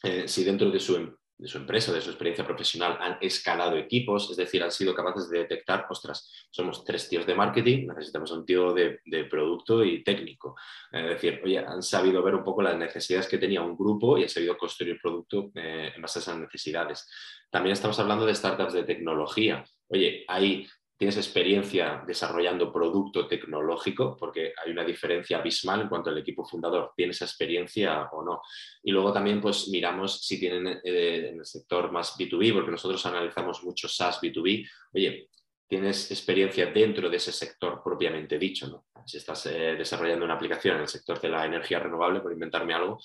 eh, 0.05 0.27
si 0.27 0.43
dentro 0.43 0.69
de 0.69 0.79
su, 0.79 0.95
em, 0.95 1.15
de 1.37 1.47
su 1.47 1.57
empresa, 1.57 1.91
de 1.91 1.99
su 1.99 2.11
experiencia 2.11 2.45
profesional, 2.45 2.97
han 3.01 3.17
escalado 3.19 3.75
equipos, 3.75 4.29
es 4.31 4.37
decir, 4.37 4.63
han 4.63 4.71
sido 4.71 4.93
capaces 4.93 5.29
de 5.29 5.39
detectar, 5.39 5.85
ostras, 5.89 6.31
somos 6.49 6.85
tres 6.85 7.09
tíos 7.09 7.25
de 7.25 7.35
marketing, 7.35 7.87
necesitamos 7.87 8.31
un 8.31 8.45
tío 8.45 8.73
de, 8.73 8.99
producto 9.29 9.83
y 9.83 10.03
técnico. 10.03 10.55
Es 10.91 11.09
decir, 11.09 11.41
oye, 11.43 11.59
han 11.59 11.83
sabido 11.83 12.23
ver 12.23 12.35
un 12.35 12.43
poco 12.43 12.61
las 12.61 12.77
necesidades 12.77 13.27
que 13.27 13.37
tenía 13.37 13.61
un 13.61 13.75
grupo 13.75 14.17
y 14.17 14.23
han 14.23 14.29
sabido 14.29 14.57
construir 14.57 14.97
producto 15.01 15.51
eh, 15.55 15.91
en 15.93 16.01
base 16.01 16.19
a 16.19 16.21
esas 16.21 16.37
necesidades. 16.37 17.09
También 17.49 17.73
estamos 17.73 17.99
hablando 17.99 18.25
de 18.25 18.35
startups 18.35 18.73
de 18.73 18.83
tecnología. 18.83 19.63
Oye, 19.89 20.23
hay 20.27 20.67
tienes 20.97 21.17
experiencia 21.17 22.03
desarrollando 22.07 22.71
producto 22.71 23.27
tecnológico, 23.27 24.15
porque 24.17 24.53
hay 24.63 24.71
una 24.71 24.83
diferencia 24.83 25.39
abismal 25.39 25.81
en 25.81 25.89
cuanto 25.89 26.09
al 26.09 26.17
equipo 26.17 26.45
fundador 26.45 26.93
tiene 26.95 27.11
esa 27.11 27.25
experiencia 27.25 28.09
o 28.11 28.23
no. 28.23 28.41
Y 28.83 28.91
luego 28.91 29.11
también 29.11 29.41
pues 29.41 29.67
miramos 29.67 30.21
si 30.25 30.39
tienen 30.39 30.79
eh, 30.83 31.29
en 31.31 31.39
el 31.39 31.45
sector 31.45 31.91
más 31.91 32.17
B2B, 32.17 32.53
porque 32.53 32.71
nosotros 32.71 33.05
analizamos 33.05 33.63
mucho 33.63 33.89
SaaS 33.89 34.21
B2B. 34.21 34.69
Oye, 34.93 35.29
tienes 35.67 36.11
experiencia 36.11 36.67
dentro 36.67 37.09
de 37.09 37.17
ese 37.17 37.31
sector 37.31 37.81
propiamente 37.83 38.37
dicho, 38.37 38.67
¿no? 38.67 38.85
Si 39.05 39.17
estás 39.17 39.45
eh, 39.47 39.75
desarrollando 39.77 40.25
una 40.25 40.33
aplicación 40.33 40.75
en 40.75 40.81
el 40.83 40.87
sector 40.87 41.19
de 41.21 41.29
la 41.29 41.45
energía 41.45 41.79
renovable, 41.79 42.21
por 42.21 42.31
inventarme 42.31 42.73
algo, 42.73 42.99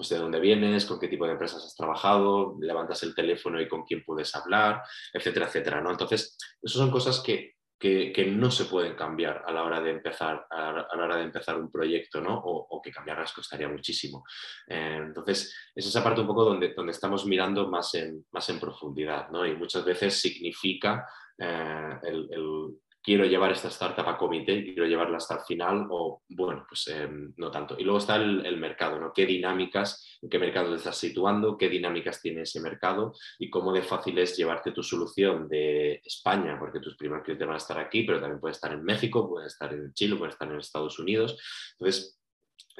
pues 0.00 0.08
de 0.08 0.16
dónde 0.16 0.40
vienes, 0.40 0.86
con 0.86 0.98
qué 0.98 1.08
tipo 1.08 1.26
de 1.26 1.32
empresas 1.32 1.62
has 1.62 1.76
trabajado, 1.76 2.56
levantas 2.58 3.02
el 3.02 3.14
teléfono 3.14 3.60
y 3.60 3.68
con 3.68 3.82
quién 3.82 4.02
puedes 4.02 4.34
hablar, 4.34 4.82
etcétera, 5.12 5.44
etcétera. 5.44 5.82
¿no? 5.82 5.90
Entonces, 5.90 6.38
esas 6.62 6.78
son 6.78 6.90
cosas 6.90 7.20
que, 7.20 7.56
no 8.28 8.50
se 8.50 8.64
pueden 8.64 8.94
cambiar 8.94 9.42
a 9.46 9.52
la 9.52 9.62
hora 9.62 9.82
de 9.82 9.90
empezar, 9.90 10.46
a 10.48 10.72
la, 10.72 11.04
hora 11.04 11.18
de 11.18 11.24
empezar 11.24 11.58
un 11.58 11.70
proyecto, 11.70 12.22
¿no? 12.22 12.34
O, 12.42 12.80
que 12.80 12.90
cambiarlas 12.90 13.34
costaría 13.34 13.68
muchísimo. 13.68 14.24
Eh, 14.66 15.00
entonces, 15.00 15.54
es 15.74 15.86
esa 15.86 16.02
parte 16.02 16.22
un 16.22 16.26
poco 16.26 16.46
donde, 16.46 16.72
donde 16.72 16.92
estamos 16.92 17.26
mirando 17.26 17.68
más 17.68 17.94
en, 17.94 18.24
más 18.30 18.48
en 18.48 18.58
profundidad, 18.58 19.28
¿no? 19.28 19.44
Y 19.44 19.54
muchas 19.54 19.84
veces 19.84 20.18
significa 20.18 21.06
eh, 21.38 21.98
el, 22.04 22.80
quiero 23.02 23.24
llevar 23.24 23.52
esta 23.52 23.68
startup 23.68 24.08
a 24.08 24.18
comité, 24.18 24.62
quiero 24.62 24.86
llevarla 24.86 25.16
hasta 25.16 25.36
el 25.36 25.40
final 25.40 25.86
o, 25.90 26.22
bueno, 26.28 26.66
pues 26.68 26.88
em, 26.88 27.32
no 27.36 27.50
tanto. 27.50 27.76
Y 27.78 27.84
luego 27.84 27.98
está 27.98 28.16
el, 28.16 28.56
mercado, 28.58 29.00
¿no? 29.00 29.12
¿Qué 29.12 29.26
dinámicas, 29.26 30.18
en 30.20 30.28
qué 30.28 30.38
mercado 30.38 30.70
te 30.70 30.76
estás 30.76 30.98
situando, 30.98 31.56
qué 31.56 31.68
dinámicas 31.68 32.20
tiene 32.20 32.42
ese 32.42 32.60
mercado 32.60 33.14
y 33.38 33.48
cómo 33.48 33.72
de 33.72 33.82
fácil 33.82 34.18
es 34.18 34.36
llevarte 34.36 34.72
tu 34.72 34.82
solución 34.82 35.48
de 35.48 36.02
España, 36.04 36.58
porque 36.58 36.80
tus 36.80 36.96
primeros 36.96 37.24
clientes 37.24 37.46
van 37.46 37.54
a 37.54 37.58
estar 37.58 37.78
aquí, 37.78 38.02
pero 38.02 38.20
también 38.20 38.40
puede 38.40 38.52
estar 38.52 38.72
en 38.72 38.84
México, 38.84 39.28
puede 39.28 39.46
estar 39.46 39.72
en 39.72 39.92
Chile, 39.94 40.16
puede 40.16 40.32
estar 40.32 40.50
en 40.50 40.58
Estados 40.58 40.98
Unidos. 40.98 41.38
Entonces, 41.78 42.19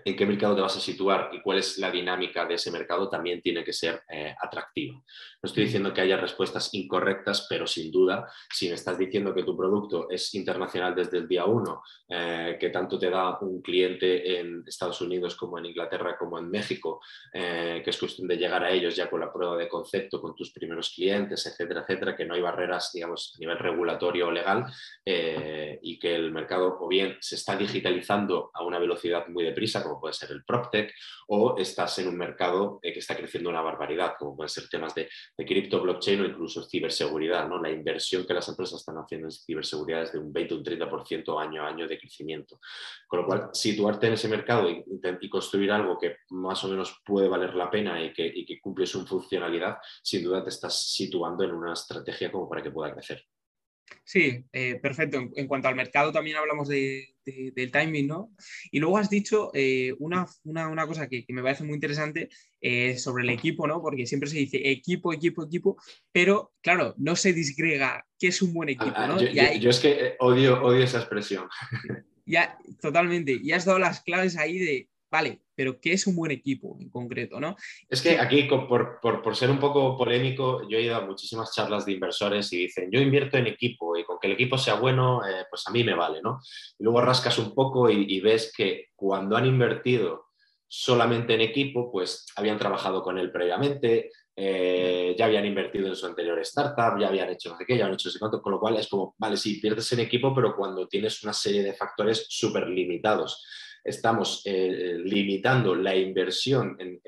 en 0.04 0.16
qué 0.16 0.26
mercado 0.26 0.54
te 0.54 0.62
vas 0.62 0.76
a 0.76 0.80
situar 0.80 1.30
y 1.32 1.40
cuál 1.40 1.58
es 1.58 1.78
la 1.78 1.90
dinámica 1.90 2.46
de 2.46 2.54
ese 2.54 2.70
mercado 2.70 3.08
también 3.08 3.40
tiene 3.40 3.64
que 3.64 3.72
ser 3.72 4.02
eh, 4.08 4.34
atractivo. 4.40 5.04
No 5.42 5.46
estoy 5.46 5.64
diciendo 5.64 5.92
que 5.92 6.00
haya 6.00 6.16
respuestas 6.16 6.72
incorrectas, 6.74 7.46
pero 7.48 7.66
sin 7.66 7.90
duda, 7.90 8.30
si 8.52 8.68
me 8.68 8.74
estás 8.74 8.98
diciendo 8.98 9.34
que 9.34 9.42
tu 9.42 9.56
producto 9.56 10.08
es 10.10 10.34
internacional 10.34 10.94
desde 10.94 11.18
el 11.18 11.28
día 11.28 11.44
uno, 11.44 11.82
eh, 12.08 12.56
que 12.60 12.70
tanto 12.70 12.98
te 12.98 13.10
da 13.10 13.38
un 13.40 13.62
cliente 13.62 14.38
en 14.38 14.64
Estados 14.66 15.00
Unidos 15.00 15.36
como 15.36 15.58
en 15.58 15.66
Inglaterra 15.66 16.16
como 16.18 16.38
en 16.38 16.50
México, 16.50 17.00
eh, 17.32 17.80
que 17.84 17.90
es 17.90 17.98
cuestión 17.98 18.28
de 18.28 18.36
llegar 18.36 18.62
a 18.64 18.70
ellos 18.70 18.96
ya 18.96 19.08
con 19.08 19.20
la 19.20 19.32
prueba 19.32 19.56
de 19.56 19.68
concepto, 19.68 20.20
con 20.20 20.34
tus 20.34 20.52
primeros 20.52 20.90
clientes, 20.90 21.46
etcétera, 21.46 21.80
etcétera, 21.80 22.16
que 22.16 22.24
no 22.24 22.34
hay 22.34 22.40
barreras, 22.40 22.90
digamos, 22.92 23.34
a 23.36 23.38
nivel 23.38 23.58
regulatorio 23.58 24.28
o 24.28 24.30
legal 24.30 24.66
y 25.82 25.98
que 25.98 26.14
el 26.14 26.32
mercado 26.32 26.76
o 26.80 26.88
bien 26.88 27.16
se 27.20 27.34
está 27.34 27.56
digitalizando 27.56 28.50
a 28.54 28.64
una 28.64 28.78
velocidad 28.78 29.26
muy 29.28 29.44
deprisa, 29.44 29.79
como 29.82 30.00
puede 30.00 30.14
ser 30.14 30.30
el 30.32 30.44
PropTech, 30.44 30.92
o 31.28 31.56
estás 31.58 31.98
en 31.98 32.08
un 32.08 32.16
mercado 32.16 32.78
eh, 32.82 32.92
que 32.92 32.98
está 32.98 33.16
creciendo 33.16 33.50
una 33.50 33.60
barbaridad, 33.60 34.14
como 34.18 34.36
pueden 34.36 34.48
ser 34.48 34.68
temas 34.68 34.94
de, 34.94 35.08
cripto, 35.36 35.80
blockchain 35.80 36.20
o 36.20 36.24
incluso 36.24 36.62
ciberseguridad. 36.62 37.48
¿no? 37.48 37.60
La 37.60 37.70
inversión 37.70 38.26
que 38.26 38.34
las 38.34 38.48
empresas 38.48 38.80
están 38.80 38.96
haciendo 38.96 39.28
en 39.28 39.32
ciberseguridad 39.32 40.02
es 40.02 40.12
de 40.12 40.18
un 40.18 40.32
20 40.32 40.54
o 40.54 40.58
un 40.58 40.64
30% 40.64 41.40
año 41.40 41.64
a 41.64 41.68
año 41.68 41.88
de 41.88 41.98
crecimiento. 41.98 42.60
Con 43.06 43.20
lo 43.20 43.26
cual, 43.26 43.50
situarte 43.52 44.06
en 44.06 44.14
ese 44.14 44.28
mercado 44.28 44.70
y, 44.70 44.84
y, 45.20 45.28
construir 45.28 45.70
algo 45.72 45.98
que 45.98 46.16
más 46.30 46.62
o 46.64 46.68
menos 46.68 47.00
puede 47.04 47.28
valer 47.28 47.54
la 47.54 47.70
pena 47.70 48.02
y 48.02 48.12
que, 48.12 48.26
y 48.26 48.44
que 48.44 48.60
cumple 48.60 48.86
su 48.86 49.06
funcionalidad, 49.06 49.78
sin 50.02 50.24
duda 50.24 50.42
te 50.42 50.50
estás 50.50 50.90
situando 50.92 51.44
en 51.44 51.52
una 51.52 51.72
estrategia 51.72 52.30
como 52.30 52.48
para 52.48 52.62
que 52.62 52.70
pueda 52.70 52.92
crecer. 52.92 53.24
Sí, 54.04 54.44
eh, 54.52 54.78
perfecto. 54.82 55.18
En, 55.34 55.46
cuanto 55.46 55.68
al 55.68 55.76
mercado 55.76 56.12
también 56.12 56.36
hablamos 56.36 56.68
de, 56.68 57.14
del 57.24 57.70
timing, 57.70 58.06
¿no? 58.06 58.34
Y 58.70 58.80
luego 58.80 58.98
has 58.98 59.08
dicho 59.08 59.50
eh, 59.54 59.94
una, 59.98 60.26
cosa 60.86 61.08
que, 61.08 61.24
me 61.28 61.42
parece 61.42 61.64
muy 61.64 61.74
interesante 61.74 62.28
eh, 62.60 62.98
sobre 62.98 63.24
el 63.24 63.30
equipo, 63.30 63.66
¿no? 63.66 63.80
Porque 63.80 64.06
siempre 64.06 64.28
se 64.28 64.38
dice 64.38 64.70
equipo, 64.70 65.12
equipo, 65.12 65.44
equipo, 65.44 65.76
pero 66.12 66.52
claro, 66.60 66.94
no 66.98 67.16
se 67.16 67.32
disgrega 67.32 68.04
qué 68.18 68.28
es 68.28 68.42
un 68.42 68.52
buen 68.52 68.68
ah, 68.68 68.72
equipo, 68.72 69.06
¿no? 69.06 69.20
Yo, 69.20 69.52
yo, 69.58 69.70
es 69.70 69.80
que 69.80 70.16
odio, 70.18 70.62
odio 70.62 70.84
esa 70.84 70.98
expresión. 70.98 71.48
Ya, 72.26 72.58
totalmente. 72.80 73.38
Y 73.42 73.52
has 73.52 73.64
dado 73.64 73.80
las 73.80 74.02
claves 74.02 74.36
ahí 74.36 74.58
de 74.58 74.88
Vale, 75.10 75.40
pero 75.56 75.80
¿qué 75.80 75.92
es 75.92 76.06
un 76.06 76.14
buen 76.14 76.30
equipo 76.30 76.76
en 76.80 76.88
concreto? 76.88 77.40
¿no? 77.40 77.56
Es 77.88 78.00
que 78.00 78.18
aquí, 78.18 78.44
por, 78.44 79.00
por, 79.00 79.36
ser 79.36 79.50
un 79.50 79.58
poco 79.58 79.96
polémico, 79.96 80.68
yo 80.68 80.78
he 80.78 80.82
ido 80.82 80.96
a 80.96 81.04
muchísimas 81.04 81.52
charlas 81.52 81.84
de 81.84 81.92
inversores 81.92 82.52
y 82.52 82.58
dicen, 82.58 82.90
yo 82.92 83.00
invierto 83.00 83.36
en 83.36 83.48
equipo 83.48 83.96
y 83.96 84.04
con 84.04 84.18
que 84.20 84.28
el 84.28 84.34
equipo 84.34 84.56
sea 84.56 84.74
bueno, 84.74 85.26
eh, 85.26 85.46
pues 85.50 85.66
a 85.66 85.72
mí 85.72 85.82
me 85.82 85.94
vale, 85.94 86.20
¿no? 86.22 86.40
Y 86.78 86.84
luego 86.84 87.00
rascas 87.00 87.38
un 87.38 87.54
poco 87.54 87.90
y, 87.90 88.20
ves 88.20 88.52
que 88.56 88.90
cuando 88.94 89.36
han 89.36 89.46
invertido 89.46 90.26
solamente 90.68 91.34
en 91.34 91.40
equipo, 91.40 91.90
pues 91.90 92.26
habían 92.36 92.58
trabajado 92.58 93.02
con 93.02 93.18
él 93.18 93.32
previamente, 93.32 94.10
eh, 94.36 95.16
ya 95.18 95.24
habían 95.24 95.44
invertido 95.44 95.88
en 95.88 95.96
su 95.96 96.06
anterior 96.06 96.38
startup, 96.40 97.00
ya 97.00 97.08
habían 97.08 97.30
hecho 97.30 97.50
no 97.50 97.56
sé 97.56 97.64
qué, 97.66 97.76
ya 97.76 97.84
habían 97.84 97.94
hecho 97.94 98.08
no 98.08 98.12
sé 98.12 98.18
cuánto, 98.20 98.40
con 98.40 98.52
lo 98.52 98.60
cual 98.60 98.76
es 98.76 98.86
como, 98.86 99.16
vale, 99.18 99.36
sí, 99.36 99.60
pierdes 99.60 99.90
en 99.92 100.00
equipo, 100.00 100.32
pero 100.32 100.54
cuando 100.54 100.86
tienes 100.86 101.22
una 101.24 101.32
serie 101.32 101.64
de 101.64 101.74
factores 101.74 102.26
súper 102.28 102.68
limitados 102.68 103.44
estamos 103.84 104.42
eh, 104.44 104.96
limitando 105.04 105.74
la 105.74 105.94
inversión 105.96 106.76
en, 106.78 107.00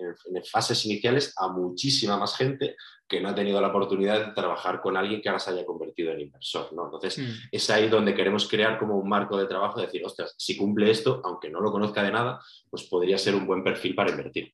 fases 0.50 0.85
iniciales 0.87 1.35
a 1.37 1.48
muchísima 1.48 2.16
más 2.16 2.37
gente 2.37 2.76
que 3.08 3.20
no 3.20 3.28
ha 3.28 3.35
tenido 3.35 3.61
la 3.61 3.68
oportunidad 3.68 4.26
de 4.26 4.32
trabajar 4.32 4.80
con 4.80 4.96
alguien 4.96 5.20
que 5.20 5.28
ahora 5.28 5.38
se 5.38 5.50
haya 5.50 5.64
convertido 5.64 6.12
en 6.12 6.20
inversor. 6.20 6.72
¿no? 6.72 6.87
Entonces, 6.87 7.18
mm. 7.18 7.48
es 7.52 7.70
ahí 7.70 7.88
donde 7.88 8.14
queremos 8.14 8.48
crear 8.48 8.78
como 8.78 8.96
un 8.96 9.08
marco 9.08 9.37
de 9.37 9.46
trabajo, 9.46 9.80
de 9.80 9.87
decir, 9.87 10.04
ostras, 10.04 10.35
si 10.38 10.56
cumple 10.56 10.90
esto, 10.90 11.20
aunque 11.24 11.50
no 11.50 11.61
lo 11.61 11.70
conozca 11.70 12.02
de 12.02 12.12
nada, 12.12 12.40
pues 12.70 12.85
podría 12.85 13.18
ser 13.18 13.35
un 13.35 13.46
buen 13.46 13.62
perfil 13.62 13.94
para 13.94 14.11
invertir. 14.11 14.52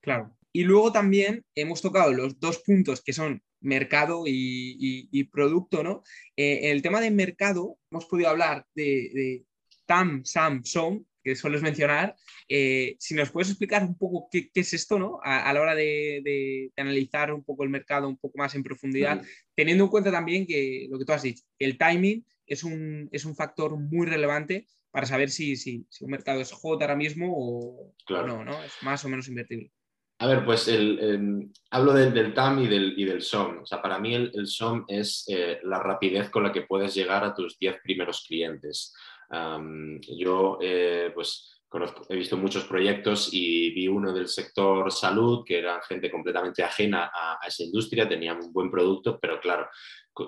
Claro. 0.00 0.36
Y 0.52 0.62
luego 0.62 0.92
también 0.92 1.44
hemos 1.54 1.82
tocado 1.82 2.12
los 2.12 2.38
dos 2.38 2.58
puntos 2.58 3.02
que 3.02 3.12
son 3.12 3.42
mercado 3.64 4.24
y, 4.26 5.24
producto, 5.32 5.82
¿no? 5.82 6.02
Eh, 6.36 6.70
el 6.70 6.82
tema 6.82 7.00
de 7.00 7.10
mercado, 7.10 7.78
hemos 7.90 8.04
podido 8.06 8.28
hablar 8.28 8.64
de, 8.74 9.44
TAM, 9.86 10.24
SAM, 10.24 10.64
SOM, 10.64 11.04
que 11.24 11.34
sueles 11.34 11.62
mencionar. 11.62 12.14
Eh, 12.48 12.96
si 12.98 13.14
nos 13.14 13.30
puedes 13.30 13.48
explicar 13.48 13.82
un 13.82 13.96
poco 13.96 14.28
qué, 14.30 14.50
es 14.54 14.74
esto, 14.74 14.98
¿no? 14.98 15.18
A, 15.24 15.52
la 15.52 15.60
hora 15.60 15.74
de, 15.74 16.70
analizar 16.76 17.32
un 17.32 17.42
poco 17.42 17.64
el 17.64 17.70
mercado 17.70 18.08
un 18.08 18.18
poco 18.18 18.36
más 18.38 18.54
en 18.54 18.62
profundidad, 18.62 19.22
teniendo 19.54 19.84
en 19.84 19.90
cuenta 19.90 20.12
también 20.12 20.46
que 20.46 20.86
lo 20.90 20.98
que 20.98 21.04
tú 21.04 21.12
has 21.12 21.22
dicho, 21.22 21.42
el 21.58 21.78
timing 21.78 22.24
es 22.46 22.62
un, 22.62 23.08
es 23.10 23.24
un 23.24 23.34
factor 23.34 23.76
muy 23.76 24.06
relevante 24.06 24.66
para 24.90 25.06
saber 25.06 25.30
si, 25.30 25.56
si, 25.56 25.86
un 26.00 26.10
mercado 26.10 26.40
es 26.40 26.52
hot 26.52 26.80
ahora 26.82 26.94
mismo 26.94 27.32
o, 27.34 27.94
no, 28.10 28.44
¿no? 28.44 28.62
Es 28.62 28.74
más 28.82 29.04
o 29.04 29.08
menos 29.08 29.26
invertible. 29.28 29.72
A 30.18 30.28
ver, 30.28 30.44
pues 30.44 30.70
hablo 31.70 31.92
del, 31.92 32.34
TAM 32.34 32.60
y 32.60 32.68
del, 32.68 32.94
y 32.96 33.04
del, 33.04 33.20
SOM. 33.20 33.62
O 33.62 33.66
sea, 33.66 33.82
para 33.82 33.98
mí 33.98 34.14
el, 34.14 34.46
SOM 34.46 34.84
es 34.86 35.24
eh, 35.28 35.58
la 35.64 35.80
rapidez 35.80 36.30
con 36.30 36.44
la 36.44 36.52
que 36.52 36.62
puedes 36.62 36.94
llegar 36.94 37.24
a 37.24 37.34
tus 37.34 37.58
10 37.58 37.80
primeros 37.82 38.24
clientes. 38.26 38.94
Yo, 40.00 40.58
eh, 40.60 41.10
pues, 41.14 41.50
he 42.08 42.14
visto 42.14 42.36
muchos 42.36 42.64
proyectos 42.64 43.30
y 43.32 43.70
vi 43.70 43.88
uno 43.88 44.12
del 44.12 44.28
sector 44.28 44.92
salud, 44.92 45.42
que 45.44 45.58
era 45.58 45.82
gente 45.82 46.10
completamente 46.10 46.62
ajena 46.62 47.10
a, 47.12 47.38
esa 47.46 47.64
industria, 47.64 48.08
tenían 48.08 48.38
un 48.40 48.52
buen 48.52 48.70
producto, 48.70 49.18
pero 49.20 49.40
claro, 49.40 49.68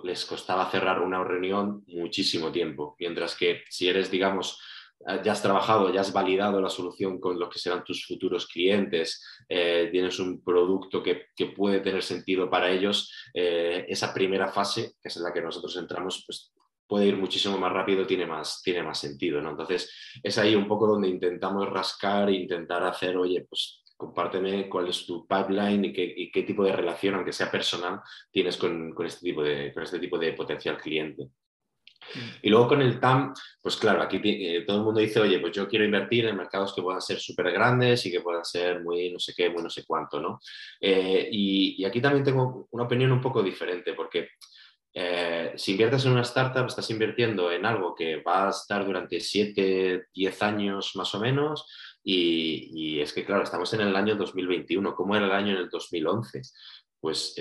les 0.03 0.25
costaba 0.25 0.69
cerrar 0.71 1.01
una 1.01 1.23
reunión 1.23 1.85
muchísimo 1.87 2.51
tiempo. 2.51 2.97
Mientras 2.99 3.37
que 3.37 3.63
si 3.71 3.89
eres, 3.89 4.11
digamos, 4.11 4.61
eh, 5.07 5.21
ya 5.23 5.33
has 5.33 5.43
trabajado, 5.43 5.93
ya 5.93 6.01
has 6.01 6.13
validado 6.13 6.61
la 6.61 6.69
solución 6.69 7.21
con 7.21 7.39
lo 7.39 7.49
que 7.49 7.61
serán 7.61 7.85
tus 7.85 8.05
futuros 8.05 8.49
clientes, 8.49 9.25
eh, 9.49 9.89
tienes 9.93 10.19
un 10.19 10.43
producto 10.43 11.01
que, 11.01 11.29
puede 11.55 11.79
tener 11.79 12.03
sentido 12.03 12.51
para 12.51 12.71
ellos, 12.71 13.13
esa 13.33 14.13
primera 14.13 14.49
fase, 14.49 14.95
que 15.01 15.09
es 15.09 15.17
en 15.17 15.23
la 15.23 15.33
que 15.33 15.43
nosotros 15.43 15.77
entramos, 15.77 16.25
pues 16.27 16.53
puede 16.87 17.07
ir 17.07 17.17
muchísimo 17.17 17.59
más 17.59 17.73
rápido, 17.73 18.07
tiene 18.07 18.27
más, 18.27 18.63
tiene 18.63 18.83
más 18.83 18.99
sentido. 18.99 19.41
¿no? 19.41 19.51
Entonces, 19.51 19.93
es 20.23 20.39
ahí 20.39 20.55
un 20.55 20.69
poco 20.69 20.87
donde 20.87 21.09
intentamos 21.09 21.69
rascar 21.69 22.29
e 22.29 22.35
intentar 22.35 22.83
hacer, 22.85 23.17
oye, 23.17 23.47
pues 23.49 23.83
compárteme 23.97 24.69
cuál 24.69 24.89
es 24.89 25.07
tu 25.07 25.27
pipeline 25.27 25.85
y 25.87 26.31
qué, 26.31 26.43
tipo 26.43 26.65
de 26.65 26.73
relación, 26.73 27.15
aunque 27.15 27.33
sea 27.33 27.51
personal, 27.51 28.01
tienes 28.31 28.57
con, 28.57 28.95
este, 29.05 29.21
tipo 29.21 29.43
de, 29.43 29.73
con 29.73 29.83
este 29.83 29.99
tipo 29.99 30.19
de 30.19 30.33
potencial 30.35 30.77
cliente. 30.77 31.31
Y 32.43 32.51
luego 32.51 32.69
con 32.69 32.83
el 32.83 33.01
TAM, 33.01 33.35
pues 33.61 33.77
claro, 33.77 34.03
aquí 34.03 34.21
eh, 34.23 34.65
todo 34.67 34.79
el 34.79 34.85
mundo 34.85 35.01
dice, 35.01 35.21
oye, 35.21 35.41
pues 35.41 35.53
yo 35.53 35.69
quiero 35.69 35.85
invertir 35.85 36.27
en 36.27 36.37
mercados 36.37 36.75
que 36.75 36.83
puedan 36.83 37.01
ser 37.01 37.19
súper 37.19 37.51
grandes 37.51 38.05
y 38.07 38.13
que 38.13 38.21
puedan 38.21 38.45
ser 38.45 38.83
muy 38.83 39.11
no 39.11 39.19
sé 39.19 39.33
qué, 39.37 39.51
muy 39.51 39.63
no 39.63 39.71
sé 39.71 39.85
cuánto, 39.85 40.21
¿no? 40.21 40.39
Eh, 40.81 41.29
y, 41.33 41.85
aquí 41.85 42.01
también 42.01 42.25
tengo 42.25 42.69
una 42.71 42.85
opinión 42.85 43.13
un 43.13 43.21
poco 43.21 43.43
diferente, 43.43 43.95
porque 43.95 44.29
eh, 44.99 45.53
si 45.57 45.73
inviertes 45.73 46.07
en 46.07 46.13
una 46.13 46.23
startup, 46.23 46.67
estás 46.67 46.91
invirtiendo 46.91 47.53
en 47.53 47.67
algo 47.67 47.95
que 47.95 48.23
va 48.23 48.47
a 48.47 48.51
estar 48.51 48.85
durante 48.85 49.21
7, 49.21 50.07
10 50.15 50.43
años 50.43 50.93
más 50.97 51.15
o 51.15 51.21
menos, 51.21 51.67
y, 52.03 53.01
es 53.01 53.13
que, 53.13 53.25
claro, 53.25 53.43
estamos 53.43 53.73
en 53.75 53.81
el 53.81 53.97
año 53.97 54.15
2021. 54.15 54.95
¿Cómo 54.95 55.17
era 55.17 55.27
el 55.27 55.33
año 55.33 55.53
en 55.53 55.59
el 55.59 55.69
2011? 55.69 56.41
Pues 57.01 57.35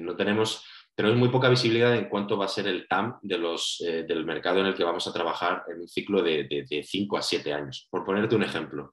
no 0.00 0.16
tenemos 0.16 0.64
tenemos 0.94 1.18
muy 1.18 1.30
poca 1.30 1.48
visibilidad 1.48 1.96
en 1.96 2.08
cuánto 2.08 2.36
va 2.36 2.44
a 2.44 2.48
ser 2.48 2.66
el 2.68 2.86
TAM 2.86 3.18
de 3.22 3.36
eh, 3.80 4.04
del 4.06 4.26
mercado 4.26 4.60
en 4.60 4.66
el 4.66 4.74
que 4.74 4.84
vamos 4.84 5.06
a 5.06 5.12
trabajar 5.12 5.64
en 5.68 5.80
un 5.80 5.88
ciclo 5.88 6.22
de 6.22 6.84
5 6.86 7.16
a 7.16 7.22
7 7.22 7.52
años. 7.52 7.88
Por 7.90 8.04
ponerte 8.04 8.36
un 8.36 8.42
ejemplo, 8.42 8.92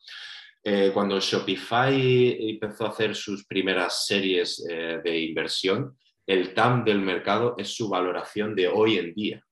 eh, 0.63 0.91
cuando 0.93 1.19
Shopify 1.19 2.49
empezó 2.51 2.85
a 2.85 2.89
hacer 2.89 3.15
sus 3.15 3.45
primeras 3.45 4.05
series 4.05 4.65
eh, 4.69 5.01
de 5.03 5.19
inversión, 5.19 5.97
el 6.30 6.53
TAM 6.53 6.86
del 6.86 7.01
mercado 7.01 7.55
es 7.57 7.75
su 7.75 7.89
valoración 7.89 8.53
de 8.53 8.67
hoy 8.67 8.99
en 8.99 9.15
día. 9.15 9.43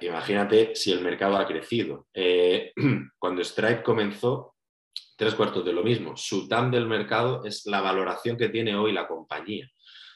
imagínate 0.00 0.74
si 0.74 0.90
el 0.90 1.02
mercado 1.02 1.36
ha 1.36 1.46
crecido. 1.46 2.08
cuando 3.18 3.44
Stripe 3.44 3.82
comenzó, 3.82 4.54
tres 5.14 5.34
cuartos 5.34 5.66
de 5.66 5.74
lo 5.74 5.82
mismo. 5.82 6.16
Su 6.16 6.48
TAM 6.48 6.70
del 6.70 6.86
mercado 6.86 7.44
es 7.44 7.66
la 7.66 7.82
valoración 7.82 8.38
que 8.38 8.48
tiene 8.48 8.74
hoy 8.74 8.92
la 8.92 9.06
compañía. 9.06 9.70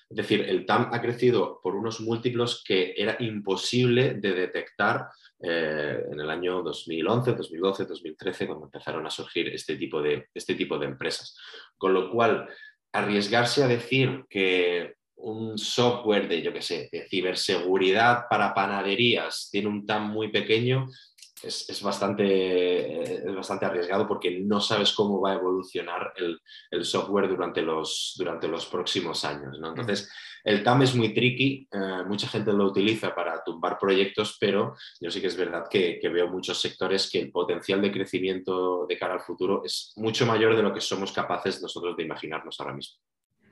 Es 0.08 0.16
decir, 0.16 0.40
el 0.48 0.64
TAM 0.64 0.88
ha 0.92 1.02
crecido 1.02 1.60
por 1.62 1.76
unos 1.76 2.00
múltiplos 2.00 2.64
que 2.66 2.94
era 2.96 3.18
imposible 3.20 4.14
de 4.14 4.32
detectar 4.32 5.08
eh, 5.42 6.04
en 6.10 6.18
el 6.18 6.30
año 6.30 6.62
2011, 6.62 7.34
2012, 7.34 7.84
2013, 7.84 8.46
cuando 8.46 8.64
empezaron 8.64 9.06
a 9.06 9.10
surgir 9.10 9.48
este 9.48 9.76
tipo, 9.76 10.00
de, 10.00 10.28
este 10.34 10.54
tipo 10.54 10.78
de 10.78 10.86
empresas. 10.86 11.36
Con 11.76 11.92
lo 11.92 12.10
cual, 12.10 12.48
arriesgarse 12.92 13.62
a 13.62 13.68
decir 13.68 14.24
que 14.28 14.94
un 15.16 15.58
software 15.58 16.28
de, 16.28 16.42
yo 16.42 16.52
qué 16.52 16.62
sé, 16.62 16.88
de 16.90 17.06
ciberseguridad 17.08 18.24
para 18.28 18.54
panaderías 18.54 19.48
tiene 19.50 19.68
un 19.68 19.86
TAM 19.86 20.10
muy 20.10 20.28
pequeño, 20.28 20.86
es, 21.42 21.82
bastante, 21.82 23.26
es 23.26 23.34
bastante 23.34 23.64
arriesgado 23.64 24.06
porque 24.06 24.40
no 24.40 24.60
sabes 24.60 24.92
cómo 24.92 25.20
va 25.20 25.32
a 25.32 25.36
evolucionar 25.36 26.12
el, 26.16 26.84
software 26.84 27.28
durante 27.28 27.62
los, 27.62 28.14
durante 28.18 28.48
los 28.48 28.66
próximos 28.66 29.24
años. 29.24 29.58
Entonces, 29.62 30.10
el 30.44 30.62
TAM 30.62 30.82
es 30.82 30.94
muy 30.94 31.12
tricky, 31.14 31.68
eh, 31.70 32.04
mucha 32.06 32.28
gente 32.28 32.52
lo 32.52 32.66
utiliza 32.66 33.14
para 33.14 33.42
tumbar 33.42 33.78
proyectos, 33.78 34.36
pero 34.40 34.74
yo 35.00 35.10
sí 35.10 35.20
que 35.20 35.26
es 35.26 35.36
verdad 35.36 35.64
que, 35.70 35.98
que, 36.00 36.08
veo 36.08 36.28
muchos 36.28 36.60
sectores 36.60 37.10
que 37.10 37.20
el 37.20 37.30
potencial 37.30 37.80
de 37.80 37.92
crecimiento 37.92 38.86
de 38.86 38.98
cara 38.98 39.14
al 39.14 39.20
futuro 39.20 39.62
es 39.64 39.92
mucho 39.96 40.26
mayor 40.26 40.56
de 40.56 40.62
lo 40.62 40.72
que 40.72 40.80
somos 40.80 41.12
capaces 41.12 41.62
nosotros 41.62 41.96
de 41.96 42.04
imaginarnos 42.04 42.58
ahora 42.60 42.74
mismo. 42.74 42.98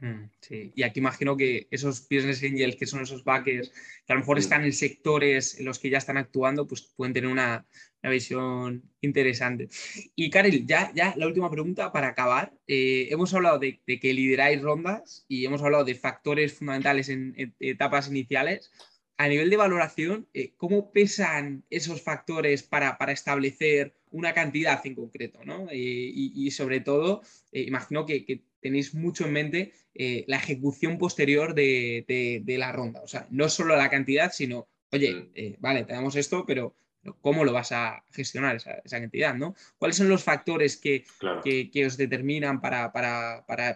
Mm, 0.00 0.30
sí, 0.40 0.72
y 0.76 0.82
aquí 0.84 1.00
imagino 1.00 1.36
que 1.36 1.66
esos 1.70 2.08
business 2.08 2.42
angels, 2.44 2.76
que 2.76 2.86
son 2.86 3.02
esos 3.02 3.24
backers, 3.24 3.70
que 4.06 4.12
a 4.12 4.14
lo 4.14 4.20
mejor 4.20 4.38
están 4.38 4.64
en 4.64 4.72
sectores 4.72 5.58
en 5.58 5.64
los 5.64 5.78
que 5.78 5.90
ya 5.90 5.98
están 5.98 6.16
actuando, 6.16 6.66
pues 6.66 6.82
pueden 6.96 7.14
tener 7.14 7.30
una, 7.30 7.66
visión 8.02 8.84
interesante. 9.00 9.68
Y 10.14 10.30
Karel, 10.30 10.64
ya, 10.66 10.92
ya 10.94 11.14
la 11.16 11.26
última 11.26 11.50
pregunta 11.50 11.92
para 11.92 12.08
acabar. 12.08 12.54
Eh, 12.66 13.08
hemos 13.10 13.34
hablado 13.34 13.58
de, 13.58 13.80
que 13.84 14.14
lideráis 14.14 14.62
rondas 14.62 15.26
y 15.28 15.44
hemos 15.44 15.62
hablado 15.62 15.84
de 15.84 15.96
factores 15.96 16.54
fundamentales 16.54 17.08
en, 17.08 17.54
etapas 17.58 18.08
iniciales. 18.08 18.70
A 19.16 19.26
nivel 19.26 19.50
de 19.50 19.56
valoración, 19.56 20.28
eh, 20.32 20.54
¿cómo 20.56 20.92
pesan 20.92 21.64
esos 21.70 22.00
factores 22.00 22.62
para, 22.62 22.96
establecer 23.08 23.96
una 24.10 24.32
cantidad 24.32 24.80
en 24.86 24.94
concreto? 24.94 25.40
¿no? 25.44 25.66
Eh, 25.70 25.76
y, 26.14 26.50
sobre 26.52 26.80
todo, 26.80 27.22
imagino 27.52 28.06
que, 28.06 28.24
que 28.24 28.47
tenéis 28.60 28.94
mucho 28.94 29.26
en 29.26 29.32
mente 29.32 29.72
eh, 29.94 30.24
la 30.28 30.36
ejecución 30.36 30.98
posterior 30.98 31.54
de, 31.54 32.44
la 32.46 32.72
ronda. 32.72 33.00
O 33.02 33.08
sea, 33.08 33.26
no 33.30 33.48
solo 33.48 33.76
la 33.76 33.90
cantidad, 33.90 34.32
sino, 34.32 34.68
oye, 34.92 35.14
mm. 35.14 35.30
eh, 35.34 35.56
vale, 35.58 35.84
tenemos 35.84 36.16
esto, 36.16 36.44
pero 36.46 36.74
¿cómo 37.20 37.44
lo 37.44 37.52
vas 37.52 37.72
a 37.72 38.04
gestionar 38.12 38.56
esa, 38.56 38.82
cantidad? 38.88 39.34
¿no? 39.34 39.54
¿Cuáles 39.78 39.96
son 39.96 40.08
los 40.08 40.24
factores 40.24 40.76
que, 40.76 41.04
que, 41.44 41.86
os 41.86 41.96
determinan 41.96 42.60
para, 42.60 42.92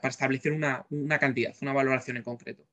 establecer 0.05 0.53
una, 0.53 0.87
una 0.91 1.19
cantidad, 1.19 1.55
una 1.61 1.73
valoración 1.73 2.17
en 2.17 2.23
concreto? 2.23 2.65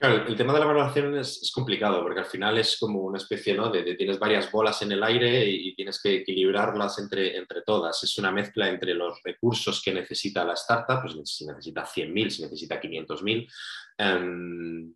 Claro, 0.00 0.28
el 0.28 0.36
tema 0.36 0.52
de 0.52 0.60
la 0.60 0.66
valoración 0.66 1.18
es, 1.18 1.50
complicado 1.52 2.02
porque 2.04 2.20
al 2.20 2.26
final 2.26 2.56
es 2.56 2.76
como 2.78 3.00
una 3.00 3.18
especie 3.18 3.54
¿no? 3.54 3.68
de, 3.68 3.96
tienes 3.96 4.20
varias 4.20 4.48
bolas 4.52 4.80
en 4.82 4.92
el 4.92 5.02
aire 5.02 5.44
y, 5.44 5.74
tienes 5.74 6.00
que 6.00 6.18
equilibrarlas 6.18 7.00
entre, 7.00 7.36
entre 7.36 7.62
todas. 7.62 8.00
Es 8.04 8.16
una 8.16 8.30
mezcla 8.30 8.68
entre 8.68 8.94
los 8.94 9.20
recursos 9.24 9.82
que 9.82 9.92
necesita 9.92 10.44
la 10.44 10.52
startup, 10.52 11.00
pues 11.02 11.16
si 11.28 11.46
necesita 11.46 11.84
100.000, 11.84 12.30
si 12.30 12.42
necesita 12.42 12.80
500.000, 12.80 13.48
em, 13.98 14.94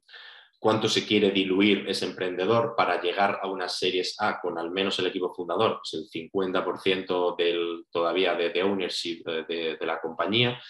cuánto 0.61 0.89
se 0.89 1.05
quiere 1.05 1.33
diluir 1.33 1.85
ese 1.89 2.07
emprendedor 2.07 2.75
para 2.77 3.03
llegar 3.03 3.41
a 3.43 3.49
unas 3.49 3.77
series 3.77 4.15
A 4.21 4.41
con 4.41 4.57
al 4.57 4.71
menos 4.71 4.97
el 5.01 5.07
equipo 5.09 5.35
fundador, 5.35 5.81
pues 5.81 5.95
el 5.95 6.09
50% 6.09 7.35
del, 7.37 7.87
todavía 7.91 8.37
de, 8.37 8.51
de 8.51 8.63
ownership 8.63 9.25
de, 9.25 9.77
de 9.77 9.87
la 9.87 10.01
compañía 10.01 10.61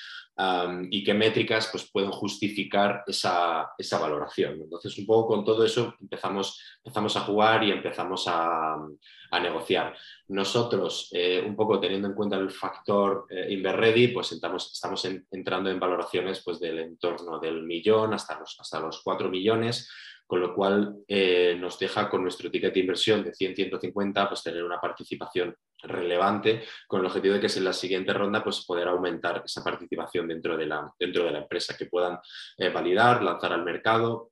y 0.90 1.04
qué 1.04 1.14
métricas 1.14 1.68
pues, 1.70 1.90
pueden 1.90 2.10
justificar 2.10 3.04
esa, 3.06 3.68
valoración. 4.00 4.54
Entonces, 4.62 4.96
un 4.98 5.06
poco 5.06 5.28
con 5.28 5.44
todo 5.44 5.64
eso 5.64 5.94
empezamos, 6.00 6.60
empezamos 6.82 7.16
a 7.16 7.20
jugar 7.20 7.62
y 7.64 7.70
empezamos 7.70 8.24
a, 8.28 8.76
negociar. 9.40 9.96
Nosotros, 10.28 11.08
eh, 11.12 11.42
un 11.44 11.56
poco 11.56 11.80
teniendo 11.80 12.06
en 12.06 12.14
cuenta 12.14 12.36
el 12.36 12.50
factor 12.50 13.26
eh, 13.30 13.46
Inverready, 13.50 14.08
pues 14.08 14.30
estamos, 14.32 14.70
estamos 14.72 15.06
entrando 15.30 15.70
en 15.70 15.80
valoraciones 15.80 16.42
pues, 16.44 16.60
del 16.60 16.78
entorno 16.80 17.38
del 17.38 17.62
millón 17.62 18.12
hasta 18.12 18.38
los, 18.38 18.60
hasta 18.60 18.80
los 18.80 19.00
4 19.02 19.30
millones 19.30 19.88
con 20.32 20.40
lo 20.40 20.54
cual 20.54 20.96
eh, 21.06 21.54
nos 21.60 21.78
deja 21.78 22.08
con 22.08 22.22
nuestro 22.22 22.50
ticket 22.50 22.72
de 22.72 22.80
inversión 22.80 23.22
de 23.22 23.32
100-150 23.32 24.28
pues 24.28 24.42
tener 24.42 24.64
una 24.64 24.80
participación 24.80 25.54
relevante 25.82 26.62
con 26.88 27.00
el 27.00 27.06
objetivo 27.06 27.34
de 27.34 27.40
que 27.40 27.52
en 27.54 27.64
la 27.64 27.74
siguiente 27.74 28.14
ronda 28.14 28.42
pues 28.42 28.64
poder 28.64 28.88
aumentar 28.88 29.42
esa 29.44 29.62
participación 29.62 30.26
dentro 30.26 30.56
de 30.56 30.64
la, 30.64 30.90
dentro 30.98 31.24
de 31.24 31.32
la 31.32 31.40
empresa, 31.40 31.76
que 31.76 31.84
puedan 31.84 32.18
eh, 32.56 32.70
validar, 32.70 33.22
lanzar 33.22 33.52
al 33.52 33.62
mercado 33.62 34.31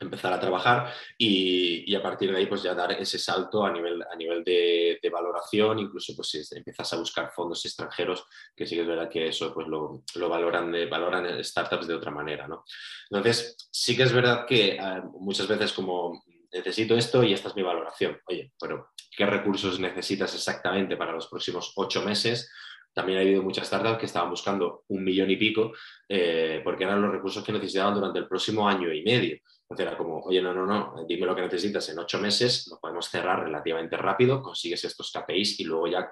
empezar 0.00 0.32
a 0.32 0.40
trabajar 0.40 0.92
y, 1.16 1.94
a 1.94 2.02
partir 2.02 2.30
de 2.30 2.38
ahí 2.38 2.46
pues 2.46 2.62
ya 2.62 2.74
dar 2.74 2.92
ese 2.92 3.18
salto 3.18 3.64
a 3.64 3.72
nivel, 3.72 4.02
a 4.02 4.14
nivel 4.16 4.44
de, 4.44 5.00
valoración, 5.10 5.78
incluso 5.78 6.14
pues 6.14 6.28
si 6.28 6.56
empiezas 6.56 6.92
a 6.92 6.96
buscar 6.96 7.30
fondos 7.34 7.64
extranjeros, 7.64 8.24
que 8.54 8.66
sí 8.66 8.74
que 8.74 8.82
es 8.82 8.86
verdad 8.86 9.08
que 9.08 9.28
eso 9.28 9.52
pues 9.52 9.66
lo, 9.66 10.02
valoran, 10.28 10.70
de, 10.70 10.86
valoran 10.86 11.42
startups 11.42 11.86
de 11.86 11.94
otra 11.94 12.10
manera. 12.10 12.46
¿no? 12.46 12.64
Entonces 13.10 13.56
sí 13.70 13.96
que 13.96 14.04
es 14.04 14.12
verdad 14.12 14.46
que 14.46 14.76
eh, 14.76 15.02
muchas 15.18 15.48
veces 15.48 15.72
como 15.72 16.22
necesito 16.52 16.96
esto 16.96 17.22
y 17.22 17.32
esta 17.32 17.48
es 17.48 17.56
mi 17.56 17.62
valoración. 17.62 18.20
Oye, 18.26 18.52
pero 18.60 18.90
¿qué 19.16 19.26
recursos 19.26 19.78
necesitas 19.80 20.34
exactamente 20.34 20.96
para 20.96 21.12
los 21.12 21.26
próximos 21.26 21.72
ocho 21.76 22.02
meses? 22.02 22.50
También 22.92 23.18
ha 23.18 23.22
habido 23.22 23.42
muchas 23.42 23.66
startups 23.66 23.98
que 23.98 24.06
estaban 24.06 24.30
buscando 24.30 24.84
un 24.88 25.04
millón 25.04 25.30
y 25.30 25.36
pico 25.36 25.72
eh, 26.08 26.60
porque 26.64 26.84
eran 26.84 27.02
los 27.02 27.12
recursos 27.12 27.44
que 27.44 27.52
necesitaban 27.52 27.94
durante 27.94 28.18
el 28.18 28.26
próximo 28.26 28.68
año 28.68 28.92
y 28.92 29.02
medio. 29.02 29.38
Entonces 29.70 29.86
era 29.86 29.98
como, 29.98 30.20
oye, 30.20 30.40
no, 30.40 30.54
no, 30.54 30.64
no, 30.64 31.04
dime 31.06 31.26
lo 31.26 31.36
que 31.36 31.42
necesitas 31.42 31.86
en 31.90 31.98
ocho 31.98 32.18
meses, 32.18 32.68
lo 32.70 32.80
podemos 32.80 33.06
cerrar 33.08 33.44
relativamente 33.44 33.98
rápido, 33.98 34.40
consigues 34.40 34.82
estos 34.84 35.12
KPIs 35.12 35.60
y 35.60 35.64
luego 35.64 35.86
ya 35.88 36.08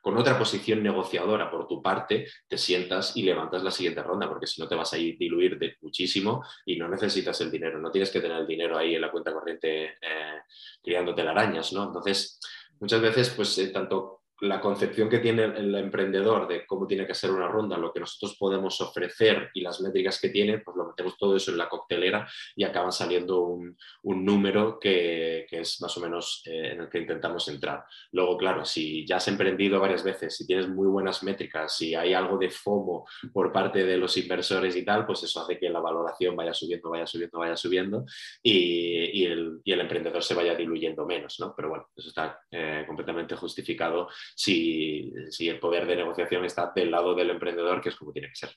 con 0.00 0.18
otra 0.18 0.36
posición 0.36 0.82
negociadora 0.82 1.48
por 1.48 1.68
tu 1.68 1.80
parte, 1.80 2.26
te 2.48 2.58
sientas 2.58 3.16
y 3.16 3.22
levantas 3.22 3.62
la 3.62 3.70
siguiente 3.70 4.02
ronda, 4.02 4.28
porque 4.28 4.48
si 4.48 4.60
no 4.60 4.66
te 4.66 4.74
vas 4.74 4.92
a 4.92 4.98
ir 4.98 5.16
diluir 5.16 5.56
de 5.60 5.76
muchísimo 5.80 6.44
y 6.66 6.76
no 6.76 6.88
necesitas 6.88 7.40
el 7.40 7.52
dinero, 7.52 7.78
no 7.78 7.92
tienes 7.92 8.10
que 8.10 8.20
tener 8.20 8.38
el 8.38 8.46
dinero 8.48 8.76
ahí 8.76 8.96
en 8.96 9.00
la 9.00 9.12
cuenta 9.12 9.32
corriente 9.32 9.84
eh, 9.84 10.40
criándote 10.82 11.22
arañas, 11.22 11.72
¿no? 11.72 11.84
Entonces, 11.84 12.40
muchas 12.80 13.00
veces, 13.00 13.30
pues 13.30 13.56
eh, 13.58 13.68
tanto 13.68 14.21
la 14.42 14.60
concepción 14.60 15.08
que 15.08 15.20
tiene 15.20 15.44
el 15.44 15.72
emprendedor 15.76 16.48
de 16.48 16.66
cómo 16.66 16.84
tiene 16.84 17.06
que 17.06 17.14
ser 17.14 17.30
una 17.30 17.46
ronda, 17.46 17.78
lo 17.78 17.92
que 17.92 18.00
nosotros 18.00 18.36
podemos 18.36 18.80
ofrecer 18.80 19.50
y 19.54 19.60
las 19.60 19.80
métricas 19.80 20.20
que 20.20 20.30
tiene, 20.30 20.58
pues 20.58 20.76
lo 20.76 20.88
metemos 20.88 21.16
todo 21.16 21.36
eso 21.36 21.52
en 21.52 21.58
la 21.58 21.68
coctelera 21.68 22.28
y 22.56 22.64
acaba 22.64 22.90
saliendo 22.90 23.40
un, 23.42 23.76
número 24.02 24.80
que, 24.80 25.46
es 25.48 25.80
más 25.80 25.96
o 25.96 26.00
menos 26.00 26.42
eh, 26.46 26.72
en 26.72 26.80
el 26.80 26.88
que 26.88 26.98
intentamos 26.98 27.46
entrar. 27.48 27.84
Luego, 28.10 28.36
claro, 28.36 28.64
si 28.64 29.06
ya 29.06 29.16
has 29.16 29.28
emprendido 29.28 29.78
varias 29.78 30.02
veces, 30.02 30.36
si 30.36 30.44
tienes 30.44 30.68
muy 30.68 30.88
buenas 30.88 31.22
métricas, 31.22 31.76
si 31.76 31.94
hay 31.94 32.12
algo 32.12 32.36
de 32.36 32.50
FOMO 32.50 33.06
por 33.32 33.52
parte 33.52 33.84
de 33.84 33.96
los 33.96 34.16
inversores 34.16 34.74
y 34.74 34.84
tal, 34.84 35.06
pues 35.06 35.22
eso 35.22 35.40
hace 35.40 35.56
que 35.56 35.70
la 35.70 35.78
valoración 35.78 36.34
vaya 36.34 36.52
subiendo, 36.52 36.90
vaya 36.90 37.06
subiendo, 37.06 37.38
vaya 37.38 37.56
subiendo 37.56 38.04
y, 38.42 39.24
el, 39.24 39.62
emprendedor 39.64 40.22
se 40.22 40.34
vaya 40.34 40.56
diluyendo 40.56 41.06
menos, 41.06 41.38
¿no? 41.38 41.54
Pero 41.54 41.68
bueno, 41.68 41.88
eso 41.96 42.08
está 42.08 42.40
eh, 42.50 42.84
completamente 42.86 43.36
justificado 43.36 44.08
si, 44.34 45.12
el 45.40 45.58
poder 45.58 45.86
de 45.86 45.96
negociación 45.96 46.44
está 46.44 46.72
del 46.74 46.90
lado 46.90 47.14
del 47.14 47.30
emprendedor, 47.30 47.80
que 47.80 47.90
es 47.90 47.96
como 47.96 48.12
tiene 48.12 48.28
que 48.28 48.36
ser. 48.36 48.50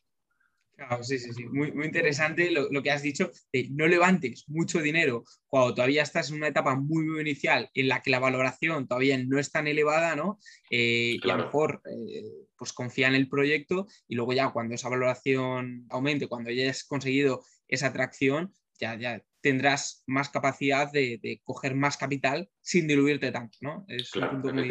Claro, 0.76 1.03
sí, 1.05 1.17
sí, 1.19 1.32
sí. 1.34 1.45
Muy, 1.45 1.71
muy 1.71 1.86
interesante 1.86 2.51
lo, 2.51 2.84
que 2.84 2.91
has 2.91 3.01
dicho. 3.01 3.32
no 3.71 3.88
levantes 3.88 4.43
mucho 4.49 4.82
dinero 4.82 5.23
cuando 5.47 5.73
todavía 5.73 6.03
estás 6.03 6.30
en 6.30 6.36
una 6.36 6.49
etapa 6.49 6.76
muy, 6.76 7.05
muy 7.05 7.21
inicial 7.21 7.69
en 7.73 7.88
la 7.88 8.01
que 8.01 8.09
la 8.09 8.19
valoración 8.19 8.86
todavía 8.86 9.17
no 9.17 9.39
es 9.39 9.51
tan 9.51 9.67
elevada, 9.67 10.17
¿no? 10.17 10.38
Eh, 10.69 11.17
y 11.23 11.30
a 11.30 11.38
lo 11.38 11.45
mejor 11.45 11.82
eh, 11.86 12.23
pues 12.57 12.73
confía 12.73 13.07
en 13.07 13.15
el 13.15 13.30
proyecto 13.30 13.88
y 14.07 14.15
luego 14.15 14.34
ya 14.34 14.51
cuando 14.51 14.76
esa 14.76 14.89
valoración 14.89 15.86
aumente, 15.89 16.28
cuando 16.28 16.51
ya 16.51 16.63
hayas 16.63 16.84
conseguido 16.84 17.45
esa 17.69 17.88
atracción, 17.88 18.53
ya, 18.78 18.97
ya 18.97 19.23
tendrás 19.39 20.03
más 20.07 20.30
capacidad 20.30 20.91
de, 20.91 21.39
coger 21.43 21.76
más 21.76 21.97
capital 21.97 22.49
sin 22.61 22.88
diluirte 22.88 23.32
tanto, 23.32 23.57
¿no? 23.61 23.86
Es 23.88 24.13
un 24.15 24.30
punto 24.30 24.53
muy, 24.53 24.67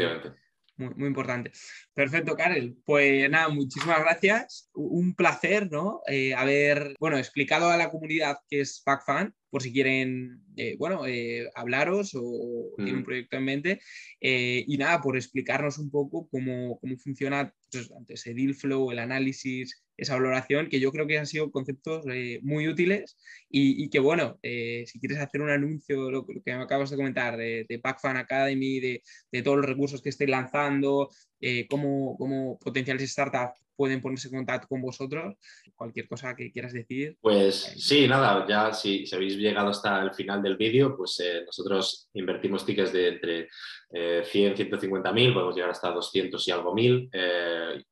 importante. 0.78 1.52
Perfecto, 1.94 2.36
Karel. 2.36 2.76
Pues 2.84 3.30
nada, 3.30 3.48
muchísimas 3.48 4.00
gracias. 4.00 4.70
Un 4.74 5.14
placer, 5.14 5.70
¿no? 5.70 6.00
Eh, 6.06 6.34
haber, 6.34 6.94
bueno, 6.98 7.18
explicado 7.18 7.70
a 7.70 7.76
la 7.76 7.90
comunidad 7.90 8.38
que 8.48 8.60
es 8.60 8.82
FacFan, 8.82 9.34
por 9.50 9.62
si 9.62 9.72
quieren, 9.72 10.42
eh, 10.56 10.76
bueno, 10.78 11.06
eh, 11.06 11.48
hablaros 11.54 12.12
o, 12.14 12.72
tienen 12.76 12.96
un 12.96 13.02
mm. 13.02 13.04
proyecto 13.04 13.36
en 13.36 13.44
mente. 13.44 13.80
y 14.20 14.76
nada, 14.78 15.00
por 15.00 15.16
explicarnos 15.16 15.78
un 15.78 15.90
poco 15.90 16.28
cómo, 16.28 16.78
cómo 16.80 16.96
funciona 16.96 17.54
pues, 17.70 17.90
ese 18.08 18.34
deal 18.34 18.54
flow, 18.54 18.90
el 18.90 18.98
análisis, 18.98 19.83
esa 19.96 20.14
valoración, 20.14 20.68
que 20.68 20.80
yo 20.80 20.92
creo 20.92 21.06
que 21.06 21.18
han 21.18 21.26
sido 21.26 21.50
conceptos 21.50 22.04
muy 22.42 22.68
útiles 22.68 23.16
y, 23.48 23.88
que, 23.90 24.00
bueno, 24.00 24.38
si 24.42 25.00
quieres 25.00 25.18
hacer 25.18 25.40
un 25.40 25.50
anuncio, 25.50 26.10
lo, 26.10 26.26
que 26.26 26.40
me 26.46 26.62
acabas 26.62 26.90
de 26.90 26.96
comentar, 26.96 27.36
de, 27.36 27.64
de 27.68 27.80
Academy, 28.16 28.80
de, 28.80 29.42
todos 29.42 29.58
los 29.58 29.66
recursos 29.66 30.02
que 30.02 30.08
estáis 30.08 30.30
lanzando, 30.30 31.10
eh, 31.40 31.66
cómo, 31.68 32.16
cómo, 32.16 32.58
potenciales 32.58 33.10
startups 33.10 33.63
pueden 33.76 34.00
ponerse 34.00 34.28
en 34.28 34.34
contacto 34.34 34.68
con 34.68 34.82
vosotros. 34.82 35.34
Cualquier 35.74 36.08
cosa 36.08 36.34
que 36.34 36.50
quieras 36.50 36.72
decir. 36.72 37.16
Pues 37.20 37.74
sí, 37.76 38.06
nada, 38.08 38.46
ya 38.48 38.72
si, 38.72 39.04
habéis 39.12 39.36
llegado 39.36 39.68
hasta 39.68 40.02
el 40.02 40.14
final 40.14 40.42
del 40.42 40.56
vídeo, 40.56 40.96
pues 40.96 41.20
eh, 41.20 41.42
nosotros 41.44 42.08
invertimos 42.14 42.64
tickets 42.64 42.92
de 42.92 43.08
entre 43.08 43.48
100, 43.90 44.52
eh, 44.52 44.56
150 44.56 45.12
mil, 45.12 45.32
podemos 45.32 45.54
llegar 45.54 45.70
hasta 45.70 45.90
200 45.90 46.48
y 46.48 46.50
algo 46.50 46.74
mil. 46.74 47.08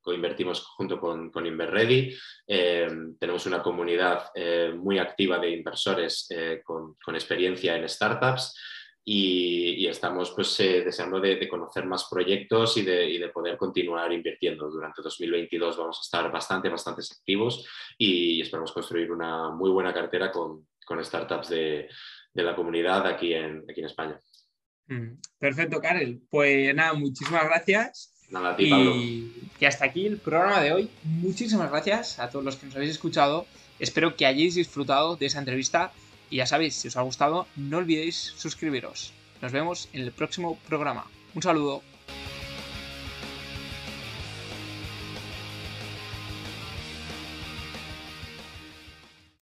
invertimos 0.06 0.64
junto 0.64 0.98
con, 1.00 1.30
con 1.30 1.46
InverReady. 1.46 2.14
tenemos 3.18 3.46
una 3.46 3.62
comunidad 3.62 4.24
muy 4.76 4.98
activa 4.98 5.38
de 5.38 5.50
inversores 5.50 6.28
con, 6.64 6.94
con 7.04 7.14
experiencia 7.14 7.76
en 7.76 7.88
startups 7.88 8.54
y, 9.04 9.86
estamos 9.86 10.30
pues, 10.30 10.58
eh, 10.60 10.82
deseando 10.84 11.20
de, 11.20 11.48
conocer 11.48 11.86
más 11.86 12.06
proyectos 12.10 12.76
y 12.76 12.82
de, 12.82 13.30
poder 13.34 13.56
continuar 13.56 14.12
invirtiendo. 14.12 14.70
Durante 14.70 15.02
2022 15.02 15.76
vamos 15.76 15.98
a 15.98 16.02
estar 16.02 16.30
bastante, 16.30 16.68
bastante 16.68 17.02
activos 17.10 17.66
y 17.98 18.40
esperamos 18.40 18.72
construir 18.72 19.10
una 19.10 19.50
muy 19.50 19.70
buena 19.70 19.92
cartera 19.92 20.30
con, 20.30 20.66
startups 21.02 21.48
de, 21.48 21.88
la 22.34 22.54
comunidad 22.54 23.06
aquí 23.06 23.34
en, 23.34 23.64
aquí 23.68 23.80
en 23.80 23.86
España. 23.86 24.20
Mm, 24.86 25.18
perfecto, 25.38 25.80
Karel. 25.80 26.22
Pues 26.30 26.74
nada, 26.74 26.92
muchísimas 26.92 27.44
gracias. 27.44 28.12
Nada, 28.30 28.52
a 28.52 28.56
ti, 28.56 28.70
Pablo. 28.70 28.94
Y 28.96 29.64
hasta 29.64 29.84
aquí 29.86 30.06
el 30.06 30.18
programa 30.18 30.60
de 30.60 30.72
hoy. 30.72 30.90
Muchísimas 31.02 31.70
gracias 31.70 32.18
a 32.18 32.30
todos 32.30 32.44
los 32.44 32.56
que 32.56 32.66
nos 32.66 32.76
habéis 32.76 32.92
escuchado. 32.92 33.46
Espero 33.78 34.16
que 34.16 34.26
hayáis 34.26 34.54
disfrutado 34.54 35.16
de 35.16 35.26
esa 35.26 35.38
entrevista 35.38 35.92
y 36.32 36.36
ya 36.36 36.46
sabéis, 36.46 36.74
si 36.74 36.88
os 36.88 36.96
ha 36.96 37.02
gustado, 37.02 37.46
no 37.56 37.76
olvidéis 37.76 38.32
suscribiros. 38.38 39.12
Nos 39.42 39.52
vemos 39.52 39.90
en 39.92 40.00
el 40.00 40.12
próximo 40.12 40.58
programa. 40.66 41.04
Un 41.34 41.42
saludo. 41.42 41.82